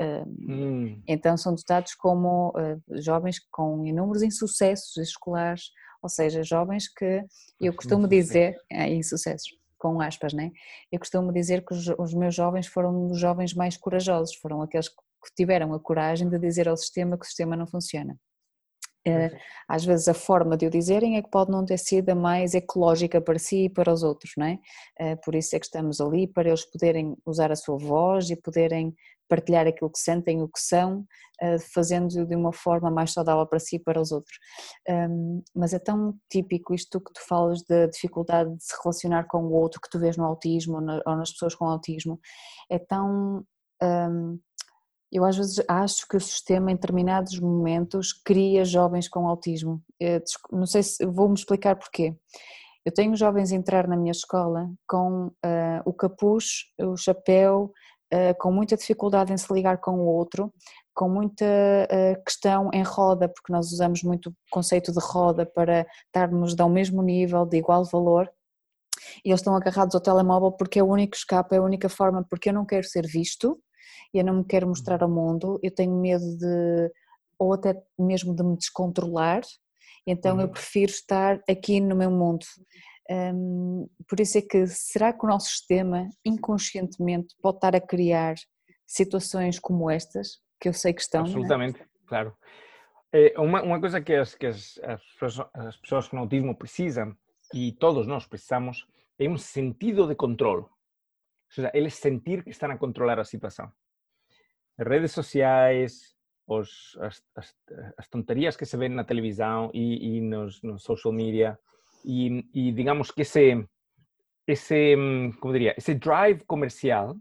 Hum. 0.00 1.02
Então 1.06 1.36
são 1.36 1.54
dotados 1.54 1.94
como 1.94 2.50
uh, 2.50 3.02
jovens 3.02 3.38
com 3.50 3.84
inúmeros 3.84 4.22
insucessos 4.22 4.96
escolares, 4.96 5.64
ou 6.02 6.08
seja, 6.08 6.42
jovens 6.42 6.88
que 6.88 7.22
eu 7.60 7.74
costumo 7.74 8.08
dizer, 8.08 8.56
é, 8.72 8.88
insucessos, 8.88 9.50
com 9.80 10.00
aspas, 10.00 10.32
né? 10.32 10.52
Eu 10.92 10.98
costumo 11.00 11.32
dizer 11.32 11.64
que 11.64 11.74
os, 11.74 11.88
os 11.98 12.14
meus 12.14 12.34
jovens 12.34 12.66
foram 12.66 13.10
os 13.10 13.18
jovens 13.18 13.54
mais 13.54 13.76
corajosos, 13.76 14.36
foram 14.36 14.62
aqueles 14.62 14.88
que 14.88 15.34
tiveram 15.34 15.72
a 15.74 15.80
coragem 15.80 16.28
de 16.28 16.38
dizer 16.38 16.68
ao 16.68 16.76
sistema 16.76 17.18
que 17.18 17.24
o 17.24 17.26
sistema 17.26 17.56
não 17.56 17.66
funciona. 17.66 18.16
Eh, 19.06 19.30
às 19.68 19.84
vezes 19.84 20.08
a 20.08 20.14
forma 20.14 20.56
de 20.56 20.66
o 20.66 20.70
dizerem 20.70 21.16
é 21.16 21.22
que 21.22 21.30
pode 21.30 21.50
não 21.50 21.64
ter 21.64 21.78
sido 21.78 22.10
a 22.10 22.14
mais 22.14 22.54
ecológica 22.54 23.20
para 23.20 23.38
si 23.38 23.64
e 23.64 23.70
para 23.70 23.92
os 23.92 24.02
outros, 24.02 24.32
não 24.36 24.46
é? 24.46 24.58
Eh, 24.98 25.16
por 25.16 25.34
isso 25.34 25.56
é 25.56 25.58
que 25.58 25.66
estamos 25.66 26.00
ali, 26.00 26.26
para 26.26 26.48
eles 26.48 26.64
poderem 26.70 27.16
usar 27.24 27.50
a 27.50 27.56
sua 27.56 27.78
voz 27.78 28.30
e 28.30 28.36
poderem 28.36 28.94
partilhar 29.28 29.66
aquilo 29.66 29.90
que 29.90 29.98
sentem, 29.98 30.42
o 30.42 30.48
que 30.48 30.60
são, 30.60 31.06
fazendo 31.72 32.26
de 32.26 32.34
uma 32.34 32.52
forma 32.52 32.90
mais 32.90 33.12
saudável 33.12 33.46
para 33.46 33.60
si 33.60 33.76
e 33.76 33.78
para 33.78 34.00
os 34.00 34.10
outros. 34.10 34.36
Mas 35.54 35.72
é 35.72 35.78
tão 35.78 36.14
típico 36.28 36.74
isto 36.74 37.00
que 37.00 37.12
tu 37.12 37.20
falas 37.28 37.62
da 37.62 37.86
dificuldade 37.86 38.52
de 38.56 38.64
se 38.64 38.74
relacionar 38.82 39.28
com 39.28 39.44
o 39.44 39.52
outro 39.52 39.80
que 39.80 39.88
tu 39.88 40.00
vês 40.00 40.16
no 40.16 40.24
autismo 40.24 40.78
ou 41.06 41.16
nas 41.16 41.30
pessoas 41.30 41.54
com 41.54 41.64
autismo, 41.66 42.18
é 42.68 42.78
tão 42.80 43.44
eu 45.12 45.24
às 45.24 45.36
vezes 45.36 45.62
acho 45.68 46.06
que 46.06 46.16
o 46.16 46.20
sistema 46.20 46.70
em 46.70 46.74
determinados 46.74 47.38
momentos 47.38 48.12
cria 48.12 48.64
jovens 48.64 49.08
com 49.08 49.26
autismo. 49.26 49.82
Eu, 49.98 50.22
não 50.52 50.66
sei 50.66 50.82
se 50.82 51.04
vou-me 51.04 51.34
explicar 51.34 51.76
porquê. 51.76 52.14
Eu 52.84 52.92
tenho 52.92 53.16
jovens 53.16 53.52
a 53.52 53.56
entrar 53.56 53.86
na 53.86 53.96
minha 53.96 54.12
escola 54.12 54.70
com 54.88 55.26
uh, 55.26 55.82
o 55.84 55.92
capuz, 55.92 56.64
o 56.80 56.96
chapéu, 56.96 57.72
uh, 58.12 58.34
com 58.38 58.52
muita 58.52 58.76
dificuldade 58.76 59.32
em 59.32 59.36
se 59.36 59.52
ligar 59.52 59.78
com 59.78 59.96
o 59.96 60.06
outro, 60.06 60.52
com 60.94 61.08
muita 61.08 61.44
uh, 61.44 62.24
questão 62.24 62.70
em 62.72 62.82
roda, 62.82 63.28
porque 63.28 63.52
nós 63.52 63.70
usamos 63.72 64.02
muito 64.02 64.30
o 64.30 64.34
conceito 64.50 64.92
de 64.92 65.00
roda 65.00 65.44
para 65.44 65.86
estarmos 66.06 66.58
ao 66.58 66.70
mesmo 66.70 67.02
nível, 67.02 67.44
de 67.44 67.58
igual 67.58 67.84
valor, 67.84 68.30
e 69.24 69.30
eles 69.30 69.40
estão 69.40 69.54
agarrados 69.54 69.94
ao 69.94 70.00
telemóvel 70.00 70.52
porque 70.52 70.78
é 70.78 70.82
o 70.82 70.88
único 70.88 71.16
escape, 71.16 71.54
é 71.54 71.58
a 71.58 71.62
única 71.62 71.88
forma, 71.88 72.24
porque 72.28 72.48
eu 72.50 72.54
não 72.54 72.64
quero 72.64 72.86
ser 72.86 73.06
visto, 73.06 73.58
eu 74.12 74.24
não 74.24 74.38
me 74.38 74.44
quero 74.44 74.66
mostrar 74.66 75.02
ao 75.02 75.08
mundo, 75.08 75.58
eu 75.62 75.70
tenho 75.70 75.94
medo 75.94 76.24
de, 76.36 76.92
ou 77.38 77.54
até 77.54 77.74
mesmo 77.98 78.34
de 78.34 78.42
me 78.42 78.56
descontrolar, 78.56 79.42
então 80.06 80.36
uhum. 80.36 80.42
eu 80.42 80.48
prefiro 80.48 80.90
estar 80.90 81.40
aqui 81.48 81.80
no 81.80 81.96
meu 81.96 82.10
mundo. 82.10 82.44
Um, 83.10 83.88
por 84.08 84.20
isso 84.20 84.38
é 84.38 84.42
que 84.42 84.66
será 84.66 85.12
que 85.12 85.24
o 85.24 85.28
nosso 85.28 85.48
sistema 85.48 86.08
inconscientemente 86.24 87.34
pode 87.42 87.56
estar 87.56 87.74
a 87.74 87.80
criar 87.80 88.34
situações 88.86 89.58
como 89.58 89.90
estas, 89.90 90.38
que 90.60 90.68
eu 90.68 90.72
sei 90.72 90.92
que 90.92 91.00
estão? 91.00 91.22
É? 91.22 91.24
Absolutamente, 91.24 91.84
claro. 92.06 92.36
É, 93.12 93.34
uma, 93.38 93.62
uma 93.62 93.80
coisa 93.80 94.00
que, 94.00 94.14
as, 94.14 94.34
que 94.34 94.46
as, 94.46 94.78
as, 94.84 95.02
pessoas, 95.18 95.48
as 95.54 95.76
pessoas 95.78 96.08
com 96.08 96.18
autismo 96.18 96.54
precisam, 96.54 97.16
e 97.52 97.72
todos 97.72 98.06
nós 98.06 98.26
precisamos, 98.26 98.86
é 99.18 99.28
um 99.28 99.36
sentido 99.36 100.06
de 100.06 100.14
controle. 100.14 100.62
Ou 100.62 100.70
seja, 101.50 101.70
eles 101.74 101.94
sentir 101.94 102.44
que 102.44 102.50
estão 102.50 102.70
a 102.70 102.78
controlar 102.78 103.18
a 103.18 103.24
situação 103.24 103.72
redes 104.80 105.12
sociais, 105.12 106.14
os, 106.46 106.96
as, 107.00 107.22
as, 107.36 107.54
as, 107.96 108.08
tonterias 108.08 108.56
que 108.56 108.66
se 108.66 108.76
ven 108.76 108.90
na 108.90 109.04
televisão 109.04 109.70
e, 109.72 110.16
e 110.16 110.20
nos, 110.20 110.62
nos, 110.62 110.82
social 110.82 111.12
media 111.12 111.58
e, 112.04 112.44
e, 112.52 112.72
digamos 112.72 113.12
que 113.12 113.22
esse 113.22 113.64
esse 114.46 114.96
como 115.38 115.52
diria 115.52 115.74
esse 115.76 115.94
drive 115.94 116.42
comercial 116.44 117.16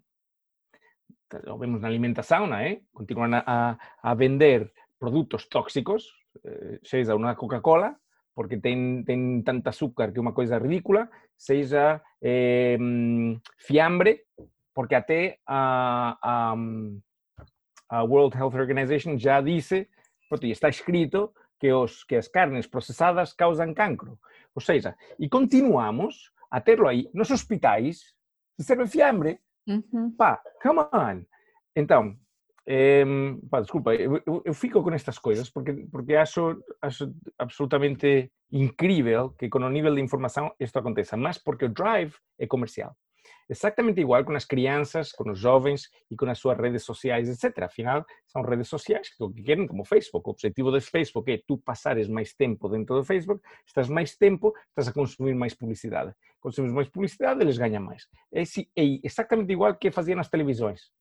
lo 1.43 1.57
vemos 1.57 1.81
na 1.81 1.87
alimentação, 1.87 2.47
não 2.47 2.57
é? 2.57 2.81
Continuam 2.93 3.29
a, 3.45 3.77
a 4.01 4.13
vender 4.15 4.71
produtos 4.97 5.47
tóxicos, 5.47 6.11
eh, 6.43 6.79
seja 6.83 7.15
uma 7.15 7.35
Coca-Cola, 7.35 7.95
porque 8.33 8.57
tem, 8.57 9.03
tem 9.03 9.41
tanta 9.43 9.69
açúcar 9.69 10.11
que 10.11 10.17
é 10.17 10.21
uma 10.21 10.33
coisa 10.33 10.57
ridícula, 10.57 11.09
seja 11.37 12.01
eh, 12.21 12.77
fiambre, 13.57 14.23
porque 14.73 14.95
até 14.95 15.39
a, 15.45 16.17
a, 16.21 16.55
a 17.89 18.03
World 18.03 18.37
Health 18.37 18.53
Organization 18.53 19.17
já 19.17 19.41
disse, 19.41 19.87
pronto, 20.29 20.45
e 20.45 20.51
está 20.51 20.69
escrito 20.69 21.33
que, 21.59 21.71
os, 21.73 22.03
que 22.03 22.15
as 22.15 22.27
carnes 22.27 22.67
processadas 22.67 23.33
causam 23.33 23.73
cancro. 23.73 24.17
Ou 24.55 24.61
seja, 24.61 24.95
e 25.19 25.27
continuamos 25.27 26.31
a 26.49 26.61
terlo 26.61 26.87
aí 26.87 27.09
nos 27.13 27.31
hospitais, 27.31 28.13
se 28.57 28.65
serve 28.65 28.87
fiambre. 28.87 29.39
Uhum. 29.67 30.11
Pá, 30.17 30.41
come 30.61 30.79
on. 30.79 31.23
Então, 31.75 32.17
pá, 33.49 33.61
desculpa, 33.61 33.95
eu, 33.95 34.21
eu, 34.25 34.41
eu, 34.45 34.53
fico 34.53 34.81
com 34.83 34.91
estas 34.91 35.17
coisas 35.17 35.49
porque, 35.49 35.73
porque 35.91 36.15
acho, 36.15 36.61
acho 36.81 37.13
absolutamente 37.37 38.31
incrível 38.51 39.31
que 39.31 39.49
com 39.49 39.59
o 39.59 39.69
nível 39.69 39.93
de 39.95 40.01
informação 40.01 40.53
isto 40.59 40.77
aconteça, 40.77 41.17
mas 41.17 41.37
porque 41.37 41.65
o 41.65 41.69
drive 41.69 42.13
é 42.37 42.47
comercial. 42.47 42.95
Exactamente 43.49 43.99
igual 43.99 44.23
con 44.23 44.35
as 44.37 44.45
crianzas, 44.45 45.11
con 45.11 45.33
os 45.33 45.41
jovens 45.41 45.89
e 46.05 46.13
con 46.13 46.29
as 46.29 46.37
súas 46.37 46.53
redes 46.53 46.85
sociais, 46.85 47.25
etc. 47.25 47.65
Afinal, 47.65 48.05
son 48.29 48.45
redes 48.45 48.69
sociais 48.69 49.09
que 49.09 49.25
o 49.25 49.33
que 49.33 49.41
queren 49.41 49.65
como 49.65 49.81
Facebook. 49.81 50.29
O 50.29 50.37
objetivo 50.37 50.69
de 50.69 50.85
Facebook 50.85 51.25
é 51.33 51.41
tú 51.41 51.57
pasares 51.57 52.05
máis 52.05 52.37
tempo 52.37 52.69
dentro 52.69 52.93
do 52.93 53.01
Facebook, 53.01 53.41
estás 53.65 53.89
máis 53.89 54.21
tempo, 54.21 54.53
estás 54.69 54.85
a 54.85 54.93
consumir 54.93 55.33
máis 55.33 55.57
publicidade. 55.57 56.13
Consumir 56.37 56.69
máis 56.69 56.93
publicidade, 56.93 57.41
eles 57.41 57.57
gañan 57.57 57.89
máis. 57.89 58.05
É, 58.29 58.45
é 58.45 58.85
exactamente 59.01 59.49
igual 59.49 59.81
que 59.81 59.89
facían 59.89 60.21
as 60.21 60.29
televisões, 60.29 60.93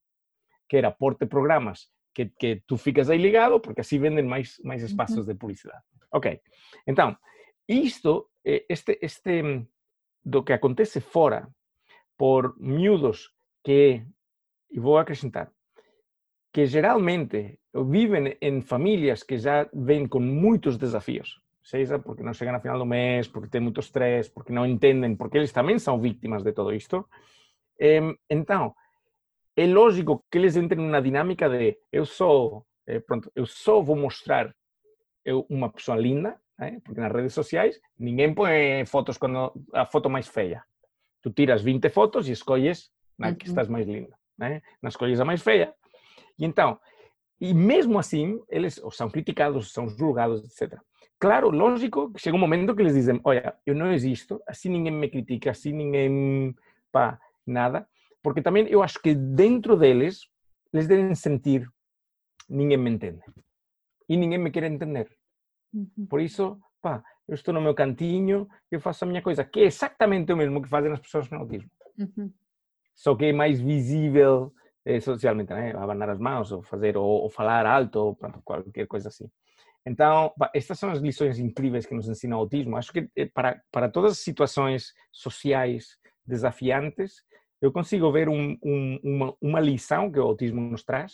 que 0.64 0.80
era 0.80 0.88
porte 0.88 1.28
programas 1.28 1.92
que, 2.16 2.32
que 2.32 2.64
tú 2.64 2.80
ficas 2.80 3.12
aí 3.12 3.20
ligado, 3.20 3.60
porque 3.60 3.84
así 3.84 4.00
venden 4.00 4.24
máis, 4.24 4.56
máis 4.64 4.80
espaços 4.80 5.28
de 5.28 5.36
publicidade. 5.36 5.84
Ok, 6.16 6.40
então, 6.88 7.12
isto, 7.68 8.32
eh, 8.40 8.64
este, 8.72 8.96
este, 9.04 9.68
do 10.24 10.40
que 10.40 10.56
acontece 10.56 11.04
fora 11.04 11.44
por 12.18 12.54
miúdos 12.58 13.32
que, 13.64 14.04
e 14.70 14.80
vou 14.80 14.98
acrescentar, 14.98 15.50
que 16.52 16.66
geralmente 16.66 17.60
vivem 17.72 18.36
em 18.40 18.60
famílias 18.60 19.22
que 19.22 19.38
já 19.38 19.68
vêm 19.72 20.06
com 20.08 20.20
muitos 20.20 20.76
desafios, 20.76 21.40
seja 21.62 21.98
porque 21.98 22.22
não 22.22 22.34
chegam 22.34 22.54
ao 22.54 22.60
final 22.60 22.78
do 22.78 22.84
mês, 22.84 23.28
porque 23.28 23.48
têm 23.48 23.60
muito 23.60 23.80
estresse, 23.80 24.30
porque 24.30 24.52
não 24.52 24.66
entendem, 24.66 25.14
porque 25.14 25.38
eles 25.38 25.52
também 25.52 25.78
são 25.78 26.00
vítimas 26.00 26.42
de 26.42 26.52
todo 26.52 26.74
isto. 26.74 27.08
Então, 28.28 28.74
é 29.56 29.66
lógico 29.66 30.24
que 30.30 30.38
eles 30.38 30.56
entrem 30.56 30.84
numa 30.84 31.00
dinâmica 31.00 31.48
de 31.48 31.78
eu 31.92 32.04
sou, 32.04 32.66
eh, 32.86 33.00
pronto, 33.00 33.30
eu 33.34 33.46
só 33.46 33.80
vou 33.80 33.96
mostrar 33.96 34.54
uma 35.48 35.70
pessoa 35.70 35.98
linda, 35.98 36.40
porque 36.84 37.00
nas 37.00 37.12
redes 37.12 37.34
sociais 37.34 37.78
ninguém 37.98 38.34
põe 38.34 38.84
fotos 38.86 39.18
quando 39.18 39.52
a 39.72 39.84
foto 39.84 40.08
mais 40.08 40.26
feia. 40.26 40.64
Tu 41.22 41.30
tiras 41.30 41.62
20 41.62 41.88
fotos 41.90 42.28
e 42.28 42.32
escolhes 42.32 42.90
na 43.18 43.34
que 43.34 43.46
estás 43.46 43.68
mais 43.68 43.86
linda, 43.86 44.16
né? 44.36 44.62
Não 44.80 44.88
escolhes 44.88 45.18
a 45.20 45.24
mais 45.24 45.42
feia. 45.42 45.74
E 46.38 46.44
então, 46.44 46.78
e 47.40 47.52
mesmo 47.52 47.98
assim, 47.98 48.40
eles 48.48 48.78
ou 48.78 48.90
são 48.90 49.10
criticados, 49.10 49.72
são 49.72 49.88
julgados, 49.88 50.44
etc. 50.44 50.78
Claro, 51.18 51.50
lógico, 51.50 52.12
chega 52.16 52.36
um 52.36 52.40
momento 52.40 52.74
que 52.74 52.82
eles 52.82 52.94
dizem, 52.94 53.20
olha, 53.24 53.56
eu 53.66 53.74
não 53.74 53.92
existo, 53.92 54.40
assim 54.46 54.68
ninguém 54.68 54.92
me 54.92 55.08
critica, 55.08 55.50
assim 55.50 55.72
ninguém, 55.72 56.54
pá, 56.92 57.18
nada. 57.44 57.88
Porque 58.22 58.40
também 58.40 58.66
eu 58.68 58.82
acho 58.82 59.00
que 59.00 59.14
dentro 59.14 59.76
deles, 59.76 60.28
eles 60.72 60.86
devem 60.86 61.14
sentir, 61.14 61.68
ninguém 62.48 62.76
me 62.76 62.90
entende. 62.90 63.20
E 64.08 64.16
ninguém 64.16 64.38
me 64.38 64.50
quer 64.50 64.64
entender. 64.64 65.08
Por 66.08 66.20
isso, 66.20 66.58
pá, 66.80 67.02
eu 67.28 67.34
estou 67.34 67.52
no 67.52 67.60
meu 67.60 67.74
cantinho, 67.74 68.48
eu 68.70 68.80
faço 68.80 69.04
a 69.04 69.06
minha 69.06 69.20
coisa, 69.20 69.44
que 69.44 69.60
é 69.60 69.64
exatamente 69.64 70.32
o 70.32 70.36
mesmo 70.36 70.62
que 70.62 70.68
fazem 70.68 70.90
as 70.90 71.00
pessoas 71.00 71.28
com 71.28 71.36
autismo. 71.36 71.70
Uhum. 71.98 72.32
Só 72.94 73.14
que 73.14 73.26
é 73.26 73.32
mais 73.32 73.60
visível 73.60 74.52
eh, 74.84 75.00
socialmente, 75.00 75.52
né? 75.52 75.72
abanar 75.76 76.08
as 76.08 76.18
mãos, 76.18 76.50
ou 76.50 76.62
fazer, 76.62 76.96
ou, 76.96 77.06
ou 77.06 77.30
falar 77.30 77.66
alto, 77.66 77.96
ou 77.96 78.16
pronto, 78.16 78.40
qualquer 78.42 78.86
coisa 78.86 79.08
assim. 79.08 79.28
Então, 79.86 80.32
estas 80.54 80.78
são 80.78 80.90
as 80.90 81.00
lições 81.00 81.38
incríveis 81.38 81.86
que 81.86 81.94
nos 81.94 82.08
ensina 82.08 82.36
o 82.36 82.40
autismo. 82.40 82.76
Acho 82.76 82.92
que 82.92 83.08
eh, 83.14 83.26
para, 83.26 83.60
para 83.70 83.90
todas 83.90 84.12
as 84.12 84.18
situações 84.18 84.92
sociais 85.12 85.98
desafiantes, 86.26 87.22
eu 87.60 87.72
consigo 87.72 88.10
ver 88.10 88.28
um, 88.28 88.56
um, 88.62 89.00
uma, 89.02 89.36
uma 89.40 89.60
lição 89.60 90.10
que 90.10 90.18
o 90.18 90.22
autismo 90.22 90.60
nos 90.60 90.82
traz 90.82 91.12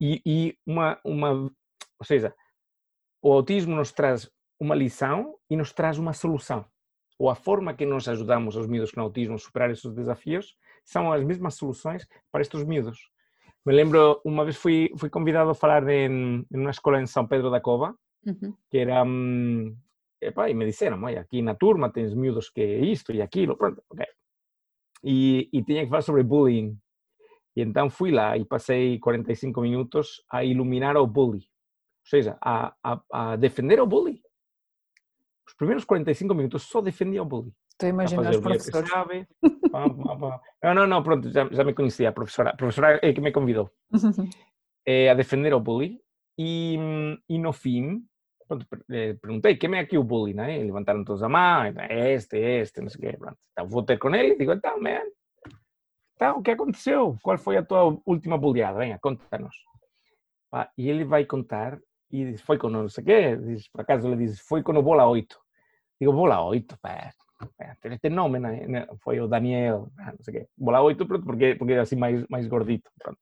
e, 0.00 0.20
e 0.24 0.58
uma, 0.66 0.98
uma, 1.04 1.30
ou 1.32 2.04
seja, 2.04 2.34
o 3.22 3.32
autismo 3.32 3.74
nos 3.74 3.92
traz 3.92 4.30
uma 4.60 4.74
lição 4.74 5.36
e 5.48 5.56
nos 5.56 5.72
traz 5.72 5.98
uma 5.98 6.12
solução. 6.12 6.64
Ou 7.18 7.30
a 7.30 7.34
forma 7.34 7.74
que 7.74 7.84
nós 7.84 8.08
ajudamos 8.08 8.56
os 8.56 8.66
miúdos 8.66 8.92
com 8.92 9.00
autismo 9.00 9.34
a 9.34 9.38
superar 9.38 9.70
esses 9.70 9.92
desafios 9.92 10.56
são 10.84 11.12
as 11.12 11.24
mesmas 11.24 11.54
soluções 11.54 12.06
para 12.30 12.42
estes 12.42 12.64
miúdos. 12.64 13.10
Me 13.66 13.74
lembro, 13.74 14.20
uma 14.24 14.44
vez 14.44 14.56
fui, 14.56 14.90
fui 14.96 15.10
convidado 15.10 15.50
a 15.50 15.54
falar 15.54 15.86
em, 15.88 16.46
em 16.50 16.58
uma 16.58 16.70
escola 16.70 17.00
em 17.00 17.06
São 17.06 17.26
Pedro 17.26 17.50
da 17.50 17.60
Cova, 17.60 17.94
uhum. 18.24 18.54
que 18.70 18.78
era... 18.78 19.02
Um, 19.02 19.76
epa, 20.20 20.48
e 20.48 20.54
me 20.54 20.64
disseram, 20.64 21.02
olha, 21.02 21.20
aqui 21.20 21.42
na 21.42 21.54
turma 21.54 21.92
tens 21.92 22.14
miúdos 22.14 22.50
que 22.50 22.62
isto 22.62 23.12
e 23.12 23.20
aquilo, 23.20 23.56
pronto, 23.56 23.82
ok. 23.90 24.06
E, 25.04 25.48
e 25.52 25.62
tinha 25.62 25.82
que 25.82 25.90
falar 25.90 26.02
sobre 26.02 26.22
bullying. 26.22 26.78
E 27.56 27.62
então 27.62 27.90
fui 27.90 28.10
lá 28.10 28.36
e 28.36 28.44
passei 28.44 28.98
45 29.00 29.60
minutos 29.60 30.22
a 30.30 30.44
iluminar 30.44 30.96
o 30.96 31.06
bullying. 31.06 31.38
Ou 31.38 32.10
seja, 32.10 32.38
a, 32.40 32.74
a, 32.82 33.00
a 33.12 33.36
defender 33.36 33.80
o 33.80 33.86
bullying 33.86 34.20
os 35.48 35.54
primeiros 35.54 35.84
45 35.84 36.34
minutos 36.34 36.62
só 36.64 36.80
defendia 36.82 37.22
o 37.22 37.24
bullying. 37.24 37.52
Estou 37.70 37.86
a 37.86 37.90
imaginar 37.90 38.30
os 38.30 38.40
professores. 38.40 38.90
Sabe, 38.90 39.26
não, 40.62 40.74
não, 40.74 40.86
não, 40.86 41.02
pronto, 41.02 41.30
já, 41.30 41.48
já 41.50 41.64
me 41.64 41.72
conhecia 41.72 42.10
a 42.10 42.12
professora. 42.12 42.50
A 42.50 42.56
professora 42.56 43.00
é 43.02 43.12
que 43.12 43.20
me 43.20 43.32
convidou 43.32 43.70
é, 44.86 45.10
a 45.10 45.14
defender 45.14 45.54
o 45.54 45.60
bullying 45.60 45.98
e, 46.38 46.76
e 47.28 47.38
no 47.38 47.52
fim, 47.52 48.04
pronto, 48.46 48.66
eh, 48.90 49.14
perguntei, 49.14 49.56
quem 49.56 49.74
é 49.74 49.80
aqui 49.80 49.96
o 49.96 50.04
bullying, 50.04 50.34
né? 50.34 50.58
E 50.60 50.64
levantaram 50.64 51.02
todos 51.02 51.22
a 51.22 51.28
mão, 51.28 51.64
é 51.64 52.12
este, 52.12 52.36
é 52.36 52.60
este, 52.60 52.80
não 52.80 52.90
sei 52.90 52.98
o 52.98 53.10
quê, 53.10 53.16
pronto. 53.16 53.38
Então, 53.52 53.66
vou 53.66 53.82
ter 53.82 53.98
com 53.98 54.14
ele 54.14 54.34
e 54.34 54.38
digo, 54.38 54.52
então, 54.52 54.80
man, 54.80 55.00
então, 56.14 56.38
o 56.38 56.42
que 56.42 56.50
aconteceu? 56.50 57.16
Qual 57.22 57.38
foi 57.38 57.56
a 57.56 57.62
tua 57.62 57.96
última 58.04 58.36
bullyada? 58.36 58.78
Venha, 58.78 58.98
conta-nos. 58.98 59.54
E 60.76 60.90
ele 60.90 61.04
vai 61.04 61.24
contar 61.24 61.78
e 62.10 62.36
foi 62.38 62.58
com 62.58 62.68
não 62.68 62.88
sei 62.88 63.36
diz, 63.36 63.68
por 63.68 63.82
acaso 63.82 64.08
ele 64.08 64.26
diz, 64.26 64.40
foi 64.40 64.62
com 64.62 64.72
o 64.72 64.82
Bola 64.82 65.06
8. 65.06 65.38
Digo, 66.00 66.12
Bola 66.12 66.44
8, 66.44 66.78
pá, 66.78 67.12
tem 67.80 67.92
este 67.92 68.08
nome, 68.08 68.38
né? 68.38 68.86
foi 69.02 69.20
o 69.20 69.28
Daniel, 69.28 69.90
não 69.96 70.22
sei 70.22 70.42
o. 70.42 70.48
Bola 70.56 70.80
8, 70.82 71.06
pronto, 71.06 71.24
porque, 71.24 71.54
porque 71.54 71.74
é 71.74 71.80
assim 71.80 71.96
mais, 71.96 72.26
mais 72.28 72.46
gordito, 72.46 72.90
pronto. 72.98 73.20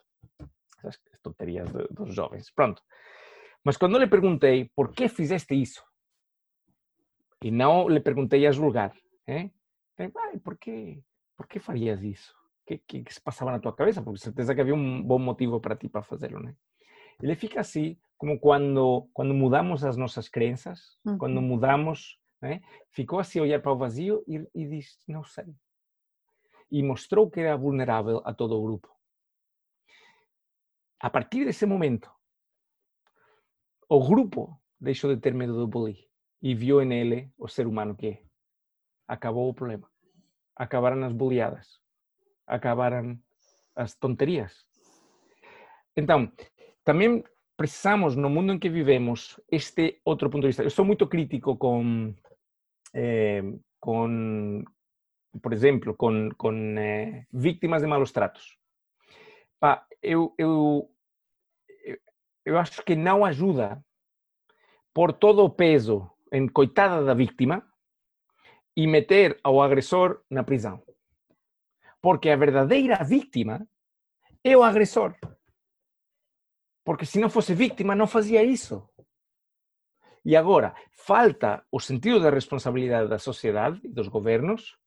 Essas 0.78 1.00
tonterias 1.22 1.70
de, 1.72 1.86
dos 1.90 2.14
jovens, 2.14 2.50
pronto. 2.50 2.82
Mas 3.64 3.76
quando 3.76 3.98
lhe 3.98 4.06
perguntei, 4.06 4.70
por 4.74 4.92
que 4.92 5.08
fizeste 5.08 5.54
isso? 5.60 5.82
E 7.42 7.50
não 7.50 7.88
lhe 7.88 8.00
perguntei 8.00 8.46
a 8.46 8.52
julgar, 8.52 8.92
eh? 9.26 9.50
Ai, 9.98 10.38
por 10.38 10.56
que, 10.56 11.02
por 11.36 11.46
que 11.46 11.58
farias 11.58 12.02
isso? 12.02 12.34
Que, 12.66 12.78
que, 12.78 13.02
que 13.02 13.12
se 13.12 13.20
passava 13.20 13.50
na 13.50 13.58
tua 13.58 13.74
cabeça? 13.74 14.02
Porque 14.02 14.20
certeza 14.20 14.54
que 14.54 14.60
havia 14.60 14.74
um 14.74 15.02
bom 15.02 15.18
motivo 15.18 15.60
para 15.60 15.76
ti 15.76 15.88
para 15.88 16.02
fazê-lo, 16.02 16.40
né? 16.40 16.54
Ele 17.20 17.34
fica 17.34 17.60
assim, 17.60 17.98
como 18.16 18.38
quando, 18.38 19.08
quando 19.12 19.34
mudamos 19.34 19.84
as 19.84 19.96
nossas 19.96 20.28
crenças, 20.28 20.98
uhum. 21.04 21.18
quando 21.18 21.40
mudamos, 21.42 22.18
né? 22.40 22.62
ficou 22.90 23.18
assim 23.18 23.38
a 23.38 23.42
olhar 23.42 23.60
para 23.60 23.72
o 23.72 23.76
vazio 23.76 24.24
e, 24.26 24.46
e 24.54 24.66
disse, 24.68 24.98
não 25.06 25.22
sei. 25.22 25.54
E 26.70 26.82
mostrou 26.82 27.30
que 27.30 27.40
era 27.40 27.56
vulnerável 27.56 28.22
a 28.24 28.32
todo 28.32 28.58
o 28.58 28.62
grupo. 28.62 28.90
A 30.98 31.10
partir 31.10 31.44
desse 31.44 31.66
momento, 31.66 32.10
o 33.88 34.00
grupo 34.04 34.58
deixou 34.80 35.14
de 35.14 35.20
ter 35.20 35.34
medo 35.34 35.54
do 35.54 35.68
bullying 35.68 36.02
e 36.42 36.54
viu 36.54 36.84
nele 36.84 37.30
o 37.38 37.48
ser 37.48 37.66
humano 37.66 37.94
que 37.94 38.06
é. 38.06 38.22
Acabou 39.06 39.48
o 39.48 39.54
problema. 39.54 39.88
Acabaram 40.56 41.04
as 41.04 41.12
bulliadas. 41.12 41.80
Acabaram 42.46 43.20
as 43.74 43.94
tonterias. 43.94 44.66
Então, 45.94 46.32
também 46.82 47.22
precisamos, 47.56 48.16
no 48.16 48.28
mundo 48.28 48.52
em 48.52 48.58
que 48.58 48.68
vivemos, 48.68 49.40
este 49.50 50.00
outro 50.04 50.28
ponto 50.28 50.42
de 50.42 50.48
vista. 50.48 50.62
Eu 50.62 50.70
sou 50.70 50.84
muito 50.84 51.06
crítico 51.06 51.56
com, 51.56 52.14
eh, 52.94 53.42
com 53.80 54.64
por 55.42 55.52
exemplo, 55.52 55.94
com, 55.94 56.30
com 56.36 56.52
eh, 56.78 57.26
vítimas 57.32 57.82
de 57.82 57.88
malos 57.88 58.12
tratos. 58.12 58.58
Eu, 60.02 60.34
eu, 60.38 60.88
eu 62.44 62.58
acho 62.58 62.84
que 62.84 62.94
não 62.94 63.24
ajuda 63.24 63.82
por 64.94 65.12
todo 65.12 65.42
o 65.42 65.50
peso 65.50 66.08
em 66.32 66.46
coitada 66.46 67.04
da 67.04 67.14
vítima 67.14 67.66
e 68.76 68.86
meter 68.86 69.40
ao 69.42 69.60
agressor 69.60 70.22
na 70.30 70.44
prisão. 70.44 70.82
Porque 72.00 72.30
a 72.30 72.36
verdadeira 72.36 73.02
vítima 73.02 73.66
é 74.44 74.56
o 74.56 74.62
agressor. 74.62 75.16
Porque 76.86 77.04
se 77.04 77.18
não 77.18 77.28
fosse 77.28 77.52
vítima, 77.52 77.96
não 77.96 78.06
fazia 78.06 78.44
isso. 78.44 78.88
E 80.24 80.36
agora, 80.36 80.72
falta 80.92 81.64
o 81.70 81.80
sentido 81.80 82.20
da 82.20 82.30
responsabilidade 82.30 83.08
da 83.08 83.18
sociedade 83.18 83.80
e 83.82 83.88
dos 83.88 84.06
governos 84.06 84.78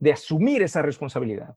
de 0.00 0.12
assumir 0.12 0.62
essa 0.62 0.80
responsabilidade. 0.80 1.56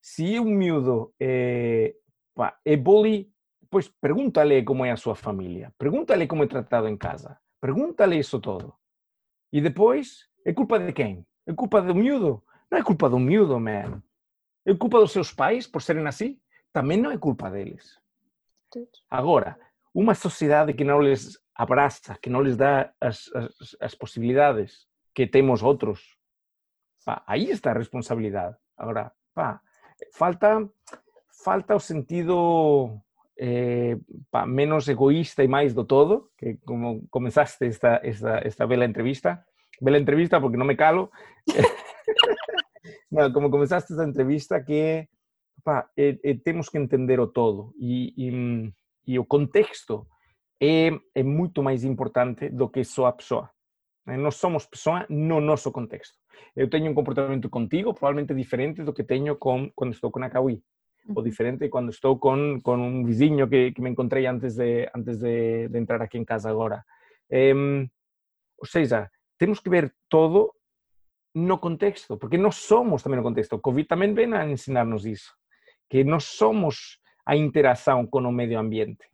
Se 0.00 0.40
um 0.40 0.46
miúdo 0.46 1.14
é, 1.20 1.94
pá, 2.34 2.58
é 2.64 2.76
bully, 2.76 3.32
pois 3.70 3.86
pergunta-lhe 3.88 4.64
como 4.64 4.84
é 4.84 4.90
a 4.90 4.96
sua 4.96 5.14
família, 5.14 5.72
pergunta-lhe 5.78 6.26
como 6.26 6.42
é 6.42 6.48
tratado 6.48 6.88
em 6.88 6.96
casa, 6.96 7.38
pergunta-lhe 7.60 8.18
isso 8.18 8.40
todo. 8.40 8.74
E 9.52 9.60
depois, 9.60 10.28
é 10.44 10.52
culpa 10.52 10.80
de 10.80 10.92
quem? 10.92 11.24
É 11.46 11.52
culpa 11.52 11.80
do 11.80 11.94
miúdo? 11.94 12.42
Não 12.68 12.78
é 12.78 12.82
culpa 12.82 13.08
do 13.08 13.20
miúdo, 13.20 13.60
man. 13.60 14.02
É 14.66 14.74
culpa 14.74 14.98
dos 14.98 15.12
seus 15.12 15.32
pais 15.32 15.68
por 15.68 15.82
serem 15.82 16.04
assim? 16.04 16.40
Também 16.72 17.00
não 17.00 17.12
é 17.12 17.18
culpa 17.18 17.48
deles. 17.48 18.01
Agora, 19.10 19.58
uma 19.94 20.14
sociedade 20.14 20.72
que 20.72 20.84
não 20.84 21.00
lhes 21.00 21.38
abraça, 21.54 22.16
que 22.20 22.30
não 22.30 22.42
lhes 22.42 22.56
dá 22.56 22.92
as, 23.00 23.30
as, 23.34 23.76
as 23.80 23.94
possibilidades 23.94 24.86
que 25.14 25.26
temos 25.26 25.62
outros, 25.62 26.16
pá, 27.04 27.22
aí 27.26 27.50
está 27.50 27.70
a 27.70 27.78
responsabilidade. 27.78 28.56
Agora, 28.76 29.12
falta, 30.14 30.68
falta 31.44 31.76
o 31.76 31.80
sentido 31.80 32.98
eh, 33.38 33.96
menos 34.46 34.88
egoísta 34.88 35.44
e 35.44 35.48
mais 35.48 35.74
do 35.74 35.84
todo, 35.84 36.30
que 36.38 36.56
como 36.64 37.06
começaste 37.10 37.64
esta, 37.66 38.00
esta, 38.02 38.40
esta 38.44 38.66
bela 38.66 38.84
entrevista, 38.84 39.44
bela 39.80 39.98
entrevista 39.98 40.40
porque 40.40 40.56
não 40.56 40.66
me 40.66 40.76
calo, 40.76 41.10
não, 43.10 43.32
como 43.32 43.50
começaste 43.50 43.92
esta 43.92 44.04
entrevista 44.04 44.62
que 44.62 45.08
pá, 45.64 45.88
é, 45.96 46.18
é, 46.22 46.34
temos 46.34 46.68
que 46.68 46.78
entender 46.78 47.20
o 47.20 47.26
todo 47.26 47.72
e, 47.78 48.12
e, 48.16 48.72
e 49.06 49.18
o 49.18 49.24
contexto 49.24 50.06
é, 50.60 50.90
é, 51.14 51.22
muito 51.22 51.62
mais 51.62 51.84
importante 51.84 52.48
do 52.48 52.68
que 52.68 52.84
só 52.84 53.06
a 53.06 53.12
pessoa. 53.12 53.50
Nós 54.04 54.34
somos 54.34 54.66
pessoa 54.66 55.06
no 55.08 55.40
nosso 55.40 55.70
contexto. 55.70 56.18
Eu 56.56 56.68
tenho 56.68 56.90
um 56.90 56.94
comportamento 56.94 57.48
contigo 57.48 57.94
provavelmente 57.94 58.34
diferente 58.34 58.82
do 58.82 58.92
que 58.92 59.04
tenho 59.04 59.36
com, 59.36 59.70
quando 59.76 59.92
estou 59.92 60.10
com 60.10 60.22
a 60.24 60.30
Cauí. 60.30 60.60
Ou 61.14 61.22
diferente 61.22 61.68
quando 61.68 61.90
estou 61.90 62.18
com, 62.18 62.60
com 62.62 62.76
um 62.76 63.04
vizinho 63.04 63.48
que, 63.48 63.72
que 63.72 63.80
me 63.80 63.90
encontrei 63.90 64.26
antes 64.26 64.56
de, 64.56 64.90
antes 64.94 65.18
de, 65.18 65.68
de 65.68 65.78
entrar 65.78 66.02
aqui 66.02 66.18
em 66.18 66.24
casa 66.24 66.50
agora. 66.50 66.84
É, 67.30 67.52
ou 67.54 68.66
seja, 68.66 69.08
temos 69.38 69.60
que 69.60 69.70
ver 69.70 69.94
todo 70.08 70.52
no 71.34 71.58
contexto, 71.58 72.16
porque 72.18 72.38
nós 72.38 72.56
somos 72.56 73.02
também 73.02 73.18
no 73.18 73.24
contexto. 73.24 73.54
O 73.54 73.60
Covid 73.60 73.88
também 73.88 74.12
vem 74.14 74.32
a 74.34 74.48
ensinar-nos 74.48 75.06
isso 75.06 75.32
que 75.92 76.02
nós 76.02 76.24
somos 76.24 76.98
a 77.26 77.36
interação 77.36 78.06
com 78.06 78.20
o 78.20 78.32
meio 78.32 78.58
ambiente. 78.58 79.06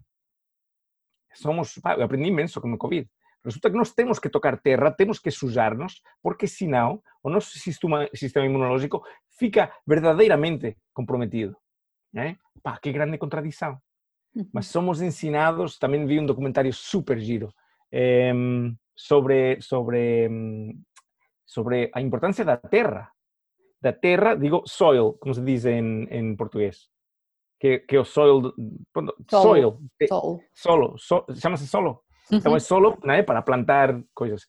Somos, 1.34 1.76
eu 1.76 2.04
aprendi 2.04 2.28
imenso 2.28 2.60
com 2.60 2.72
o 2.72 2.78
Covid. 2.78 3.10
Resulta 3.44 3.68
que 3.68 3.76
nós 3.76 3.92
temos 3.92 4.20
que 4.20 4.28
tocar 4.28 4.60
terra, 4.60 4.92
temos 4.92 5.18
que 5.18 5.28
sujar-nos, 5.28 6.00
porque 6.22 6.46
senão 6.46 7.02
o 7.20 7.30
nosso 7.30 7.58
sistema, 7.58 8.08
sistema 8.14 8.46
imunológico 8.46 9.02
fica 9.36 9.72
verdadeiramente 9.84 10.76
comprometido. 10.94 11.56
Né? 12.12 12.36
Pá, 12.62 12.78
que 12.78 12.92
grande 12.92 13.18
contradição. 13.18 13.76
Mas 14.52 14.68
somos 14.68 15.02
ensinados, 15.02 15.78
também 15.78 16.06
vi 16.06 16.20
um 16.20 16.26
documentário 16.26 16.72
super 16.72 17.18
giro 17.18 17.52
eh, 17.90 18.32
sobre, 18.94 19.60
sobre, 19.60 20.28
sobre 21.44 21.90
a 21.92 22.00
importância 22.00 22.44
da 22.44 22.56
terra. 22.56 23.10
Da 23.80 23.92
terra, 23.92 24.34
digo 24.34 24.62
soil, 24.66 25.14
como 25.20 25.34
se 25.34 25.42
diz 25.42 25.64
em, 25.64 26.04
em 26.10 26.36
português. 26.36 26.88
Que, 27.60 27.80
que 27.80 27.98
o 27.98 28.04
soil, 28.04 28.52
solo, 28.94 29.14
soil, 29.30 29.78
solo, 30.06 30.40
solo 30.54 30.98
so, 30.98 31.26
chama-se 31.34 31.66
solo. 31.66 32.02
Então 32.30 32.54
é 32.54 32.60
solo 32.60 32.98
né, 33.04 33.22
para 33.22 33.42
plantar 33.42 34.00
coisas. 34.14 34.46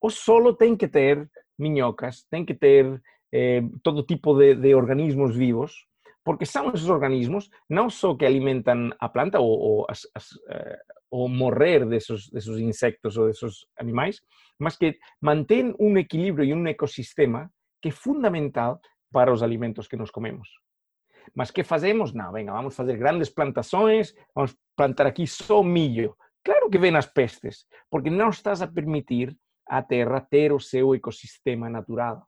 O 0.00 0.10
solo 0.10 0.54
tem 0.54 0.76
que 0.76 0.88
ter 0.88 1.30
minhocas, 1.58 2.24
tem 2.30 2.44
que 2.44 2.54
ter 2.54 3.00
eh, 3.32 3.62
todo 3.82 4.02
tipo 4.02 4.34
de, 4.34 4.54
de, 4.54 4.74
organismos 4.74 5.36
vivos, 5.36 5.86
porque 6.24 6.46
são 6.46 6.72
esses 6.72 6.88
organismos 6.88 7.48
não 7.68 7.90
só 7.90 8.14
que 8.14 8.24
alimentam 8.24 8.90
a 8.98 9.08
planta 9.08 9.38
ou, 9.38 9.58
ou, 9.58 9.86
as, 9.88 10.00
as, 10.14 10.26
eh, 10.48 10.78
ou 11.10 11.28
morrer 11.28 11.86
desses, 11.86 12.30
desses 12.30 12.58
insectos 12.58 13.16
ou 13.16 13.26
desses 13.26 13.66
animais, 13.78 14.20
mas 14.58 14.76
que 14.76 14.98
mantêm 15.20 15.74
um 15.78 15.96
equilíbrio 15.98 16.44
e 16.44 16.54
um 16.54 16.66
ecossistema 16.66 17.50
que 17.80 17.90
fundamental 17.90 18.80
para 19.12 19.32
os 19.32 19.42
alimentos 19.42 19.88
que 19.88 19.96
nós 19.96 20.10
comemos. 20.10 20.48
Mas 21.34 21.50
que 21.50 21.62
fazemos? 21.62 22.12
Não, 22.12 22.32
venga, 22.32 22.52
vamos 22.52 22.74
fazer 22.74 22.96
grandes 22.96 23.28
plantações, 23.28 24.14
vamos 24.34 24.56
plantar 24.76 25.06
aqui 25.06 25.26
só 25.26 25.62
milho. 25.62 26.16
Claro 26.44 26.70
que 26.70 26.78
vem 26.78 26.96
as 26.96 27.06
pestes, 27.06 27.66
porque 27.90 28.10
não 28.10 28.30
estás 28.30 28.62
a 28.62 28.66
permitir 28.66 29.36
à 29.68 29.82
Terra 29.82 30.20
ter 30.20 30.52
o 30.52 30.60
seu 30.60 30.94
natural, 31.70 32.26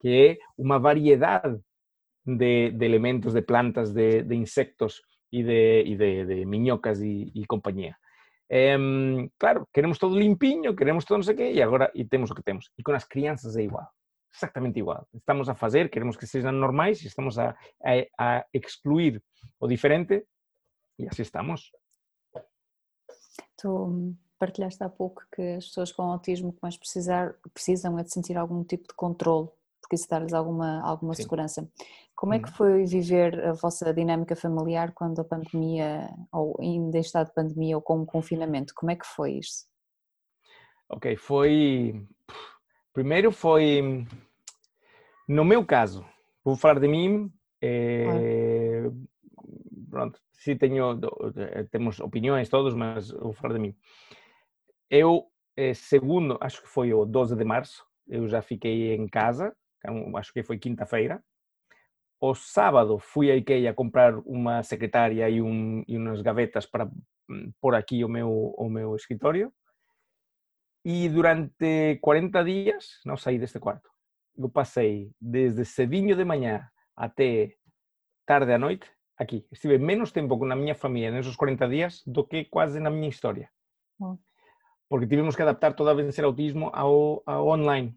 que 0.00 0.08
é 0.08 0.38
uma 0.56 0.78
variedade 0.78 1.60
de, 2.26 2.70
elementos, 2.84 3.34
de 3.34 3.42
plantas, 3.42 3.92
de, 3.92 4.22
insectos 4.34 5.02
e 5.30 5.42
de, 5.42 5.82
e 5.82 5.96
de, 5.96 6.24
de 6.24 6.46
minhocas 6.46 7.00
e, 7.00 7.30
e. 7.34 7.94
É, 8.50 8.76
claro, 9.38 9.68
queremos 9.72 9.98
todo 9.98 10.18
limpinho, 10.18 10.74
queremos 10.74 11.04
todo 11.04 11.18
não 11.18 11.22
sei 11.22 11.34
o 11.34 11.36
quê, 11.36 11.52
e 11.52 11.62
agora 11.62 11.90
e 11.94 12.04
temos 12.04 12.30
o 12.30 12.34
que 12.34 12.42
temos. 12.42 12.70
E 12.78 12.82
com 12.82 12.92
as 12.92 13.04
crianças 13.04 13.56
é 13.56 13.62
igual, 13.62 13.88
exactamente 14.34 14.78
igual. 14.78 15.06
Estamos 15.14 15.48
a 15.48 15.54
fazer, 15.54 15.90
queremos 15.90 16.16
que 16.16 16.26
sejam 16.26 16.52
normais 16.52 17.02
e 17.02 17.06
estamos 17.06 17.38
a, 17.38 17.56
a, 17.82 17.92
a 18.18 18.46
excluir 18.52 19.22
o 19.60 19.66
diferente 19.66 20.26
e 20.98 21.06
assim 21.06 21.22
estamos. 21.22 21.72
Tu 23.56 24.14
partilhaste 24.38 24.82
há 24.82 24.88
pouco 24.88 25.22
que 25.34 25.42
as 25.42 25.66
pessoas 25.66 25.92
com 25.92 26.02
autismo 26.02 26.52
que 26.52 26.58
mais 26.62 26.76
precisar, 26.76 27.34
precisam 27.52 27.98
é 27.98 28.02
de 28.02 28.12
sentir 28.12 28.36
algum 28.36 28.64
tipo 28.64 28.88
de 28.88 28.94
controle, 28.94 29.48
porque 29.80 29.96
isso 29.96 30.08
dá-lhes 30.08 30.32
alguma, 30.32 30.82
alguma 30.82 31.14
segurança. 31.14 31.68
Como 32.14 32.34
é 32.34 32.38
que 32.38 32.48
uhum. 32.48 32.54
foi 32.54 32.84
viver 32.84 33.44
a 33.44 33.52
vossa 33.52 33.92
dinâmica 33.92 34.36
familiar 34.36 34.92
quando 34.92 35.20
a 35.20 35.24
pandemia, 35.24 36.08
ou 36.32 36.56
ainda 36.60 36.98
em 36.98 37.00
estado 37.00 37.28
de 37.28 37.34
pandemia, 37.34 37.76
ou 37.76 37.82
com 37.82 38.00
o 38.00 38.06
confinamento? 38.06 38.72
Como 38.74 38.90
é 38.90 38.96
que 38.96 39.06
foi 39.06 39.38
isso? 39.38 39.66
Ok, 40.88 41.16
foi. 41.16 42.06
Primeiro 42.94 43.32
foi. 43.32 44.06
No 45.28 45.44
meu 45.44 45.66
caso, 45.66 46.06
vou 46.44 46.56
falar 46.56 46.78
de 46.78 46.86
mim. 46.86 47.28
É... 47.60 48.84
Pronto, 49.90 50.20
sim 50.32 50.56
tenho, 50.56 51.00
eh, 51.36 51.64
temos 51.70 51.98
opiniões 52.00 52.48
todos, 52.48 52.74
mas 52.74 53.10
vou 53.10 53.32
falar 53.32 53.54
de 53.54 53.60
mim. 53.60 53.76
Eu, 54.88 55.26
eh, 55.56 55.74
segundo, 55.74 56.38
acho 56.40 56.62
que 56.62 56.68
foi 56.68 56.92
o 56.92 57.04
12 57.04 57.36
de 57.36 57.44
março, 57.44 57.84
eu 58.08 58.28
já 58.28 58.42
fiquei 58.42 58.94
em 58.94 59.08
casa, 59.08 59.54
acho 60.16 60.32
que 60.32 60.42
foi 60.42 60.58
quinta-feira. 60.58 61.22
O 62.20 62.34
sábado 62.34 62.98
fui 62.98 63.30
à 63.30 63.36
IKEA 63.36 63.74
comprar 63.74 64.16
uma 64.18 64.62
secretária 64.62 65.28
e, 65.28 65.42
um, 65.42 65.84
e 65.86 65.96
umas 65.96 66.22
gavetas 66.22 66.66
para 66.66 66.86
mm, 67.28 67.52
pôr 67.60 67.74
aqui 67.74 68.04
o 68.04 68.08
meu, 68.08 68.54
o 68.56 68.68
meu 68.68 68.94
escritório. 68.96 69.52
E 70.84 71.08
durante 71.08 71.98
40 72.00 72.44
dias 72.44 73.00
não 73.04 73.16
saí 73.16 73.38
deste 73.38 73.58
quarto. 73.58 73.88
Eu 74.36 74.50
passei 74.50 75.12
desde 75.18 75.64
cedinho 75.64 76.14
de 76.14 76.24
manhã 76.24 76.68
até 76.94 77.56
tarde 78.26 78.52
à 78.52 78.58
noite 78.58 78.86
aquí. 79.16 79.46
Estive 79.50 79.78
menos 79.78 80.12
tempo 80.12 80.38
con 80.38 80.52
a 80.52 80.56
miña 80.56 80.74
familia 80.74 81.10
nesos 81.10 81.36
40 81.36 81.68
días 81.68 82.02
do 82.04 82.28
que 82.28 82.44
quase 82.50 82.80
na 82.80 82.90
miña 82.90 83.08
historia. 83.08 83.48
Oh. 83.98 84.18
Porque 84.88 85.08
tivemos 85.08 85.34
que 85.34 85.42
adaptar 85.42 85.74
toda 85.74 85.92
a 85.92 85.98
vencer 85.98 86.24
autismo 86.24 86.68
ao, 86.74 87.22
ao 87.24 87.48
online. 87.48 87.96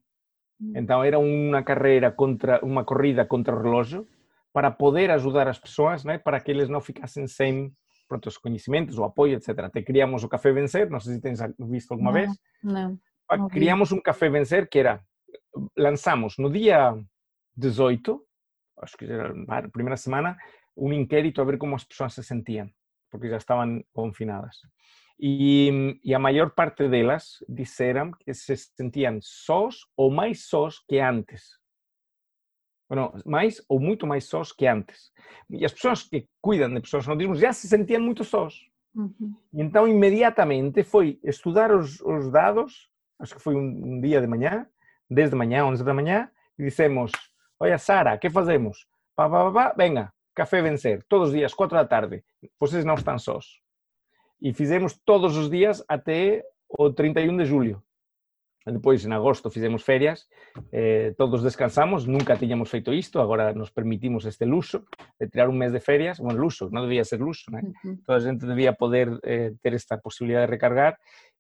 Mm. 0.60 0.78
Então 0.78 1.04
era 1.04 1.20
unha 1.20 1.62
carreira 1.68 2.16
contra 2.16 2.64
unha 2.64 2.88
corrida 2.88 3.28
contra 3.28 3.52
o 3.54 3.62
relógio 3.62 4.08
para 4.56 4.72
poder 4.72 5.12
ajudar 5.12 5.48
as 5.48 5.60
persoas, 5.60 6.02
né, 6.08 6.18
para 6.18 6.40
que 6.40 6.50
eles 6.50 6.72
non 6.72 6.82
ficasen 6.82 7.28
sem 7.28 7.76
pronto, 8.08 8.30
os 8.30 8.40
conhecimentos, 8.40 8.98
o 8.98 9.04
apoio, 9.04 9.38
etc. 9.38 9.70
Te 9.70 9.84
criamos 9.84 10.24
o 10.24 10.30
Café 10.30 10.52
Vencer, 10.52 10.90
non 10.90 11.04
sei 11.04 11.20
se 11.20 11.22
tens 11.22 11.44
visto 11.60 11.94
alguma 11.94 12.12
no, 12.12 12.18
vez. 12.18 12.32
Non. 12.64 12.98
No 13.28 13.52
criamos 13.52 13.92
un 13.92 14.00
Café 14.00 14.32
Vencer 14.32 14.72
que 14.72 14.80
era, 14.80 15.04
lanzamos 15.76 16.40
no 16.40 16.50
día 16.50 16.96
18, 17.60 18.24
acho 18.82 18.98
que 18.98 19.06
era 19.06 19.34
a 19.50 19.68
primeira 19.68 19.98
semana, 19.98 20.38
un 20.76 20.94
inquérito 20.94 21.42
a 21.42 21.46
ver 21.46 21.58
como 21.58 21.76
as 21.76 21.86
persoas 21.86 22.14
se 22.14 22.24
sentían, 22.24 22.74
porque 23.10 23.30
já 23.30 23.38
estaban 23.38 23.84
confinadas. 23.92 24.62
E, 25.20 26.00
e 26.04 26.14
a 26.14 26.20
maior 26.20 26.54
parte 26.54 26.88
delas 26.88 27.44
disseram 27.50 28.12
que 28.14 28.34
se 28.34 28.56
sentían 28.56 29.20
sós 29.22 29.90
ou 29.98 30.14
máis 30.14 30.46
sós 30.46 30.80
que 30.86 31.02
antes. 31.02 31.58
Bueno, 32.90 33.14
máis 33.26 33.62
ou 33.68 33.80
moito 33.80 34.08
máis 34.08 34.26
sós 34.26 34.52
que 34.52 34.66
antes. 34.66 35.12
E 35.50 35.66
as 35.66 35.74
persoas 35.74 36.04
que 36.04 36.28
cuidan 36.42 36.74
de 36.74 36.82
persoas 36.82 37.06
con 37.06 37.12
autismo 37.14 37.36
já 37.36 37.52
se 37.52 37.68
sentían 37.68 38.02
moito 38.02 38.24
sós. 38.24 38.56
Uh 38.96 39.12
-huh. 39.12 39.36
E 39.54 39.62
então, 39.62 39.88
inmediatamente, 39.88 40.84
foi 40.84 41.20
estudar 41.24 41.72
os, 41.72 42.00
os 42.02 42.32
dados, 42.32 42.90
acho 43.20 43.36
que 43.36 43.42
foi 43.42 43.56
um, 43.56 43.98
um 43.98 44.02
dia 44.02 44.22
de 44.22 44.28
manhã, 44.28 44.66
10 45.10 45.32
de 45.32 45.36
manhã, 45.36 45.66
11 45.66 45.84
da 45.84 45.94
manhã, 45.94 46.30
e 46.58 46.64
dissemos, 46.64 47.12
olha, 47.60 47.78
Sara, 47.78 48.18
que 48.18 48.30
fazemos? 48.30 48.88
Pá, 49.16 49.30
pá, 49.30 49.52
pá, 49.52 49.74
venga, 49.78 50.14
Café 50.34 50.62
Vencer, 50.62 51.04
todos 51.10 51.30
os 51.30 51.34
dias, 51.34 51.54
4 51.54 51.78
da 51.78 51.86
tarde. 51.86 52.24
Vocês 52.60 52.86
não 52.86 52.96
estão 52.96 53.18
sós. 53.20 53.46
E 54.42 54.54
fizemos 54.54 54.98
todos 55.04 55.36
os 55.36 55.50
dias 55.50 55.84
até 55.88 56.44
o 56.70 56.92
31 56.92 57.38
de 57.38 57.46
julho. 57.46 57.84
Depois, 58.72 59.06
em 59.06 59.14
agosto, 59.14 59.50
fizemos 59.50 59.84
férias, 59.84 60.28
eh, 60.72 61.14
todos 61.18 61.42
descansamos, 61.42 62.06
nunca 62.06 62.36
tínhamos 62.36 62.70
feito 62.70 62.94
isto, 62.94 63.20
agora 63.20 63.54
nos 63.54 63.70
permitimos 63.70 64.26
este 64.26 64.46
luxo 64.46 64.84
de 65.20 65.28
tirar 65.30 65.50
um 65.50 65.54
mês 65.54 65.72
de 65.72 65.80
férias, 65.80 66.20
bueno, 66.20 66.40
luxo, 66.40 66.70
não 66.72 66.82
devia 66.82 67.04
ser 67.06 67.20
luxo, 67.22 67.50
né? 67.52 67.62
toda 68.06 68.18
a 68.18 68.20
gente 68.20 68.46
devia 68.46 68.74
poder 68.74 69.20
eh, 69.24 69.54
ter 69.62 69.74
esta 69.74 69.98
possibilidade 69.98 70.48
de 70.48 70.52
recargar, 70.52 70.98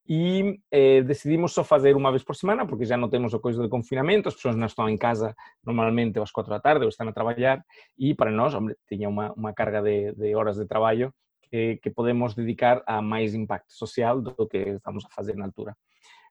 e 0.10 0.58
eh, 0.72 1.02
decidimos 1.02 1.52
só 1.52 1.64
fazer 1.66 1.96
uma 1.96 2.12
vez 2.12 2.24
por 2.24 2.36
semana, 2.36 2.66
porque 2.66 2.86
já 2.86 2.96
não 2.96 3.10
temos 3.10 3.34
a 3.34 3.40
coisa 3.40 3.62
do 3.62 3.68
confinamento, 3.68 4.30
as 4.30 4.36
pessoas 4.36 4.56
não 4.56 4.66
estão 4.66 4.88
em 4.88 4.98
casa 4.98 5.36
normalmente 5.66 6.18
às 6.20 6.32
quatro 6.32 6.52
da 6.52 6.62
tarde 6.62 6.84
ou 6.84 6.90
estão 6.90 7.08
a 7.10 7.12
trabalhar, 7.12 7.62
e 7.98 8.16
para 8.16 8.32
nós, 8.32 8.54
hombre, 8.54 8.76
tinha 8.88 9.10
uma, 9.10 9.34
uma 9.34 9.54
carga 9.54 9.82
de, 9.82 10.14
de 10.14 10.34
horas 10.34 10.56
de 10.56 10.66
trabalho 10.66 11.14
que, 11.50 11.78
que, 11.84 11.90
podemos 11.90 12.34
dedicar 12.34 12.82
a 12.86 13.02
mais 13.02 13.34
impacto 13.34 13.74
social 13.74 14.22
do 14.22 14.48
que 14.48 14.58
estamos 14.58 15.06
a 15.06 15.10
fazer 15.10 15.36
na 15.36 15.46
altura. 15.46 15.76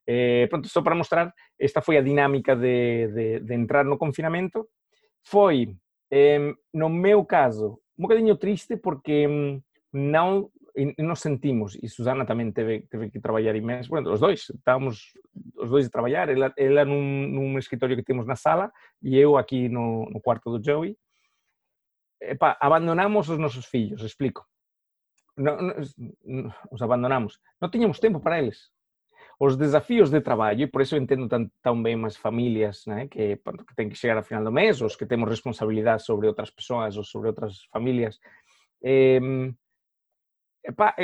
Eh, 0.07 0.47
pronto, 0.49 0.71
só 0.71 0.81
para 0.81 0.95
mostrar, 0.95 1.35
esta 1.59 1.83
foi 1.83 1.99
a 1.99 2.01
dinámica 2.01 2.55
de, 2.55 3.11
de, 3.11 3.27
de 3.43 3.53
entrar 3.53 3.83
no 3.83 3.99
confinamento. 3.99 4.71
Foi, 5.21 5.75
eh, 6.09 6.55
no 6.71 6.87
meu 6.87 7.27
caso, 7.27 7.83
un 7.99 8.07
bocadinho 8.07 8.39
triste 8.39 8.79
porque 8.79 9.27
non 9.91 10.47
nos 11.01 11.19
sentimos, 11.19 11.73
e 11.81 11.89
Susana 11.89 12.21
tamén 12.21 12.53
teve, 12.53 12.85
teve 12.85 13.09
que 13.09 13.17
traballar 13.17 13.57
imenso, 13.57 13.89
bueno, 13.89 14.13
os 14.13 14.21
dois, 14.21 14.45
estábamos 14.53 15.17
os 15.57 15.69
dois 15.73 15.89
a 15.89 15.89
traballar, 15.89 16.29
ela, 16.29 16.53
ela 16.53 16.85
nun, 16.85 17.33
nun 17.33 17.57
escritorio 17.57 17.97
que 17.97 18.05
temos 18.05 18.29
na 18.29 18.37
sala 18.37 18.69
e 19.01 19.17
eu 19.17 19.41
aquí 19.41 19.73
no, 19.73 20.05
no 20.05 20.21
cuarto 20.21 20.53
do 20.53 20.61
Joey. 20.61 20.93
Epa, 22.21 22.57
abandonamos 22.61 23.25
os 23.25 23.41
nosos 23.41 23.65
fillos, 23.65 24.05
explico. 24.05 24.45
No, 25.33 25.57
no, 25.57 25.73
os 26.69 26.81
abandonamos. 26.81 27.41
Non 27.57 27.73
tiñamos 27.73 27.97
tempo 27.97 28.21
para 28.21 28.37
eles. 28.37 28.69
Os 29.39 29.55
desafíos 29.55 30.09
de 30.09 30.21
traballo, 30.21 30.61
e 30.61 30.67
por 30.67 30.81
eso 30.81 30.97
entendo 30.97 31.27
tan, 31.29 31.51
tan 31.61 31.83
ben 31.83 32.03
as 32.05 32.17
familias 32.17 32.85
né, 32.87 33.07
que, 33.07 33.37
que 33.37 33.73
ten 33.75 33.87
que 33.87 33.95
chegar 33.95 34.17
a 34.17 34.23
final 34.23 34.43
do 34.43 34.51
mes, 34.51 34.81
os 34.81 34.95
que 34.95 35.05
temos 35.05 35.29
responsabilidade 35.29 36.01
sobre 36.01 36.27
outras 36.27 36.49
persoas 36.49 36.97
ou 36.97 37.03
sobre 37.03 37.29
outras 37.29 37.69
familias, 37.69 38.19
eh, 38.81 39.21
epá, 40.63 40.95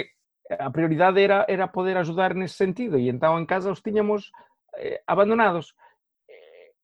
a 0.50 0.70
prioridade 0.72 1.22
era, 1.22 1.46
era 1.48 1.68
poder 1.68 1.96
ajudar 1.98 2.34
nesse 2.34 2.56
sentido 2.56 2.98
e 2.98 3.08
então 3.08 3.40
em 3.40 3.46
casa 3.46 3.72
os 3.72 3.82
tínhamos 3.82 4.32
eh, 4.78 5.02
abandonados. 5.06 5.76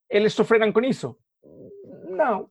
Eles 0.09 0.33
sofreram 0.33 0.71
com 0.71 0.81
isso? 0.81 1.15
Não, 2.09 2.49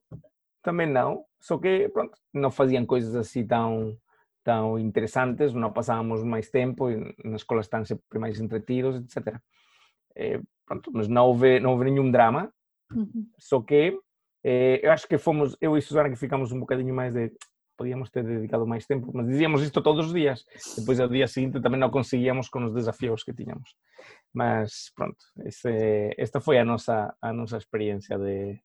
também 0.63 0.87
não. 0.87 1.25
Só 1.41 1.59
que 1.59 1.89
pronto, 1.89 2.17
não 2.33 2.51
faziam 2.51 2.87
coisas 2.87 3.15
assim 3.17 3.47
tão, 3.47 3.97
tão 4.45 4.79
interessantes, 4.79 5.53
não 5.53 5.73
passávamos 5.73 6.23
mais 6.25 6.51
tempo, 6.51 6.89
na 7.25 7.37
escola 7.37 7.61
estão 7.61 7.85
sempre 7.85 8.19
mais 8.19 8.41
entretidos, 8.41 8.97
etc. 8.97 9.37
É, 10.17 10.41
pronto, 10.67 10.91
mas 10.93 11.09
não 11.09 11.27
houve, 11.27 11.61
não 11.61 11.73
houve 11.73 11.85
nenhum 11.85 12.11
drama, 12.11 12.53
uhum. 12.93 13.27
só 13.39 13.61
que 13.61 13.99
é, 14.45 14.81
eu 14.87 14.91
acho 14.93 15.07
que 15.07 15.19
fomos, 15.19 15.57
eu 15.61 15.77
e 15.77 15.83
Susana, 15.83 16.09
que 16.09 16.17
ficamos 16.17 16.53
um 16.53 16.61
bocadinho 16.61 16.95
mais 16.95 17.13
de 17.13 17.33
podíamos 17.79 18.11
ter 18.11 18.25
dedicado 18.25 18.67
mais 18.67 18.85
tempo, 18.87 19.11
mas 19.15 19.29
dizíamos 19.29 19.63
isto 19.63 19.81
todos 19.81 20.07
os 20.07 20.13
dias. 20.13 20.45
Depois, 20.77 20.99
ao 20.99 21.09
dia 21.09 21.29
seguinte, 21.29 21.61
também 21.61 21.79
não 21.79 21.91
conseguíamos 21.91 22.49
com 22.49 22.65
os 22.65 22.75
desafios 22.75 23.23
que 23.23 23.33
tínhamos. 23.33 23.71
Mas, 24.35 24.91
pronto, 24.97 25.17
esse, 25.45 26.13
esta 26.19 26.41
foi 26.41 26.59
a 26.59 26.65
nossa, 26.65 27.15
a 27.23 27.33
nossa 27.33 27.57
experiência 27.57 28.19
de, 28.19 28.61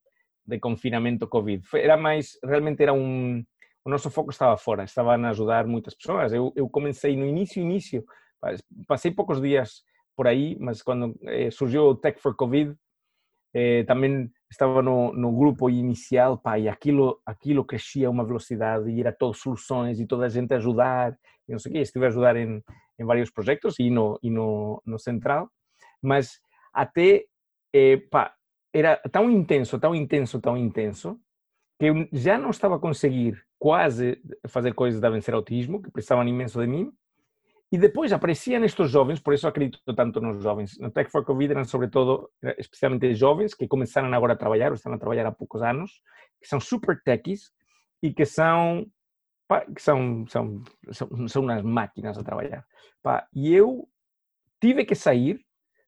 de 0.48 0.60
confinamento 0.60 1.28
Covid. 1.28 1.64
Foi, 1.66 1.82
era 1.82 1.96
mais, 1.96 2.40
realmente 2.44 2.82
era 2.82 2.92
um, 2.92 3.46
o 3.86 3.90
nosso 3.90 4.10
foco 4.10 4.32
estava 4.32 4.58
fora, 4.58 4.84
estava 4.84 5.16
a 5.16 5.30
ajudar 5.30 5.68
muitas 5.68 5.94
pessoas. 5.96 6.32
Eu, 6.34 6.54
eu 6.56 6.70
comecei 6.70 7.16
no 7.16 7.26
início, 7.26 7.62
início, 7.62 8.04
passei 8.88 9.12
poucos 9.12 9.42
dias 9.42 9.84
por 10.16 10.28
aí, 10.28 10.58
mas 10.60 10.82
quando 10.82 11.16
eh, 11.24 11.52
surgiu 11.52 11.84
o 11.84 11.96
Tech 11.96 12.20
for 12.22 12.36
Covid, 12.36 12.76
eh, 13.54 13.84
também 13.84 14.32
estava 14.50 14.82
no, 14.82 15.14
no, 15.14 15.32
grupo 15.32 15.70
inicial, 15.70 16.38
pá, 16.38 16.58
e 16.58 16.70
aquilo, 16.70 17.20
aquilo 17.26 17.66
crescia 17.66 18.08
a 18.08 18.12
uma 18.12 18.26
velocidade 18.26 18.90
e 18.90 19.00
era 19.00 19.12
todas 19.12 19.40
soluções 19.40 20.00
e 20.00 20.06
toda 20.06 20.26
a 20.26 20.30
gente 20.30 20.54
a 20.54 20.58
ajudar, 20.58 21.18
e 21.48 21.52
não 21.52 21.60
sei 21.60 21.72
o 21.72 21.74
quê. 21.74 21.82
Estive 21.82 22.06
a 22.06 22.10
ajudar 22.10 22.36
em, 22.36 22.64
em 23.00 23.06
vários 23.06 23.32
projetos 23.32 23.76
e 23.80 23.90
no, 23.90 24.20
e 24.24 24.30
no, 24.30 24.82
no 24.86 25.00
Central, 25.00 25.50
mas 26.02 26.40
até, 26.74 27.26
eh, 27.74 27.98
pá, 28.10 28.34
era 28.74 28.98
tão 29.12 29.30
intenso, 29.30 29.80
tão 29.80 29.94
intenso, 29.94 30.40
tão 30.40 30.58
intenso, 30.58 31.20
que 31.80 31.88
eu 31.88 32.08
já 32.12 32.38
não 32.38 32.50
estava 32.50 32.76
a 32.76 32.80
conseguir 32.80 33.44
quase 33.64 34.22
fazer 34.50 34.74
coisas 34.74 35.00
da 35.00 35.10
vencer 35.10 35.34
autismo, 35.34 35.82
que 35.82 35.90
precisavam 35.90 36.28
imenso 36.28 36.60
de 36.60 36.68
mim, 36.68 36.92
e 37.72 37.78
depois 37.78 38.12
apareciam 38.12 38.62
estes 38.62 38.92
jovens, 38.92 39.22
por 39.22 39.34
isso 39.34 39.48
acredito 39.48 39.80
tanto 39.96 40.20
nos 40.20 40.44
jovens. 40.44 40.78
No 40.80 40.92
Tech 40.92 41.10
for 41.10 41.24
Covid 41.24 41.54
eram 41.54 41.64
sobretudo, 41.64 42.30
especialmente 42.58 43.16
jovens, 43.16 43.56
que 43.56 43.66
começaram 43.66 44.14
agora 44.14 44.34
a 44.34 44.36
trabalhar, 44.36 44.68
ou 44.68 44.74
estão 44.74 44.92
a 44.92 44.98
trabalhar 44.98 45.26
há 45.26 45.32
poucos 45.32 45.62
anos, 45.62 46.02
que 46.42 46.48
são 46.50 46.60
super 46.60 47.02
techies 47.04 47.54
e 48.02 48.14
que 48.14 48.26
são 48.26 48.86
que 49.74 49.82
são, 49.82 50.28
são, 50.28 50.64
são, 50.92 51.28
são 51.30 51.42
umas 51.44 51.62
máquinas 51.62 52.18
a 52.18 52.24
trabalhar. 52.24 52.66
Pá, 53.02 53.26
e 53.34 53.54
eu 53.54 53.88
tive 54.60 54.84
que 54.84 54.96
sair 54.96 55.40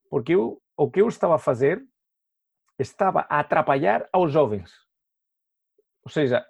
porque 0.10 0.34
eu, 0.34 0.62
o 0.78 0.90
que 0.90 1.02
eu 1.02 1.10
estava 1.10 1.36
a 1.36 1.40
fazer 1.40 1.84
estava 2.80 3.26
a 3.30 3.40
atrapalhar 3.40 4.08
aos 4.14 4.32
jovens. 4.32 4.72
Ou 6.06 6.10
seja, 6.10 6.46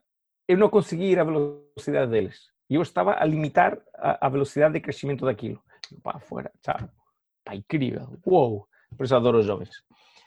eu 0.48 0.58
não 0.58 0.70
conseguia 0.70 1.08
ir 1.08 1.20
à 1.20 1.24
velocidade 1.24 2.12
deles. 2.12 2.50
E 2.70 2.76
eu 2.76 2.82
estava 2.82 3.16
a 3.22 3.26
limitar 3.26 3.78
a, 3.96 4.26
a 4.26 4.30
velocidade 4.30 4.74
de 4.74 4.80
crescimento 4.80 5.26
daquilo. 5.26 5.62
Pá, 6.02 6.20
fora, 6.20 6.52
tchau. 6.62 6.78
Pá, 7.44 7.56
incrível. 7.56 8.18
Uou! 8.26 8.68
Por 8.98 9.06
isso 9.06 9.16
adoro 9.16 9.40
os 9.40 9.46
jovens. 9.46 9.70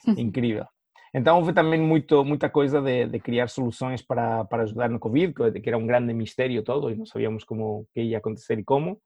Incrível. 0.16 0.66
Então 1.12 1.38
houve 1.38 1.52
também 1.52 1.80
muito, 1.80 2.24
muita 2.24 2.50
coisa 2.50 2.82
de, 2.82 3.06
de, 3.06 3.18
criar 3.18 3.48
soluções 3.48 4.02
para, 4.02 4.44
para 4.44 4.64
ajudar 4.64 4.90
no 4.90 4.98
Covid, 4.98 5.32
que 5.60 5.68
era 5.68 5.78
um 5.78 5.86
grande 5.86 6.12
mistério 6.12 6.62
todo 6.62 6.90
e 6.90 6.96
não 6.96 7.06
sabíamos 7.06 7.44
como 7.44 7.86
que 7.94 8.02
ia 8.02 8.18
acontecer 8.18 8.58
e 8.58 8.64
como. 8.64 9.00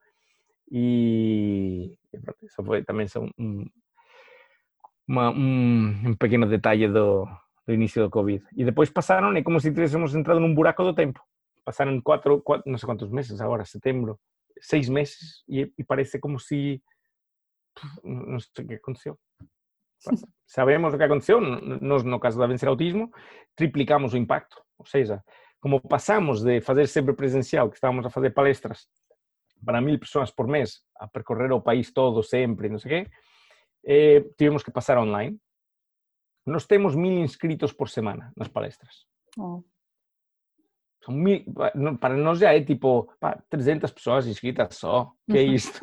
E 0.71 1.95
isso 2.43 2.63
foi 2.65 2.83
também 2.83 3.07
um, 3.39 3.65
uma, 5.07 5.31
um, 5.31 6.09
um 6.09 6.17
pequeno 6.17 6.47
detalhe 6.47 6.89
do, 6.89 7.27
do 7.67 7.73
início 7.73 8.03
do 8.03 8.11
Covid. 8.11 8.45
E 8.57 8.65
depois 8.65 8.91
passaram, 8.91 9.35
é 9.37 9.43
como 9.43 9.61
se 9.61 9.71
tivéssemos 9.71 10.15
entrado 10.15 10.41
num 10.41 10.55
buraco 10.55 10.83
do 10.83 10.95
tempo. 10.95 11.21
Passaram 11.65 12.01
quatro, 12.01 12.41
quatro 12.43 12.71
não 12.71 12.79
sei 12.79 12.87
quantos 12.87 13.11
meses 13.11 13.41
agora, 13.41 13.65
setembro, 13.65 14.19
seis 14.61 14.89
meses, 14.89 15.45
e, 15.49 15.73
e 15.79 15.85
parece 15.85 16.19
como 16.19 16.39
se. 16.39 16.83
Não 18.03 18.39
sei 18.39 18.65
o 18.65 18.69
que 18.69 18.75
aconteceu. 18.75 19.19
Sabemos 20.47 20.93
o 20.93 20.99
que 20.99 21.05
aconteceu, 21.05 21.41
nós, 21.41 22.03
no 22.03 22.19
caso 22.19 22.39
da 22.39 22.47
Vencer 22.47 22.69
Autismo, 22.69 23.11
triplicamos 23.55 24.13
o 24.13 24.17
impacto. 24.17 24.61
Ou 24.79 24.85
seja, 24.85 25.23
como 25.61 25.81
passamos 25.81 26.43
de 26.43 26.61
fazer 26.61 26.89
sempre 26.89 27.15
presencial, 27.15 27.71
que 27.71 27.77
estávamos 27.77 28.05
a 28.05 28.11
fazer 28.11 28.31
palestras 28.31 28.89
para 29.65 29.81
mil 29.81 29.99
pessoas 29.99 30.31
por 30.31 30.49
mês, 30.49 30.83
a 30.97 31.07
percorrer 31.07 31.53
o 31.53 31.61
país 31.61 31.93
todo 31.93 32.21
sempre, 32.23 32.69
não 32.69 32.79
sei 32.79 33.03
o 33.03 33.05
quê, 33.05 33.11
eh, 33.87 34.25
tivemos 34.37 34.65
que 34.65 34.73
passar 34.73 34.99
online. 34.99 35.39
Nós 36.47 36.67
temos 36.67 36.95
mil 36.95 37.21
inscritos 37.21 37.73
por 37.73 37.89
semana 37.89 38.33
nas 38.37 38.49
palestras. 38.49 39.07
Oh. 39.39 39.63
São 41.05 41.15
mil, 41.15 41.45
para 42.01 42.17
nós 42.17 42.39
já 42.39 42.55
é 42.55 42.61
tipo 42.61 43.13
pá, 43.19 43.43
300 43.51 43.91
pessoas 43.91 44.27
inscritas 44.27 44.77
só. 44.77 45.13
Que 45.29 45.39
é 45.39 45.43
isto? 45.43 45.81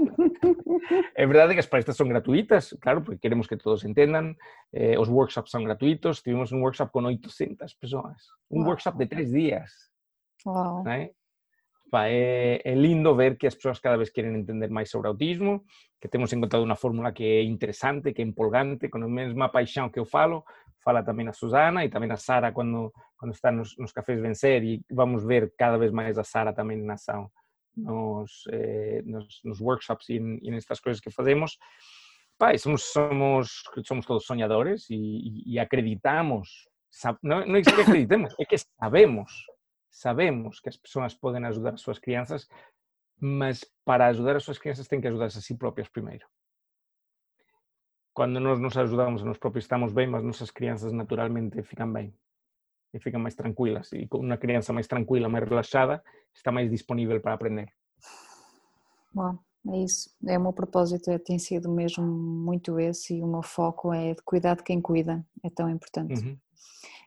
é 1.16 1.28
verdade 1.28 1.54
que 1.54 1.60
as 1.60 1.66
palestras 1.66 1.98
são 1.98 2.08
gratuitas, 2.08 2.76
claro, 2.82 3.02
porque 3.02 3.20
queremos 3.20 3.48
que 3.48 3.58
todos 3.58 3.84
entendam. 3.84 4.34
Eh, 4.74 4.98
os 4.98 5.10
workshops 5.10 5.52
são 5.52 5.64
gratuitos. 5.64 6.22
Tivemos 6.22 6.52
um 6.52 6.62
workshop 6.62 6.92
com 6.92 7.04
800 7.04 7.74
pessoas. 7.74 8.18
Um 8.50 8.60
wow. 8.60 8.70
workshop 8.70 8.98
de 8.98 9.08
três 9.08 9.32
dias. 9.32 9.72
Wow. 10.46 10.84
Pá, 11.90 12.08
é, 12.08 12.62
é, 12.64 12.76
lindo 12.76 13.16
ver 13.16 13.38
que 13.38 13.48
as 13.48 13.56
pessoas 13.56 13.80
cada 13.80 13.98
vez 13.98 14.10
querem 14.10 14.36
entender 14.36 14.70
mais 14.70 14.90
sobre 14.92 15.08
autismo, 15.08 15.64
que 16.00 16.08
temos 16.08 16.32
encontrado 16.32 16.64
uma 16.64 16.76
fórmula 16.76 17.12
que 17.12 17.24
é 17.24 17.44
interessante, 17.44 18.14
que 18.14 18.22
é 18.22 18.26
empolgante, 18.26 18.90
com 18.90 19.04
a 19.04 19.08
mesma 19.08 19.50
paixão 19.50 19.90
que 19.90 20.00
eu 20.00 20.06
falo, 20.06 20.44
fala 20.84 21.04
também 21.04 21.28
a 21.28 21.34
Susana 21.34 21.84
e 21.84 21.90
também 21.90 22.12
a 22.12 22.18
Sara 22.18 22.52
quando, 22.52 22.94
quando 23.18 23.34
está 23.34 23.52
nos, 23.52 23.76
nos 23.78 23.92
cafés 23.92 24.22
Vencer 24.22 24.64
e 24.64 24.82
vamos 24.92 25.26
ver 25.26 25.52
cada 25.58 25.78
vez 25.78 25.92
mais 25.92 26.18
a 26.18 26.24
Sara 26.24 26.54
também 26.54 26.78
na 26.78 26.94
ação 26.94 27.30
nos, 27.76 28.44
eh, 28.52 29.02
nos, 29.06 29.42
nos, 29.44 29.62
workshops 29.62 30.10
e, 30.10 30.16
e 30.16 30.52
nestas 30.52 30.80
coisas 30.80 31.02
que 31.02 31.10
fazemos. 31.10 31.58
Somos, 32.58 32.84
somos, 32.84 33.64
somos 33.86 34.06
todos 34.06 34.26
sonhadores 34.26 34.90
e, 34.90 34.96
e, 34.96 35.54
e 35.54 35.60
acreditamos, 35.60 36.70
não, 37.22 37.46
não 37.46 37.56
é 37.58 37.62
que 37.62 37.70
acreditemos, 37.70 38.34
é 38.40 38.46
que 38.46 38.56
sabemos 38.58 39.32
sabemos 39.90 40.60
que 40.60 40.70
as 40.70 40.78
pessoas 40.78 41.14
podem 41.14 41.44
ajudar 41.46 41.74
as 41.74 41.82
suas 41.82 42.00
crianças, 42.00 42.48
mas 43.20 43.66
para 43.84 44.08
ajudar 44.08 44.36
as 44.36 44.44
suas 44.44 44.58
crianças 44.58 44.88
têm 44.88 45.02
que 45.02 45.08
ajudar-se 45.08 45.38
a 45.38 45.42
si 45.42 45.56
próprias 45.56 45.90
primeiro. 45.90 46.26
Quando 48.14 48.40
nós 48.40 48.60
nos 48.60 48.76
ajudamos 48.78 49.22
a 49.22 49.26
nós 49.26 49.38
próprios 49.38 49.66
estamos 49.66 49.94
bem, 49.94 50.08
mas 50.08 50.24
nossas 50.24 50.52
crianças 50.52 50.92
naturalmente 50.92 51.62
ficam 51.64 51.92
bem 51.92 52.14
e 52.94 53.00
ficam 53.00 53.20
mais 53.20 53.36
tranquilas. 53.36 53.92
E 53.94 54.08
com 54.08 54.20
uma 54.20 54.38
criança 54.38 54.74
mais 54.74 54.88
tranquila, 54.88 55.30
mais 55.30 55.48
relaxada, 55.48 56.04
está 56.34 56.52
mais 56.52 56.70
disponível 56.70 57.20
para 57.22 57.34
aprender. 57.34 57.72
Bom, 59.14 59.38
é 59.72 59.84
isso. 59.84 60.10
É 60.26 60.38
o 60.38 60.42
meu 60.42 60.54
propósito, 60.54 61.12
é, 61.12 61.18
tem 61.18 61.40
sido 61.40 61.70
mesmo 61.70 62.06
muito 62.06 62.80
esse 62.80 63.18
e 63.18 63.24
o 63.24 63.28
meu 63.28 63.44
foco 63.44 63.94
é 63.94 64.14
de 64.14 64.22
cuidar 64.24 64.56
de 64.56 64.64
quem 64.64 64.82
cuida. 64.82 65.26
É 65.44 65.50
tão 65.50 65.70
importante. 65.70 66.20
Uhum. 66.20 66.38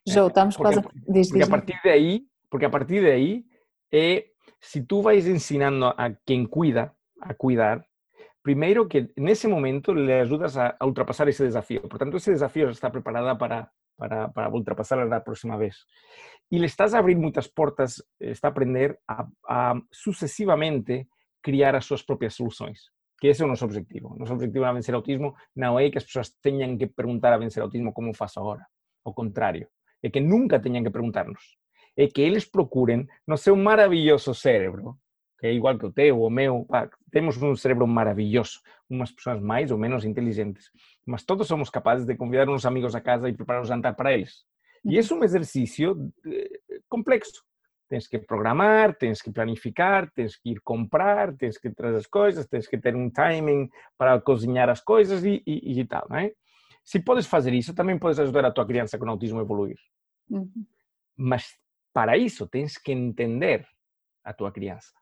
João, 0.06 0.28
estamos 0.28 0.56
porque, 0.56 0.74
quase 0.74 0.86
a... 0.86 1.12
Diz, 1.12 1.28
porque 1.28 1.44
a 1.44 1.48
partir 1.48 1.80
daí 1.84 2.26
porque 2.52 2.66
a 2.66 2.70
partir 2.70 3.00
de 3.00 3.12
ahí, 3.12 3.48
eh, 3.90 4.34
si 4.60 4.84
tú 4.84 5.00
vais 5.00 5.26
enseñando 5.26 5.94
a 5.96 6.12
quien 6.26 6.44
cuida 6.44 6.94
a 7.22 7.32
cuidar, 7.32 7.88
primero 8.42 8.88
que 8.88 9.10
en 9.16 9.28
ese 9.28 9.48
momento 9.48 9.94
le 9.94 10.20
ayudas 10.20 10.58
a, 10.58 10.76
ultrapasar 10.82 11.30
ese 11.30 11.44
desafío. 11.44 11.80
Por 11.88 11.98
tanto, 11.98 12.18
ese 12.18 12.32
desafío 12.32 12.68
está 12.68 12.92
preparada 12.92 13.38
para, 13.38 13.72
para, 13.96 14.30
para 14.30 14.50
ultrapasar 14.50 14.98
la 15.06 15.24
próxima 15.24 15.56
vez. 15.56 15.86
Y 16.50 16.58
le 16.58 16.66
estás 16.66 16.92
a 16.92 16.98
abrir 16.98 17.16
muchas 17.16 17.48
puertas, 17.48 18.06
está 18.20 18.48
a 18.48 18.50
aprender 18.50 19.00
a, 19.08 19.26
a 19.48 19.80
sucesivamente 19.90 21.08
criar 21.40 21.74
as 21.74 21.86
suas 21.86 22.02
próprias 22.02 22.34
soluções. 22.34 22.92
Que 23.18 23.30
esse 23.30 23.42
é 23.42 23.46
o 23.46 23.50
objetivo. 23.50 24.14
Nosso 24.18 24.34
objetivo 24.34 24.66
na 24.66 24.74
Vencer 24.74 24.94
Autismo 24.94 25.34
não 25.54 25.80
é 25.80 25.90
que 25.90 25.96
as 25.96 26.04
pessoas 26.04 26.36
tenham 26.42 26.76
que 26.76 26.86
perguntar 26.86 27.32
a 27.32 27.38
Vencer 27.38 27.62
Autismo 27.62 27.94
como 27.94 28.12
faço 28.12 28.40
agora. 28.40 28.66
Ao 29.06 29.14
contrário, 29.14 29.70
é 30.02 30.10
que 30.10 30.20
nunca 30.20 30.60
tenham 30.60 30.84
que 30.84 30.90
perguntarnos. 30.90 31.61
É 31.96 32.06
que 32.06 32.20
eles 32.20 32.44
procurem 32.44 33.06
no 33.26 33.36
seu 33.36 33.56
maravilhoso 33.56 34.34
cérebro, 34.34 34.96
que 35.38 35.46
é 35.46 35.52
igual 35.52 35.76
que 35.78 35.86
o 35.86 35.92
teu, 35.92 36.22
o 36.22 36.30
meu, 36.30 36.64
pá, 36.64 36.88
temos 37.10 37.40
um 37.42 37.54
cérebro 37.56 37.86
maravilhoso, 37.86 38.60
umas 38.88 39.10
pessoas 39.10 39.40
mais 39.40 39.70
ou 39.70 39.78
menos 39.78 40.04
inteligentes, 40.04 40.70
mas 41.06 41.24
todos 41.24 41.48
somos 41.48 41.68
capazes 41.68 42.06
de 42.06 42.14
convidar 42.14 42.48
uns 42.48 42.64
amigos 42.64 42.94
a 42.94 43.00
casa 43.00 43.28
e 43.28 43.32
preparar 43.32 43.62
um 43.62 43.66
jantar 43.66 43.94
para 43.94 44.12
eles. 44.12 44.44
E 44.84 44.98
é 44.98 45.14
um 45.14 45.22
exercício 45.22 46.12
eh, 46.26 46.80
complexo. 46.88 47.42
Tens 47.88 48.08
que 48.08 48.18
programar, 48.18 48.96
tens 48.96 49.20
que 49.20 49.30
planificar, 49.30 50.10
tens 50.12 50.36
que 50.36 50.50
ir 50.50 50.60
comprar, 50.62 51.36
tens 51.36 51.58
que 51.58 51.70
trazer 51.70 51.98
as 51.98 52.06
coisas, 52.06 52.46
tens 52.46 52.66
que 52.66 52.78
ter 52.78 52.96
um 52.96 53.10
timing 53.10 53.68
para 53.98 54.20
cozinhar 54.20 54.68
as 54.68 54.80
coisas 54.80 55.24
e, 55.24 55.42
e, 55.46 55.78
e 55.80 55.84
tal, 55.84 56.06
não 56.08 56.16
é? 56.16 56.32
Se 56.84 57.00
podes 57.00 57.26
fazer 57.26 57.52
isso, 57.52 57.74
também 57.74 57.98
podes 57.98 58.18
ajudar 58.18 58.44
a 58.44 58.50
tua 58.50 58.66
criança 58.66 58.98
com 58.98 59.08
autismo 59.08 59.38
a 59.38 59.42
evoluir. 59.42 59.76
Uhum. 60.30 60.66
Mas 61.16 61.56
para 61.92 62.16
isso 62.16 62.46
tens 62.46 62.78
que 62.78 62.92
entender 62.92 63.66
a 64.24 64.32
tua 64.32 64.52
criança. 64.52 64.92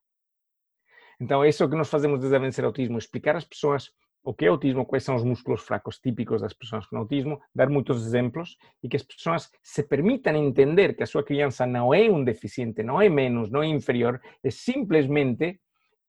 Então, 1.20 1.44
isso 1.44 1.62
é 1.62 1.66
o 1.66 1.70
que 1.70 1.76
nós 1.76 1.90
fazemos 1.90 2.18
desde 2.18 2.36
a 2.36 2.38
Vencer 2.38 2.64
Autismo, 2.64 2.98
explicar 2.98 3.36
às 3.36 3.44
pessoas 3.44 3.90
o 4.22 4.34
que 4.34 4.44
é 4.44 4.48
autismo, 4.48 4.84
quais 4.84 5.02
são 5.02 5.14
os 5.14 5.24
músculos 5.24 5.62
fracos 5.62 5.98
típicos 5.98 6.42
das 6.42 6.52
pessoas 6.52 6.86
com 6.86 6.96
autismo, 6.96 7.40
dar 7.54 7.68
muitos 7.70 8.06
exemplos 8.06 8.56
e 8.82 8.88
que 8.88 8.96
as 8.96 9.02
pessoas 9.02 9.50
se 9.62 9.82
permitam 9.82 10.36
entender 10.36 10.94
que 10.94 11.02
a 11.02 11.06
sua 11.06 11.22
criança 11.22 11.66
não 11.66 11.94
é 11.94 12.10
um 12.10 12.22
deficiente, 12.22 12.82
não 12.82 13.00
é 13.00 13.08
menos, 13.08 13.50
não 13.50 13.62
é 13.62 13.66
inferior, 13.66 14.20
é 14.42 14.50
simplesmente 14.50 15.58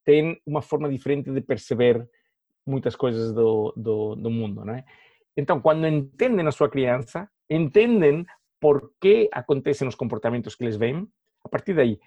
têm 0.04 0.42
uma 0.46 0.62
forma 0.62 0.90
diferente 0.90 1.32
de 1.32 1.42
perceber 1.42 2.06
muitas 2.66 2.96
coisas 2.96 3.34
do, 3.34 3.74
do, 3.78 4.16
do 4.16 4.30
mundo, 4.30 4.66
não 4.66 4.76
é? 4.76 4.84
Então, 5.38 5.62
quando 5.62 5.88
entendem 5.88 6.46
a 6.46 6.52
sua 6.52 6.70
criança, 6.70 7.30
entendem 7.50 8.26
por 8.62 8.94
que 9.02 9.28
acontecem 9.34 9.88
os 9.88 9.96
comportamentos 9.96 10.56
que 10.56 10.64
eles 10.64 10.78
veem, 10.78 11.12
a 11.44 11.50
partir 11.50 11.74
daí, 11.74 12.00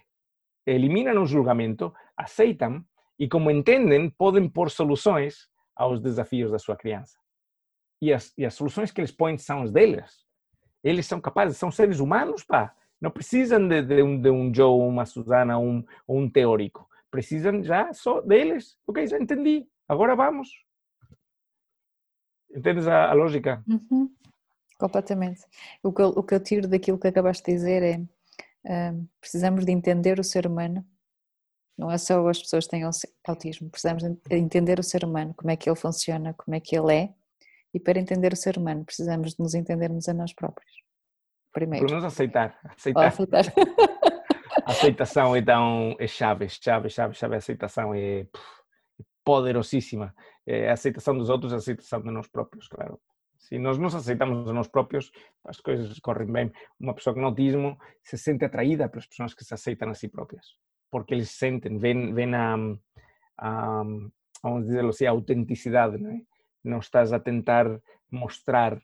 eliminam 0.65 1.21
o 1.23 1.27
julgamento, 1.27 1.93
aceitam 2.17 2.83
e, 3.19 3.29
como 3.29 3.51
entendem, 3.51 4.09
podem 4.09 4.49
pôr 4.49 4.71
soluções 4.71 5.49
aos 5.75 6.01
desafios 6.01 6.53
da 6.53 6.59
sua 6.59 6.77
criança. 6.77 7.19
E 8.01 8.13
as, 8.13 8.33
e 8.39 8.47
as 8.47 8.55
soluções 8.55 8.93
que 8.93 9.01
eles 9.01 9.11
põem 9.11 9.37
são 9.37 9.63
as 9.63 9.73
deles. 9.73 10.25
Eles 10.83 11.07
são 11.07 11.21
capazes, 11.21 11.57
são 11.57 11.71
seres 11.71 11.99
humanos, 11.99 12.45
pá. 12.45 12.75
Não 13.01 13.11
precisam 13.11 13.67
de, 13.67 13.83
de, 13.83 14.03
um, 14.03 14.21
de 14.21 14.31
um 14.31 14.55
Joe, 14.55 14.81
uma 14.89 15.05
Susana, 15.05 15.59
um, 15.59 15.85
um 16.09 16.31
teórico. 16.31 16.89
Precisam 17.11 17.63
já 17.63 17.93
só 17.93 18.21
deles. 18.21 18.79
Ok, 18.87 19.07
já 19.07 19.19
entendi. 19.19 19.67
Agora 19.89 20.15
vamos. 20.15 20.49
Entendes 22.55 22.87
a, 22.87 23.11
a 23.11 23.13
lógica? 23.13 23.63
Uhum. 23.67 24.11
Completamente. 24.85 25.41
O 25.83 25.91
que, 25.95 26.03
eu, 26.03 26.09
o 26.09 26.23
que 26.23 26.35
eu 26.35 26.41
tiro 26.41 26.69
daquilo 26.69 26.99
que 26.99 27.09
acabaste 27.09 27.43
de 27.43 27.53
dizer 27.57 27.83
é 27.83 27.97
uh, 28.91 29.09
precisamos 29.19 29.65
de 29.65 29.73
entender 29.73 30.19
o 30.21 30.23
ser 30.23 30.47
humano. 30.47 30.85
Não 31.79 31.91
é 31.91 31.97
só 31.97 32.29
as 32.29 32.39
pessoas 32.39 32.67
que 32.67 32.73
têm 32.73 32.83
autismo, 33.27 33.71
precisamos 33.71 34.03
de 34.03 34.37
entender 34.37 34.79
o 34.79 34.83
ser 34.83 35.03
humano, 35.03 35.33
como 35.35 35.51
é 35.51 35.57
que 35.57 35.71
ele 35.71 35.77
funciona, 35.77 36.35
como 36.35 36.55
é 36.55 36.61
que 36.61 36.77
ele 36.77 36.95
é, 36.95 37.15
e 37.73 37.81
para 37.81 37.99
entender 37.99 38.35
o 38.35 38.37
ser 38.37 38.59
humano 38.59 38.85
precisamos 38.85 39.31
de 39.31 39.43
nos 39.43 39.55
entendermos 39.55 40.07
a 40.07 40.13
nós 40.13 40.35
próprios. 40.35 40.71
Primeiro. 41.51 41.87
Pelo 41.87 41.99
menos 41.99 42.13
aceitar. 42.13 42.55
Aceitar. 42.77 43.07
aceitar. 43.07 43.45
aceitação 44.67 45.35
então 45.35 45.97
é 45.99 46.07
chave, 46.07 46.47
chave, 46.51 46.91
chave, 46.91 47.15
chave. 47.15 47.35
A 47.37 47.39
aceitação 47.39 47.95
é 47.95 48.27
poderosíssima. 49.25 50.15
É 50.47 50.69
a 50.69 50.75
aceitação 50.75 51.17
dos 51.17 51.31
outros, 51.31 51.55
a 51.55 51.57
aceitação 51.57 52.03
de 52.03 52.11
nós 52.11 52.29
próprios, 52.29 52.69
claro. 52.69 53.01
Se 53.45 53.59
nós 53.59 53.77
nos 53.77 53.95
aceitamos 53.95 54.49
a 54.49 54.55
nós 54.55 54.69
próprios, 54.69 55.13
as 55.45 55.61
coisas 55.61 55.99
correm 56.01 56.33
bem. 56.33 56.53
Uma 56.81 56.95
pessoa 56.95 57.13
com 57.13 57.23
autismo 57.27 57.79
se 58.03 58.17
sente 58.17 58.43
atraída 58.43 58.89
pelas 58.89 59.07
pessoas 59.07 59.35
que 59.35 59.45
se 59.45 59.53
aceitam 59.53 59.91
a 59.91 59.95
si 59.95 60.09
próprias, 60.09 60.57
porque 60.91 61.13
eles 61.13 61.31
sentem, 61.31 61.77
veem, 61.77 62.15
veem 62.15 62.35
a, 62.35 62.57
a, 63.37 63.83
vamos 64.43 64.67
dizer 64.67 64.83
assim, 64.87 65.05
a 65.05 65.11
autenticidade, 65.11 65.99
não 65.99 66.11
é? 66.11 66.21
Não 66.65 66.79
estás 66.79 67.13
a 67.13 67.21
tentar 67.21 67.67
mostrar 68.11 68.81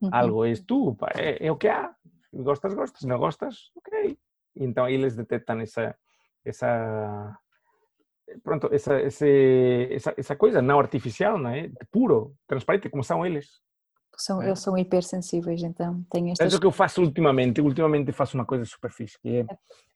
uhum. 0.00 0.08
algo, 0.10 0.44
és 0.46 0.64
tu, 0.64 0.94
pá, 0.94 1.12
é, 1.14 1.46
é, 1.46 1.52
o 1.52 1.56
que 1.56 1.68
há. 1.68 1.94
Gostas, 2.32 2.72
gostas, 2.72 3.02
não 3.02 3.18
gostas, 3.18 3.70
ok. 3.76 4.18
Então 4.56 4.88
eles 4.88 5.16
detectam 5.16 5.60
essa, 5.60 5.94
essa 6.42 7.38
pronto, 8.42 8.70
essa, 8.72 8.94
essa, 8.94 10.14
essa 10.16 10.34
coisa 10.34 10.62
não 10.62 10.78
artificial, 10.78 11.36
não 11.36 11.50
é? 11.50 11.70
Puro, 11.90 12.34
transparente, 12.46 12.88
como 12.88 13.04
são 13.04 13.26
eles. 13.26 13.60
São, 14.18 14.42
é. 14.42 14.46
Eles 14.46 14.58
são 14.58 14.76
hipersensíveis, 14.76 15.62
então 15.62 16.04
tenho 16.10 16.32
estas... 16.32 16.52
É 16.52 16.56
o 16.56 16.60
que 16.60 16.66
eu 16.66 16.72
faço 16.72 17.00
ultimamente. 17.00 17.60
Ultimamente 17.60 18.10
faço 18.12 18.36
uma 18.36 18.44
coisa 18.44 18.64
super 18.64 18.90
fixe, 18.90 19.16
que 19.20 19.46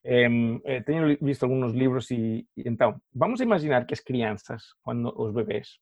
é, 0.04 0.24
é, 0.24 0.26
é 0.64 0.80
tenho 0.80 1.18
visto 1.20 1.42
alguns 1.42 1.72
livros 1.72 2.10
e, 2.10 2.46
e, 2.56 2.68
então, 2.68 3.00
vamos 3.12 3.40
imaginar 3.40 3.84
que 3.84 3.94
as 3.94 4.00
crianças, 4.00 4.62
quando 4.82 5.12
os 5.20 5.32
bebês, 5.32 5.78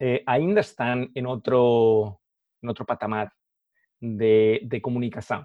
eh, 0.00 0.22
ainda 0.24 0.60
estão 0.60 1.08
em 1.14 1.26
outro, 1.26 2.16
em 2.62 2.68
outro 2.68 2.84
patamar 2.84 3.32
de, 4.00 4.60
de 4.64 4.80
comunicação. 4.80 5.44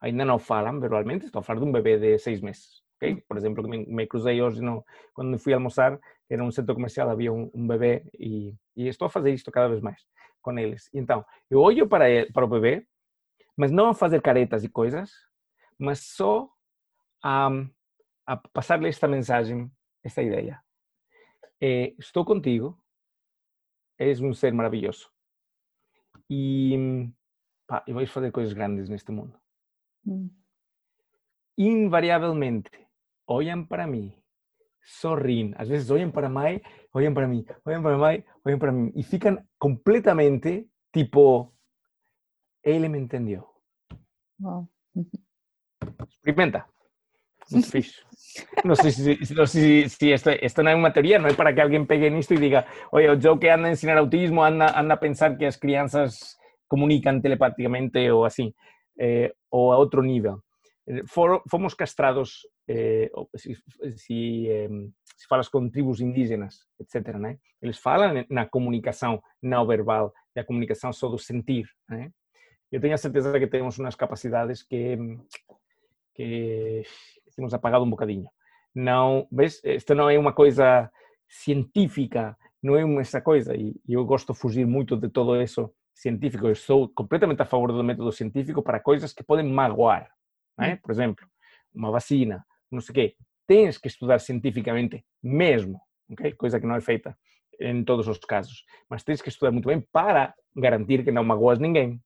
Ainda 0.00 0.24
não 0.24 0.40
falam 0.40 0.80
verbalmente, 0.80 1.26
estou 1.26 1.38
a 1.38 1.42
falar 1.42 1.60
de 1.60 1.66
um 1.66 1.72
bebê 1.72 1.98
de 1.98 2.18
seis 2.18 2.40
meses. 2.40 2.82
Okay? 2.96 3.22
Por 3.28 3.36
exemplo, 3.36 3.66
me, 3.68 3.86
me 3.86 4.06
cruzei 4.08 4.42
hoje 4.42 4.60
no, 4.60 4.84
quando 5.14 5.38
fui 5.38 5.54
almoçar, 5.54 5.98
era 6.28 6.42
um 6.42 6.50
centro 6.50 6.74
comercial, 6.74 7.08
havia 7.08 7.32
um, 7.32 7.48
um 7.54 7.66
bebê 7.66 8.04
e, 8.18 8.52
e, 8.76 8.88
estou 8.88 9.06
a 9.06 9.10
fazer 9.10 9.32
isto 9.32 9.52
cada 9.52 9.68
vez 9.68 9.80
mais 9.80 10.02
com 10.44 10.56
eles. 10.58 10.88
Então, 10.92 11.24
eu 11.50 11.60
olho 11.60 11.88
para, 11.88 12.08
ele, 12.08 12.30
para 12.30 12.44
o 12.44 12.48
bebê, 12.48 12.86
mas 13.56 13.72
não 13.72 13.88
a 13.88 13.94
fazer 13.94 14.20
caretas 14.20 14.62
e 14.62 14.68
coisas, 14.68 15.10
mas 15.78 16.00
só 16.00 16.48
a, 17.22 17.48
a 18.26 18.36
passar-lhe 18.36 18.88
esta 18.88 19.08
mensagem, 19.08 19.72
esta 20.04 20.22
ideia. 20.22 20.62
É, 21.60 21.94
estou 21.98 22.24
contigo, 22.24 22.78
és 23.98 24.20
um 24.20 24.34
ser 24.34 24.52
maravilhoso. 24.52 25.10
E 26.28 27.08
pá, 27.66 27.82
eu 27.86 27.94
vais 27.94 28.10
fazer 28.10 28.30
coisas 28.30 28.52
grandes 28.52 28.88
neste 28.88 29.10
mundo. 29.10 29.38
Hum. 30.06 30.30
Invariavelmente, 31.56 32.70
olham 33.26 33.64
para 33.64 33.86
mim, 33.86 34.12
sorriem, 34.84 35.52
às 35.56 35.68
vezes 35.68 35.90
olham 35.90 36.10
para 36.10 36.28
mim, 36.28 36.60
olham 36.92 37.14
para 37.14 37.26
mim, 37.26 37.44
olham 37.64 37.82
para 37.82 37.96
mim, 37.96 38.24
olham 38.44 38.58
para 38.58 38.72
mim 38.72 38.92
e 38.94 39.02
ficam 39.02 39.42
completamente 39.58 40.68
tipo, 40.92 41.52
ele 42.62 42.88
me 42.88 42.98
entendeu. 42.98 43.44
Wow. 44.38 44.68
Experimenta. 46.08 46.66
Muito 47.50 47.70
fixe. 47.70 48.02
Não 48.64 48.74
sei 48.74 48.90
se, 48.90 49.34
não 49.34 49.46
sei 49.46 49.88
se 49.88 50.12
esta, 50.12 50.32
esta 50.44 50.62
não 50.62 50.70
é 50.70 50.74
uma 50.74 50.90
teoria, 50.90 51.18
não 51.18 51.28
é 51.28 51.34
para 51.34 51.52
que 51.52 51.60
alguém 51.60 51.84
pegue 51.84 52.10
nisto 52.10 52.34
e 52.34 52.38
diga, 52.38 52.66
olha, 52.90 53.12
o 53.12 53.20
Joe 53.20 53.38
que 53.38 53.48
anda 53.48 53.68
a 53.68 53.70
ensinar 53.70 53.98
autismo 53.98 54.42
anda, 54.42 54.78
anda 54.78 54.94
a 54.94 54.96
pensar 54.96 55.36
que 55.36 55.44
as 55.44 55.56
crianças 55.56 56.36
comunicam 56.66 57.20
telepaticamente 57.20 58.10
ou 58.10 58.24
assim, 58.24 58.52
eh, 58.98 59.32
ou 59.50 59.72
a 59.72 59.78
outro 59.78 60.02
nível. 60.02 60.40
Eh, 60.88 61.02
for, 61.06 61.42
fomos 61.48 61.74
castrados, 61.74 62.40
eh, 62.66 63.10
se, 63.36 63.54
se, 63.96 64.48
eh, 64.48 64.68
se, 65.16 65.26
falas 65.28 65.48
com 65.48 65.68
tribos 65.68 66.00
indígenas, 66.00 66.66
etc., 66.80 67.16
né? 67.16 67.38
eles 67.60 67.78
falam 67.78 68.24
na 68.30 68.46
comunicação 68.46 69.22
não 69.42 69.66
verbal, 69.66 70.12
na 70.34 70.44
comunicação 70.44 70.92
só 70.92 71.08
do 71.08 71.18
sentir. 71.18 71.66
Né? 71.88 72.10
Eu 72.72 72.80
tenho 72.80 72.94
a 72.94 72.98
certeza 72.98 73.38
que 73.38 73.46
temos 73.46 73.78
umas 73.78 73.94
capacidades 73.94 74.62
que, 74.62 74.96
que 76.14 76.82
temos 77.36 77.52
apagado 77.52 77.84
um 77.84 77.90
bocadinho. 77.90 78.28
Não, 78.74 79.28
ves, 79.30 79.62
isto 79.64 79.94
não 79.94 80.08
é 80.10 80.18
uma 80.18 80.32
coisa 80.32 80.90
científica, 81.28 82.36
não 82.62 82.76
é 82.76 83.00
essa 83.00 83.20
coisa, 83.20 83.54
e 83.54 83.74
eu 83.86 84.04
gosto 84.04 84.32
de 84.32 84.38
fugir 84.38 84.66
muito 84.66 84.96
de 84.96 85.08
todo 85.08 85.40
isso 85.40 85.70
científico. 85.94 86.46
Eu 86.46 86.54
sou 86.54 86.88
completamente 86.88 87.42
a 87.42 87.44
favor 87.44 87.72
do 87.72 87.84
método 87.84 88.10
científico 88.10 88.62
para 88.62 88.80
coisas 88.80 89.12
que 89.12 89.22
podem 89.22 89.46
magoar, 89.46 90.10
né? 90.58 90.76
por 90.76 90.90
exemplo, 90.90 91.26
uma 91.74 91.90
vacina, 91.90 92.44
não 92.74 92.80
sei 92.80 92.92
o 92.92 92.94
quê, 92.94 93.16
tens 93.46 93.78
que 93.78 93.88
estudar 93.88 94.18
cientificamente 94.18 95.04
mesmo, 95.22 95.80
okay? 96.10 96.32
coisa 96.32 96.60
que 96.60 96.66
não 96.66 96.76
é 96.76 96.80
feita 96.80 97.16
em 97.60 97.84
todos 97.84 98.08
os 98.08 98.18
casos, 98.18 98.64
mas 98.88 99.04
tens 99.04 99.22
que 99.22 99.28
estudar 99.28 99.52
muito 99.52 99.68
bem 99.68 99.80
para 99.92 100.34
garantir 100.56 101.04
que 101.04 101.12
não 101.12 101.24
magoas 101.24 101.58
ninguém. 101.58 102.00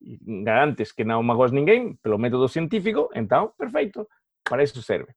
E 0.00 0.18
garantes 0.42 0.92
que 0.92 1.04
não 1.04 1.22
magoas 1.22 1.52
ninguém 1.52 1.94
pelo 1.96 2.18
método 2.18 2.48
científico, 2.48 3.10
então, 3.14 3.52
perfeito, 3.58 4.08
para 4.42 4.62
isso 4.62 4.82
serve. 4.82 5.12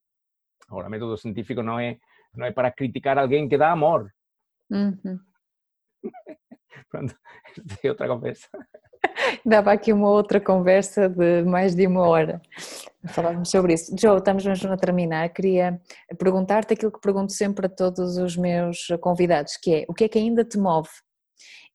Agora, 0.67 0.89
método 0.89 1.17
científico 1.17 1.63
não 1.63 1.79
é, 1.79 1.97
não 2.34 2.45
é 2.45 2.51
para 2.51 2.71
criticar 2.71 3.17
alguém 3.17 3.47
que 3.47 3.57
dá 3.57 3.71
amor. 3.71 4.11
Uhum. 4.69 5.19
Pronto, 6.89 7.15
é 7.84 7.89
outra 7.89 8.07
conversa. 8.07 8.49
Dava 9.45 9.71
aqui 9.71 9.91
uma 9.91 10.09
outra 10.09 10.39
conversa 10.39 11.09
de 11.09 11.43
mais 11.43 11.76
de 11.76 11.86
uma 11.88 12.07
hora. 12.07 12.41
Falávamos 13.07 13.49
sobre 13.49 13.74
isso. 13.74 13.93
Joe, 13.99 14.17
estamos 14.17 14.45
mesmo 14.45 14.71
a 14.71 14.78
terminar. 14.78 15.30
Queria 15.30 15.80
perguntar-te 16.17 16.74
aquilo 16.74 16.91
que 16.91 17.01
pergunto 17.01 17.34
sempre 17.34 17.65
a 17.65 17.69
todos 17.69 18.17
os 18.17 18.38
meus 18.38 18.88
convidados, 19.01 19.57
que 19.57 19.76
é 19.76 19.86
o 19.88 19.93
que 19.93 20.05
é 20.05 20.07
que 20.07 20.19
ainda 20.19 20.43
te 20.43 20.57
move? 20.57 20.89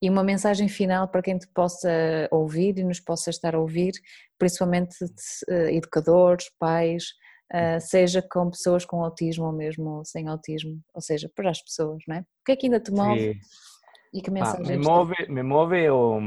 E 0.00 0.08
uma 0.08 0.22
mensagem 0.22 0.68
final 0.68 1.08
para 1.08 1.22
quem 1.22 1.36
te 1.36 1.48
possa 1.48 1.90
ouvir 2.30 2.78
e 2.78 2.84
nos 2.84 3.00
possa 3.00 3.30
estar 3.30 3.54
a 3.54 3.58
ouvir, 3.58 3.92
principalmente 4.38 4.96
eh, 5.48 5.74
educadores, 5.74 6.48
pais, 6.56 7.14
eh, 7.52 7.80
seja 7.80 8.22
com 8.22 8.48
pessoas 8.48 8.84
com 8.84 9.02
autismo 9.02 9.46
ou 9.46 9.52
mesmo 9.52 10.04
sem 10.04 10.28
autismo, 10.28 10.80
ou 10.94 11.00
seja, 11.00 11.28
para 11.34 11.50
as 11.50 11.60
pessoas, 11.60 12.00
não 12.06 12.14
é? 12.16 12.20
O 12.20 12.44
que 12.46 12.52
é 12.52 12.56
que 12.56 12.66
ainda 12.66 12.78
te 12.78 12.92
move? 12.92 13.32
Sim. 13.32 13.40
E 14.14 14.22
que 14.22 14.30
mensagem? 14.30 14.76
Ah, 14.76 14.78
me 14.78 14.84
move, 14.84 15.14
me 15.28 15.42
move 15.42 15.90
o 15.90 16.20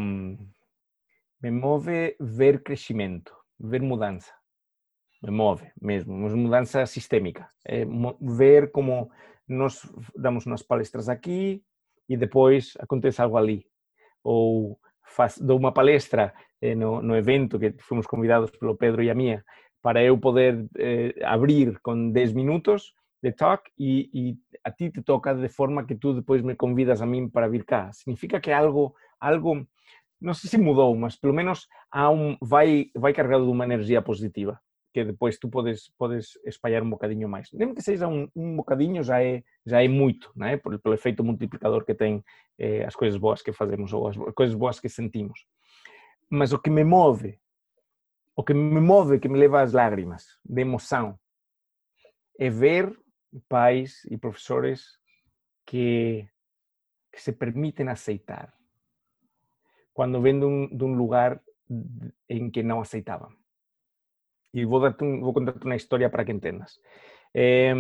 me 1.41 1.51
move 1.51 2.15
ver 2.19 2.63
crescimento, 2.63 3.35
ver 3.59 3.81
mudança. 3.81 4.31
Me 5.23 5.31
move 5.31 5.71
mesmo, 5.81 6.13
uma 6.13 6.29
mudança 6.35 6.85
sistémica. 6.85 7.49
É 7.65 7.85
ver 8.21 8.71
como 8.71 9.11
nós 9.47 9.81
damos 10.15 10.45
umas 10.45 10.63
palestras 10.63 11.09
aqui 11.09 11.63
e 12.07 12.17
depois 12.17 12.73
acontece 12.79 13.21
algo 13.21 13.37
ali. 13.37 13.65
Ou 14.23 14.79
faz, 15.03 15.37
dou 15.37 15.57
uma 15.57 15.73
palestra 15.73 16.33
eh, 16.61 16.75
no, 16.75 17.15
evento 17.15 17.59
que 17.59 17.73
fomos 17.79 18.07
convidados 18.07 18.51
pelo 18.51 18.75
Pedro 18.75 19.03
e 19.03 19.09
a 19.09 19.15
minha 19.15 19.43
para 19.81 20.03
eu 20.03 20.17
poder 20.17 20.67
eh, 20.77 21.13
abrir 21.23 21.79
com 21.81 22.11
10 22.11 22.33
minutos 22.33 22.93
de 23.21 23.31
talk 23.31 23.69
e, 23.77 24.09
e, 24.13 24.37
a 24.63 24.71
ti 24.71 24.91
te 24.91 25.01
toca 25.01 25.33
de 25.33 25.49
forma 25.49 25.85
que 25.85 25.95
tu 25.95 26.13
depois 26.13 26.41
me 26.41 26.55
convidas 26.55 27.01
a 27.01 27.05
mim 27.05 27.29
para 27.29 27.47
vir 27.47 27.65
cá. 27.65 27.91
Significa 27.93 28.39
que 28.39 28.51
algo, 28.51 28.95
algo 29.19 29.65
não 30.22 30.34
sei 30.34 30.49
se 30.49 30.57
mudou, 30.57 30.95
mas 30.95 31.15
pelo 31.15 31.34
menos 31.34 31.67
há 31.91 32.09
um, 32.11 32.38
vai, 32.39 32.91
vai 32.95 33.11
carregado 33.13 33.45
de 33.45 33.51
uma 33.51 33.65
energia 33.65 34.01
positiva. 34.01 34.61
que 34.93 35.03
depois 35.05 35.39
tu 35.39 35.49
podes, 35.49 35.89
podes 35.97 36.38
espalhar 36.45 36.84
um 36.84 36.89
bocadinho 36.89 37.28
mais. 37.28 37.49
Mesmo 37.53 37.74
que 37.74 37.82
seja 37.82 38.07
um, 38.07 38.28
um 38.36 38.57
bocadinho, 38.57 39.01
já 39.01 39.24
é, 39.24 39.41
já 39.65 39.82
é 39.84 39.88
muito, 39.88 40.32
né? 40.36 40.57
Por, 40.57 40.78
pelo 40.80 40.93
efeito 40.93 41.24
multiplicador 41.24 41.86
que 41.86 41.95
tem 41.95 42.24
eh, 42.59 42.84
as 42.86 42.95
coisas 42.95 43.17
boas 43.17 43.41
que 43.41 43.53
fazemos 43.53 43.93
ou 43.93 44.07
as 44.09 44.17
coisas 44.36 44.55
boas 44.55 44.80
que 44.80 44.89
sentimos. 44.89 45.45
Mas 46.30 46.53
o 46.53 46.59
que 46.59 46.69
me 46.69 46.84
move, 46.84 47.39
o 48.36 48.43
que 48.43 48.53
me 48.53 48.82
move, 48.82 49.19
que 49.19 49.30
me 49.30 49.39
leva 49.39 49.61
às 49.61 49.74
lágrimas 49.74 50.26
de 50.43 50.61
emoção, 50.61 51.17
é 52.38 52.49
ver 52.49 52.93
pais 53.47 54.01
e 54.09 54.17
professores 54.17 54.99
que, 55.65 56.28
que 57.13 57.22
se 57.22 57.32
permitem 57.32 57.88
aceitar 57.88 58.53
quando 60.01 60.19
vêm 60.19 60.39
de 60.39 60.45
um, 60.45 60.65
de 60.65 60.83
um 60.83 60.95
lugar 60.97 61.39
em 62.27 62.49
que 62.49 62.63
não 62.63 62.81
aceitavam 62.81 63.29
e 64.51 64.65
vou, 64.65 64.79
dar 64.79 64.97
un, 64.99 65.21
vou 65.21 65.31
contar 65.31 65.53
uma 65.63 65.75
história 65.75 66.09
para 66.09 66.25
que 66.25 66.31
entendas. 66.31 66.81
Eh, 67.35 67.71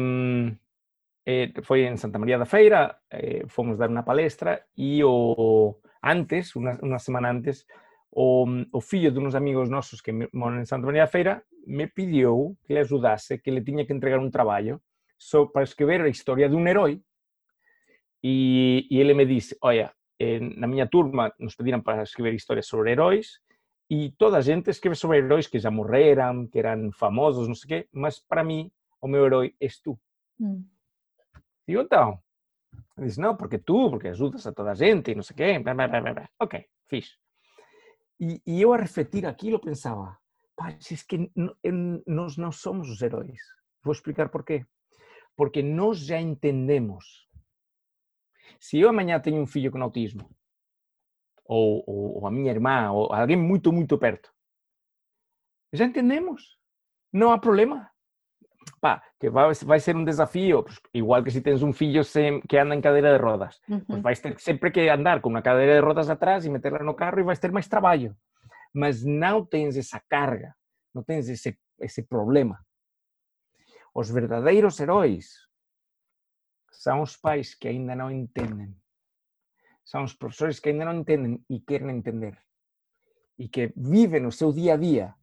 eh, 1.25 1.51
foi 1.63 1.87
en 1.87 1.97
Santa 1.97 2.19
María 2.19 2.37
da 2.37 2.45
Feira, 2.45 3.01
eh, 3.09 3.41
fomos 3.47 3.81
dar 3.81 3.89
unha 3.89 4.05
palestra 4.05 4.69
e 4.77 5.01
o 5.01 5.81
antes, 5.97 6.53
unha 6.53 7.01
semana 7.01 7.33
antes, 7.33 7.65
o, 8.13 8.45
o 8.69 8.81
fillo 8.85 9.09
de 9.09 9.17
uns 9.17 9.33
amigos 9.33 9.73
nosos 9.73 9.97
que 9.97 10.13
moran 10.13 10.61
en 10.61 10.69
Santa 10.69 10.85
María 10.85 11.09
da 11.09 11.11
Feira 11.11 11.41
me 11.65 11.89
pidiu 11.89 12.53
que 12.69 12.77
le 12.77 12.85
ajudase, 12.85 13.41
que 13.41 13.49
le 13.49 13.65
tiña 13.65 13.89
que 13.89 13.97
entregar 13.97 14.21
un 14.21 14.29
traballo 14.29 14.85
so, 15.17 15.49
para 15.49 15.65
escrever 15.65 16.05
a 16.05 16.13
historia 16.13 16.45
de 16.45 16.53
un 16.53 16.69
herói 16.69 17.01
e 18.21 18.85
ele 18.93 19.17
me 19.17 19.25
disse, 19.25 19.57
olha, 19.65 19.89
na 20.39 20.67
miña 20.67 20.87
turma 20.87 21.33
nos 21.39 21.55
pediran 21.55 21.81
para 21.81 22.03
escrever 22.03 22.33
historias 22.33 22.67
sobre 22.67 22.91
heróis 22.91 23.41
e 23.89 24.11
toda 24.17 24.37
a 24.37 24.41
gente 24.41 24.69
escreve 24.69 24.95
sobre 24.95 25.17
heróis 25.17 25.47
que 25.47 25.59
já 25.59 25.69
morreram, 25.69 26.47
que 26.47 26.59
eram 26.59 26.91
famosos, 26.91 27.47
não 27.47 27.55
sei 27.55 27.65
o 27.65 27.69
quê, 27.69 27.89
mas 27.91 28.19
para 28.19 28.43
mim, 28.43 28.71
o 29.01 29.07
meu 29.07 29.25
herói 29.25 29.55
és 29.59 29.81
tu. 29.81 29.99
Hum. 30.39 30.63
E 31.67 31.73
eu, 31.73 31.81
então, 31.81 32.17
disse, 32.97 33.19
não, 33.19 33.35
porque 33.35 33.59
tu, 33.59 33.89
porque 33.89 34.07
ajudas 34.07 34.47
a 34.47 34.53
toda 34.53 34.71
a 34.71 34.75
gente, 34.75 35.11
e 35.11 35.15
não 35.15 35.23
sei 35.23 35.33
o 35.33 35.37
quê, 35.37 35.59
blá, 35.59 35.73
blá, 35.73 35.87
blá, 35.87 36.13
blá. 36.13 36.29
ok, 36.39 36.65
fiz. 36.87 37.17
E, 38.19 38.41
e, 38.45 38.61
eu 38.61 38.71
a 38.71 38.77
refletir 38.77 39.25
aquilo 39.25 39.59
pensava, 39.59 40.17
pá, 40.55 40.75
se 40.79 40.93
é 40.93 40.97
que 41.07 41.31
nós 42.07 42.37
não 42.37 42.51
somos 42.51 42.89
os 42.89 43.01
heróis. 43.01 43.41
Vou 43.83 43.91
explicar 43.91 44.29
porquê. 44.29 44.65
Porque 45.35 45.63
nós 45.63 45.97
já 45.99 46.21
entendemos. 46.21 47.27
Se 48.59 48.79
eu 48.79 48.89
amanhã 48.89 49.19
tenho 49.19 49.41
um 49.41 49.47
filho 49.47 49.71
com 49.71 49.81
autismo, 49.81 50.29
ou, 51.45 51.83
ou, 51.85 52.19
ou 52.19 52.27
a 52.27 52.31
minha 52.31 52.51
irmã, 52.51 52.91
ou 52.91 53.11
alguém 53.13 53.35
muito, 53.35 53.73
muito 53.73 53.97
perto. 53.97 54.31
Já 55.73 55.85
entendemos. 55.85 56.57
Não 57.11 57.31
há 57.31 57.37
problema. 57.37 57.89
Pá, 58.79 59.03
que 59.19 59.29
vai, 59.29 59.53
vai 59.53 59.79
ser 59.79 59.95
um 59.95 60.03
desafio, 60.03 60.65
igual 60.93 61.23
que 61.23 61.31
se 61.31 61.41
tens 61.41 61.61
um 61.61 61.73
filho 61.73 62.03
sem, 62.03 62.41
que 62.41 62.57
anda 62.57 62.75
em 62.75 62.81
cadeira 62.81 63.17
de 63.17 63.23
rodas, 63.23 63.59
uhum. 63.67 63.79
pues 63.81 64.01
vais 64.01 64.19
ter 64.19 64.39
sempre 64.39 64.71
que 64.71 64.87
andar 64.89 65.19
com 65.19 65.29
uma 65.29 65.41
cadeira 65.41 65.75
de 65.75 65.81
rodas 65.81 66.09
atrás 66.09 66.45
e 66.45 66.49
meterla 66.49 66.79
no 66.79 66.93
carro 66.93 67.19
e 67.19 67.23
vais 67.23 67.39
ter 67.39 67.51
mais 67.51 67.67
trabalho. 67.67 68.15
Mas 68.73 69.03
não 69.03 69.45
tens 69.45 69.75
essa 69.77 70.01
carga, 70.07 70.55
não 70.93 71.03
tens 71.03 71.27
esse, 71.27 71.57
esse 71.79 72.03
problema. 72.03 72.59
Os 73.93 74.09
verdadeiros 74.09 74.79
heróis 74.79 75.50
são 76.71 77.01
os 77.01 77.15
pais 77.17 77.53
que 77.53 77.67
ainda 77.67 77.95
não 77.95 78.09
entendem 78.09 78.75
são 79.83 80.03
os 80.03 80.13
professores 80.13 80.59
que 80.59 80.69
ainda 80.69 80.85
não 80.85 80.99
entendem 81.01 81.43
e 81.49 81.59
querem 81.59 81.89
entender. 81.89 82.37
E 83.37 83.47
que 83.47 83.73
vivem 83.75 84.25
o 84.25 84.31
seu 84.31 84.53
dia 84.53 84.75
a 84.75 84.77
dia 84.77 85.15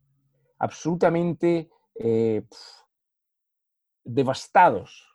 absolutamente 0.59 1.71
eh, 1.99 2.43
devastados 4.05 5.07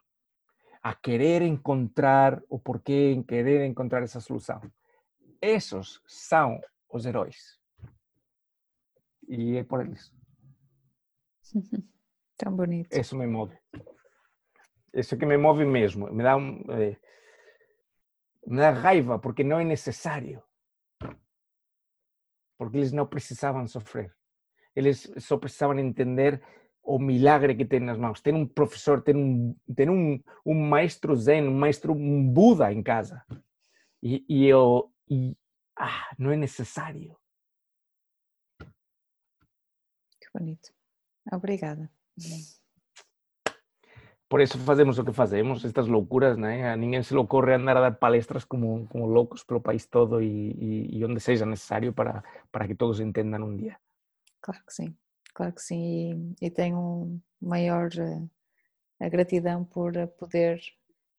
a 0.81 0.95
querer 0.95 1.41
encontrar 1.41 2.41
o 2.49 2.57
porquê, 2.57 3.11
em 3.11 3.21
querer 3.21 3.65
encontrar 3.65 4.01
essa 4.03 4.19
solução. 4.19 4.61
Esses 5.41 6.01
são 6.07 6.59
os 6.89 7.05
heróis. 7.05 7.59
E 9.27 9.57
é 9.57 9.63
por 9.63 9.81
eles. 9.81 10.13
Tão 12.37 12.55
bonito. 12.55 12.91
Isso 12.91 13.15
me 13.15 13.27
move. 13.27 13.55
Isso 14.93 15.17
que 15.17 15.25
me 15.25 15.37
move 15.37 15.65
mesmo. 15.65 16.11
Me 16.11 16.23
dá 16.23 16.35
um. 16.37 16.63
Eh, 16.71 16.97
me 18.45 18.57
dá 18.57 18.71
raiva 18.71 19.17
porque 19.19 19.43
não 19.43 19.59
é 19.59 19.63
necessário. 19.63 20.43
Porque 22.57 22.77
eles 22.77 22.91
não 22.91 23.07
precisavam 23.07 23.67
sofrer. 23.67 24.15
Eles 24.75 25.11
só 25.17 25.37
precisavam 25.37 25.79
entender 25.79 26.41
o 26.83 26.99
milagre 26.99 27.55
que 27.55 27.65
tem 27.65 27.79
nas 27.79 27.97
mãos. 27.97 28.21
Tem 28.21 28.33
um 28.33 28.47
professor, 28.47 29.01
tem 29.01 29.15
um, 29.15 29.55
tem 29.75 29.89
um, 29.89 30.21
um 30.45 30.53
maestro 30.53 31.15
zen, 31.15 31.47
um 31.47 31.57
maestro, 31.57 31.93
um 31.93 32.31
Buda 32.31 32.71
em 32.71 32.83
casa. 32.83 33.23
E, 34.01 34.25
e 34.27 34.45
eu, 34.45 34.93
e, 35.09 35.35
ah, 35.77 36.13
não 36.19 36.31
é 36.31 36.35
necessário. 36.35 37.17
Que 38.59 40.27
bonito. 40.33 40.73
Obrigada. 41.31 41.89
Por 44.33 44.41
eso 44.41 44.57
fazemos 44.57 44.97
o 44.97 45.05
que 45.05 45.13
fazemos, 45.13 45.63
estas 45.63 45.87
loucuras, 45.87 46.39
né? 46.39 46.65
A 46.65 46.75
ninguén 46.75 47.05
se 47.05 47.13
le 47.13 47.21
ocorre 47.21 47.53
andar 47.53 47.77
a 47.77 47.85
dar 47.85 47.99
palestras 48.01 48.49
como, 48.49 48.89
como 48.89 49.05
locos 49.05 49.45
pelo 49.45 49.61
país 49.61 49.85
todo 49.85 50.23
e, 50.23 50.57
e, 50.57 50.97
e 50.97 51.05
onde 51.05 51.21
seja 51.21 51.45
necessário 51.45 51.93
para, 51.93 52.23
para 52.49 52.65
que 52.65 52.73
todos 52.73 52.99
entendam 52.99 53.45
um 53.45 53.55
dia. 53.55 53.77
Claro 54.41 54.65
que 54.65 54.73
sim, 54.73 54.97
claro 55.35 55.53
que 55.53 55.61
sim. 55.61 56.33
E, 56.41 56.47
e 56.47 56.49
tenho 56.49 57.21
maior 57.39 57.93
uh, 57.93 58.27
a 58.99 59.07
gratidão 59.07 59.65
por 59.65 59.95
uh, 59.95 60.07
poder 60.07 60.59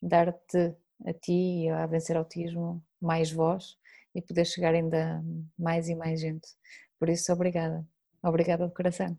dar-te 0.03 0.75
a 1.07 1.13
ti 1.15 1.67
e 1.67 1.69
a 1.69 1.87
Vencer 1.87 2.17
Autismo 2.17 2.83
mais 3.01 3.31
voz 3.31 3.79
e 4.13 4.21
poder 4.21 4.45
chegar 4.45 4.75
ainda 4.75 5.23
mais 5.57 5.89
e 5.89 5.95
mais 5.95 6.19
gente. 6.19 6.49
Por 6.99 7.09
isso, 7.09 7.33
obrigada. 7.33 7.87
Obrigada 8.21 8.67
de 8.67 8.75
coração. 8.75 9.17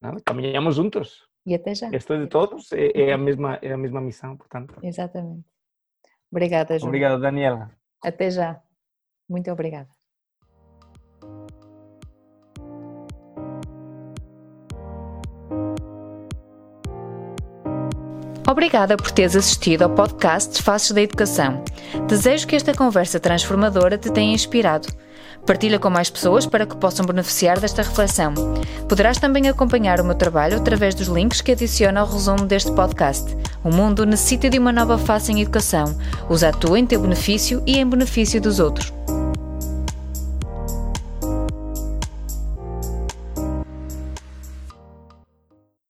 Nada, 0.00 0.18
caminhamos 0.24 0.76
juntos. 0.76 1.30
E 1.44 1.54
até 1.54 1.74
já. 1.74 1.90
Este 1.92 2.18
de 2.18 2.26
todos 2.26 2.72
é, 2.72 3.08
é, 3.08 3.12
a 3.12 3.18
mesma, 3.18 3.58
é 3.60 3.72
a 3.72 3.76
mesma 3.76 4.00
missão, 4.00 4.36
portanto. 4.36 4.74
Exatamente. 4.82 5.44
Obrigada, 6.30 6.78
João. 6.78 6.88
Obrigado, 6.88 7.20
Daniela. 7.20 7.70
Até 8.02 8.30
já. 8.30 8.60
Muito 9.28 9.50
obrigada. 9.50 9.88
Obrigada 18.48 18.96
por 18.98 19.10
teres 19.10 19.34
assistido 19.34 19.82
ao 19.82 19.94
podcast 19.94 20.62
Faces 20.62 20.92
da 20.92 21.00
Educação. 21.00 21.64
Desejo 22.06 22.46
que 22.46 22.54
esta 22.54 22.74
conversa 22.74 23.18
transformadora 23.18 23.96
te 23.96 24.12
tenha 24.12 24.34
inspirado. 24.34 24.88
Partilha 25.46 25.78
com 25.78 25.90
mais 25.90 26.08
pessoas 26.08 26.46
para 26.46 26.64
que 26.64 26.76
possam 26.76 27.04
beneficiar 27.04 27.58
desta 27.58 27.82
reflexão. 27.82 28.32
Poderás 28.88 29.18
também 29.18 29.48
acompanhar 29.48 30.00
o 30.00 30.04
meu 30.04 30.14
trabalho 30.14 30.56
através 30.56 30.94
dos 30.94 31.08
links 31.08 31.40
que 31.40 31.52
adiciono 31.52 31.98
ao 31.98 32.06
resumo 32.06 32.46
deste 32.46 32.70
podcast. 32.72 33.36
O 33.64 33.70
mundo 33.70 34.06
necessita 34.06 34.48
de 34.48 34.58
uma 34.58 34.72
nova 34.72 34.96
face 34.98 35.32
em 35.32 35.40
educação. 35.40 35.96
Usa 36.28 36.48
a 36.48 36.52
tua 36.52 36.78
em 36.78 36.86
teu 36.86 37.00
benefício 37.00 37.62
e 37.66 37.78
em 37.78 37.86
benefício 37.86 38.40
dos 38.40 38.60
outros. 38.60 38.92